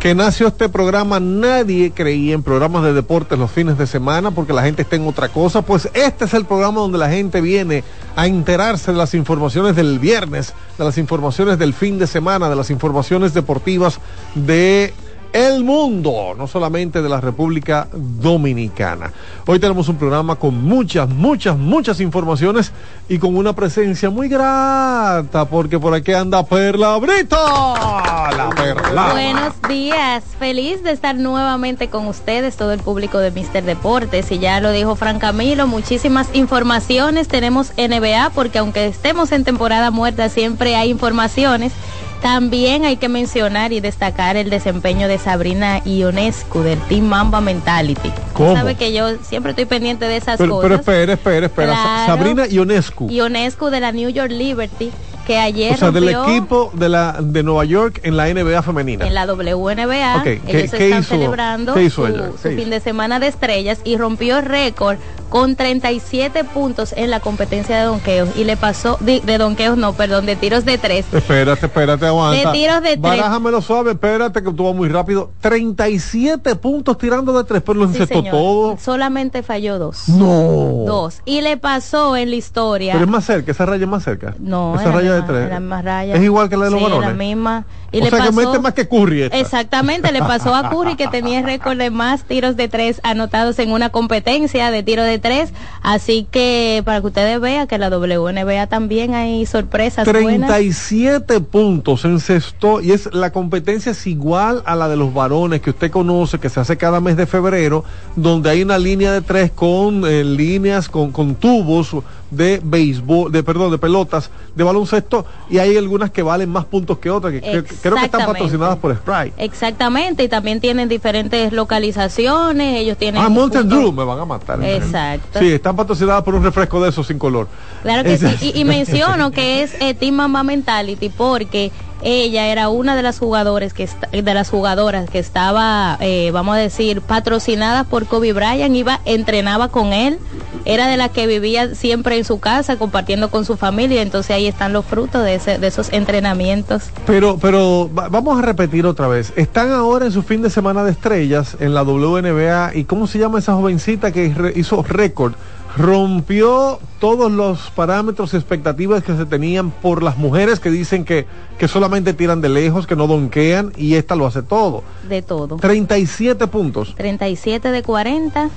que 0.00 0.14
nació 0.14 0.48
este 0.48 0.68
programa, 0.68 1.20
nadie 1.20 1.90
creía 1.90 2.34
en 2.34 2.42
programas 2.42 2.84
de 2.84 2.92
deportes 2.92 3.38
los 3.38 3.50
fines 3.50 3.78
de 3.78 3.86
semana 3.86 4.30
porque 4.30 4.52
la 4.52 4.62
gente 4.62 4.82
está 4.82 4.96
en 4.96 5.06
otra 5.06 5.28
cosa, 5.28 5.62
pues 5.62 5.88
este 5.94 6.26
es 6.26 6.34
el 6.34 6.44
programa 6.44 6.80
donde 6.80 6.98
la 6.98 7.10
gente 7.10 7.40
viene 7.40 7.82
a 8.14 8.26
enterarse 8.26 8.92
de 8.92 8.98
las 8.98 9.14
informaciones 9.14 9.74
del 9.74 9.98
viernes, 9.98 10.54
de 10.78 10.84
las 10.84 10.98
informaciones 10.98 11.58
del 11.58 11.74
fin 11.74 11.98
de 11.98 12.06
semana, 12.06 12.48
de 12.48 12.56
las 12.56 12.70
informaciones 12.70 13.34
deportivas 13.34 13.98
de 14.34 14.94
el 15.36 15.64
mundo, 15.64 16.34
no 16.34 16.46
solamente 16.46 17.02
de 17.02 17.10
la 17.10 17.20
República 17.20 17.88
Dominicana. 17.92 19.12
Hoy 19.46 19.58
tenemos 19.58 19.86
un 19.90 19.96
programa 19.96 20.36
con 20.36 20.64
muchas, 20.64 21.10
muchas, 21.10 21.58
muchas 21.58 22.00
informaciones 22.00 22.72
y 23.06 23.18
con 23.18 23.36
una 23.36 23.52
presencia 23.52 24.08
muy 24.08 24.30
grata, 24.30 25.44
porque 25.44 25.78
por 25.78 25.92
aquí 25.92 26.14
anda 26.14 26.42
Perla 26.42 26.96
Brito. 26.96 27.36
La 27.36 28.50
Perla. 28.56 29.10
Buenos 29.12 29.52
días, 29.68 30.24
feliz 30.38 30.82
de 30.82 30.92
estar 30.92 31.14
nuevamente 31.16 31.90
con 31.90 32.06
ustedes, 32.06 32.56
todo 32.56 32.72
el 32.72 32.80
público 32.80 33.18
de 33.18 33.30
Mister 33.30 33.62
Deportes. 33.62 34.32
Y 34.32 34.38
ya 34.38 34.62
lo 34.62 34.70
dijo 34.70 34.96
Fran 34.96 35.18
Camilo, 35.18 35.66
muchísimas 35.66 36.28
informaciones. 36.32 37.28
Tenemos 37.28 37.72
NBA, 37.76 38.30
porque 38.34 38.56
aunque 38.56 38.86
estemos 38.86 39.32
en 39.32 39.44
temporada 39.44 39.90
muerta, 39.90 40.30
siempre 40.30 40.76
hay 40.76 40.88
informaciones. 40.88 41.74
También 42.22 42.84
hay 42.84 42.96
que 42.96 43.08
mencionar 43.08 43.72
y 43.72 43.80
destacar 43.80 44.36
el 44.36 44.50
desempeño 44.50 45.06
de 45.06 45.18
Sabrina 45.18 45.80
Ionescu 45.84 46.60
del 46.60 46.80
Team 46.80 47.04
Mamba 47.04 47.40
Mentality. 47.40 48.10
¿Cómo? 48.32 48.54
Sabe 48.54 48.74
que 48.74 48.92
yo 48.92 49.16
siempre 49.22 49.50
estoy 49.50 49.66
pendiente 49.66 50.06
de 50.06 50.16
esas 50.16 50.36
Pero, 50.38 50.54
cosas. 50.54 50.62
pero 50.62 50.74
espera, 50.80 51.12
espera, 51.14 51.46
espera. 51.46 51.72
Claro. 51.72 52.06
Sabrina 52.06 52.46
Ionescu. 52.48 53.08
Ionescu 53.10 53.66
de 53.66 53.80
la 53.80 53.92
New 53.92 54.08
York 54.08 54.30
Liberty, 54.32 54.90
que 55.26 55.38
ayer 55.38 55.74
O 55.74 55.76
sea, 55.76 55.90
del 55.90 56.08
equipo 56.08 56.70
de, 56.74 56.88
la, 56.88 57.18
de 57.20 57.42
Nueva 57.42 57.64
York 57.64 58.00
en 58.04 58.16
la 58.16 58.28
NBA 58.32 58.62
femenina. 58.62 59.06
en 59.06 59.14
la 59.14 59.26
WNBA. 59.26 60.16
Ok, 60.18 60.22
¿qué- 60.24 60.40
Ellos 60.46 60.70
qué 60.70 60.84
están 60.86 61.00
hizo- 61.00 61.08
celebrando 61.08 61.74
qué 61.74 61.82
hizo 61.84 62.02
su, 62.02 62.06
ella? 62.06 62.26
su 62.36 62.42
¿Qué 62.42 62.52
hizo? 62.52 62.60
fin 62.62 62.70
de 62.70 62.80
semana 62.80 63.18
de 63.18 63.26
estrellas 63.26 63.80
y 63.84 63.96
rompió 63.96 64.40
récord 64.40 64.96
con 65.28 65.56
37 65.56 66.44
puntos 66.44 66.94
en 66.96 67.10
la 67.10 67.18
competencia 67.18 67.76
de 67.78 67.84
donqueos 67.84 68.28
y 68.36 68.44
le 68.44 68.56
pasó 68.56 68.96
de, 69.00 69.20
de 69.20 69.38
donqueos 69.38 69.76
no, 69.76 69.92
perdón, 69.92 70.24
de 70.24 70.36
tiros 70.36 70.64
de 70.64 70.78
tres. 70.78 71.04
Espérate, 71.12 71.66
espérate, 71.66 72.06
aguanta. 72.06 72.52
De 72.52 72.56
tiros 72.56 72.76
de 72.80 72.90
tres. 72.90 73.00
Barájamelo 73.00 73.60
suave, 73.60 73.90
espérate 73.92 74.42
que 74.42 74.52
tú 74.52 74.64
vas 74.64 74.74
muy 74.74 74.88
rápido. 74.88 75.32
37 75.40 76.54
puntos 76.56 76.96
tirando 76.96 77.32
de 77.36 77.42
tres, 77.44 77.62
pero 77.66 77.80
lo 77.80 77.86
Sí, 77.88 77.94
encestó 78.00 78.22
todo. 78.22 78.78
Solamente 78.78 79.42
falló 79.42 79.78
dos. 79.78 80.08
No. 80.08 80.84
Dos. 80.86 81.20
Y 81.24 81.40
le 81.40 81.56
pasó 81.56 82.16
en 82.16 82.30
la 82.30 82.36
historia. 82.36 82.92
Pero 82.92 83.04
es 83.04 83.10
más 83.10 83.24
cerca, 83.24 83.50
esa 83.50 83.66
raya 83.66 83.82
es 83.84 83.88
más 83.90 84.04
cerca. 84.04 84.34
No, 84.38 84.78
esa 84.78 84.92
raya 84.92 85.15
de 85.16 85.22
tres. 85.22 85.44
es 85.44 85.50
la 85.50 85.60
misma 85.60 85.82
raya. 85.82 86.14
Es 86.14 86.22
igual 86.22 86.48
que 86.48 86.56
la 86.56 86.64
de 86.66 86.70
los 86.70 86.80
Sí, 86.80 86.84
varones. 86.84 87.08
la 87.10 87.14
misma. 87.14 87.64
Y 87.92 87.98
o 88.00 88.04
le 88.04 88.10
sea 88.10 88.18
que 88.20 88.26
pasó, 88.32 88.40
mete 88.50 88.58
más 88.58 88.74
que 88.74 88.88
Curry 88.88 89.22
esta. 89.22 89.38
Exactamente, 89.38 90.12
le 90.12 90.18
pasó 90.20 90.54
a 90.54 90.68
Curry 90.70 90.96
que 90.96 91.06
tenía 91.08 91.38
el 91.38 91.44
récord 91.44 91.78
de 91.78 91.90
más 91.90 92.24
tiros 92.24 92.56
de 92.56 92.68
tres 92.68 93.00
anotados 93.04 93.58
en 93.60 93.70
una 93.70 93.90
competencia 93.90 94.70
de 94.70 94.82
tiro 94.82 95.02
de 95.04 95.18
tres. 95.18 95.50
Así 95.82 96.26
que 96.30 96.82
para 96.84 97.00
que 97.00 97.06
ustedes 97.06 97.40
vean 97.40 97.66
que 97.68 97.78
la 97.78 97.88
WNBA 97.88 98.66
también 98.66 99.14
hay 99.14 99.46
sorpresas 99.46 100.04
buenas. 100.06 100.48
37 100.48 101.40
puntos 101.40 102.04
encestó 102.04 102.80
y 102.80 102.92
es 102.92 103.08
la 103.14 103.30
competencia 103.32 103.92
es 103.92 104.06
igual 104.06 104.62
a 104.66 104.74
la 104.74 104.88
de 104.88 104.96
los 104.96 105.14
varones 105.14 105.60
que 105.60 105.70
usted 105.70 105.90
conoce 105.90 106.38
que 106.38 106.48
se 106.48 106.60
hace 106.60 106.76
cada 106.76 107.00
mes 107.00 107.16
de 107.16 107.26
febrero 107.26 107.84
donde 108.16 108.50
hay 108.50 108.62
una 108.62 108.78
línea 108.78 109.12
de 109.12 109.20
tres 109.22 109.50
con 109.52 110.04
eh, 110.04 110.24
líneas 110.24 110.88
con, 110.88 111.12
con 111.12 111.34
tubos 111.36 111.94
de 112.30 112.60
béisbol 112.62 113.30
de 113.30 113.42
perdón 113.44 113.70
de 113.70 113.78
pelotas 113.78 114.30
de 114.56 114.64
baloncesto 114.64 115.05
y 115.48 115.58
hay 115.58 115.76
algunas 115.76 116.10
que 116.10 116.22
valen 116.22 116.50
más 116.50 116.64
puntos 116.64 116.98
que 116.98 117.10
otras 117.10 117.32
que, 117.32 117.40
creo 117.40 117.96
que 117.96 118.04
están 118.04 118.26
patrocinadas 118.26 118.76
por 118.78 118.94
Sprite 118.94 119.32
Exactamente, 119.38 120.24
y 120.24 120.28
también 120.28 120.60
tienen 120.60 120.88
diferentes 120.88 121.52
localizaciones, 121.52 122.80
ellos 122.80 122.96
tienen... 122.96 123.22
ah 123.22 123.28
Mountain 123.28 123.68
Dew 123.68 123.92
me 123.92 124.04
van 124.04 124.18
a 124.18 124.24
matar 124.24 124.62
Exacto. 124.62 125.38
sí 125.38 125.52
están 125.52 125.76
patrocinadas 125.76 126.22
por 126.22 126.34
un 126.34 126.42
refresco 126.42 126.82
de 126.82 126.90
esos 126.90 127.06
sin 127.06 127.18
color 127.18 127.48
Claro 127.82 128.02
que 128.02 128.18
sí. 128.18 128.52
Y, 128.54 128.60
y 128.60 128.64
menciono 128.64 129.30
que 129.32 129.62
es 129.62 129.74
eh, 129.80 129.94
Team 129.94 130.16
Mamba 130.16 130.42
Mentality 130.42 131.08
porque 131.08 131.70
ella 132.02 132.48
era 132.48 132.68
una 132.68 132.94
de 132.96 133.02
las 133.02 133.18
jugadores 133.18 133.72
que 133.72 133.88
las 134.22 134.50
jugadoras 134.50 135.08
que 135.08 135.18
estaba, 135.18 135.96
eh, 136.00 136.30
vamos 136.32 136.56
a 136.56 136.58
decir, 136.58 137.00
patrocinada 137.00 137.84
por 137.84 138.06
Kobe 138.06 138.32
Bryant, 138.32 138.74
iba, 138.74 139.00
entrenaba 139.04 139.68
con 139.68 139.92
él, 139.92 140.18
era 140.64 140.88
de 140.88 140.96
la 140.96 141.08
que 141.08 141.26
vivía 141.26 141.74
siempre 141.74 142.16
en 142.16 142.24
su 142.24 142.38
casa 142.38 142.76
compartiendo 142.76 143.30
con 143.30 143.44
su 143.44 143.56
familia, 143.56 144.02
entonces 144.02 144.32
ahí 144.32 144.46
están 144.46 144.72
los 144.72 144.84
frutos 144.84 145.24
de, 145.24 145.36
ese, 145.36 145.58
de 145.58 145.66
esos 145.66 145.92
entrenamientos. 145.92 146.90
Pero, 147.06 147.38
pero 147.38 147.88
vamos 147.92 148.38
a 148.38 148.42
repetir 148.42 148.86
otra 148.86 149.08
vez, 149.08 149.32
están 149.36 149.70
ahora 149.70 150.06
en 150.06 150.12
su 150.12 150.22
fin 150.22 150.42
de 150.42 150.50
semana 150.50 150.84
de 150.84 150.90
estrellas 150.90 151.56
en 151.60 151.74
la 151.74 151.82
WNBA 151.82 152.74
y 152.74 152.84
¿cómo 152.84 153.06
se 153.06 153.18
llama 153.18 153.38
esa 153.38 153.54
jovencita 153.54 154.12
que 154.12 154.52
hizo 154.54 154.82
récord? 154.82 155.34
Rompió 155.76 156.78
todos 157.00 157.30
los 157.30 157.70
parámetros 157.70 158.32
y 158.32 158.36
expectativas 158.36 159.04
que 159.04 159.14
se 159.14 159.26
tenían 159.26 159.70
por 159.70 160.02
las 160.02 160.16
mujeres 160.16 160.58
que 160.58 160.70
dicen 160.70 161.04
que, 161.04 161.26
que 161.58 161.68
solamente 161.68 162.14
tiran 162.14 162.40
de 162.40 162.48
lejos, 162.48 162.86
que 162.86 162.96
no 162.96 163.06
donkean 163.06 163.72
y 163.76 163.94
esta 163.94 164.16
lo 164.16 164.26
hace 164.26 164.42
todo. 164.42 164.82
De 165.08 165.22
todo. 165.22 165.56
37 165.56 166.46
puntos. 166.46 166.94
37 166.96 167.70
de 167.70 167.82
40. 167.82 168.50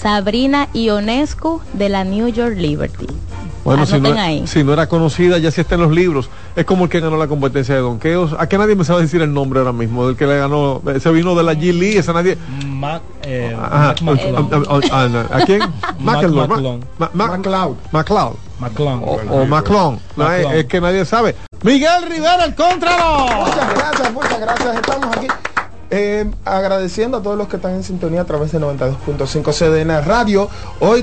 Sabrina 0.00 0.68
Ionescu 0.72 1.60
de 1.74 1.88
la 1.88 2.04
New 2.04 2.28
York 2.28 2.56
Liberty. 2.56 3.06
Bueno, 3.64 3.84
si 3.84 4.00
no, 4.00 4.46
si 4.46 4.64
no, 4.64 4.72
era 4.72 4.88
conocida, 4.88 5.36
ya 5.36 5.50
sí 5.50 5.60
está 5.60 5.74
en 5.74 5.82
los 5.82 5.92
libros. 5.92 6.30
Es 6.56 6.64
como 6.64 6.84
el 6.84 6.90
que 6.90 7.00
ganó 7.00 7.18
la 7.18 7.26
competencia 7.26 7.74
de 7.74 7.82
donkeos. 7.82 8.34
¿A 8.38 8.48
qué 8.48 8.56
nadie 8.56 8.74
me 8.74 8.84
sabe 8.84 9.02
decir 9.02 9.20
el 9.20 9.34
nombre 9.34 9.60
ahora 9.60 9.72
mismo? 9.72 10.06
Del 10.06 10.16
que 10.16 10.26
le 10.26 10.38
ganó. 10.38 10.80
Ese 10.94 11.10
vino 11.10 11.34
de 11.34 11.42
la 11.42 11.52
G. 11.52 11.74
Lee, 11.74 11.98
ese 11.98 12.14
nadie. 12.14 12.38
Mac, 12.66 13.02
eh, 13.22 13.54
¿A 13.60 13.94
quién? 15.44 15.60
McLeod. 16.00 17.76
McLeod. 17.92 18.34
McClung. 18.60 19.02
O, 19.30 19.44
McClung. 19.46 19.98
es, 20.54 20.64
que 20.66 20.80
nadie 20.80 21.04
sabe. 21.04 21.36
Miguel 21.62 22.04
Rivera, 22.08 22.44
el 22.46 22.54
Contralor. 22.54 23.34
Muchas 23.36 23.74
gracias, 23.74 24.12
muchas 24.12 24.40
gracias. 24.40 24.76
Estamos 24.76 25.16
aquí. 25.16 25.26
Eh, 25.90 26.30
agradeciendo 26.44 27.18
a 27.18 27.22
todos 27.22 27.36
los 27.36 27.48
que 27.48 27.56
están 27.56 27.74
en 27.74 27.82
sintonía 27.82 28.20
a 28.20 28.24
través 28.24 28.52
de 28.52 28.60
92.5 28.60 29.52
CDN 29.52 30.04
Radio. 30.04 30.48
Hoy 30.78 31.02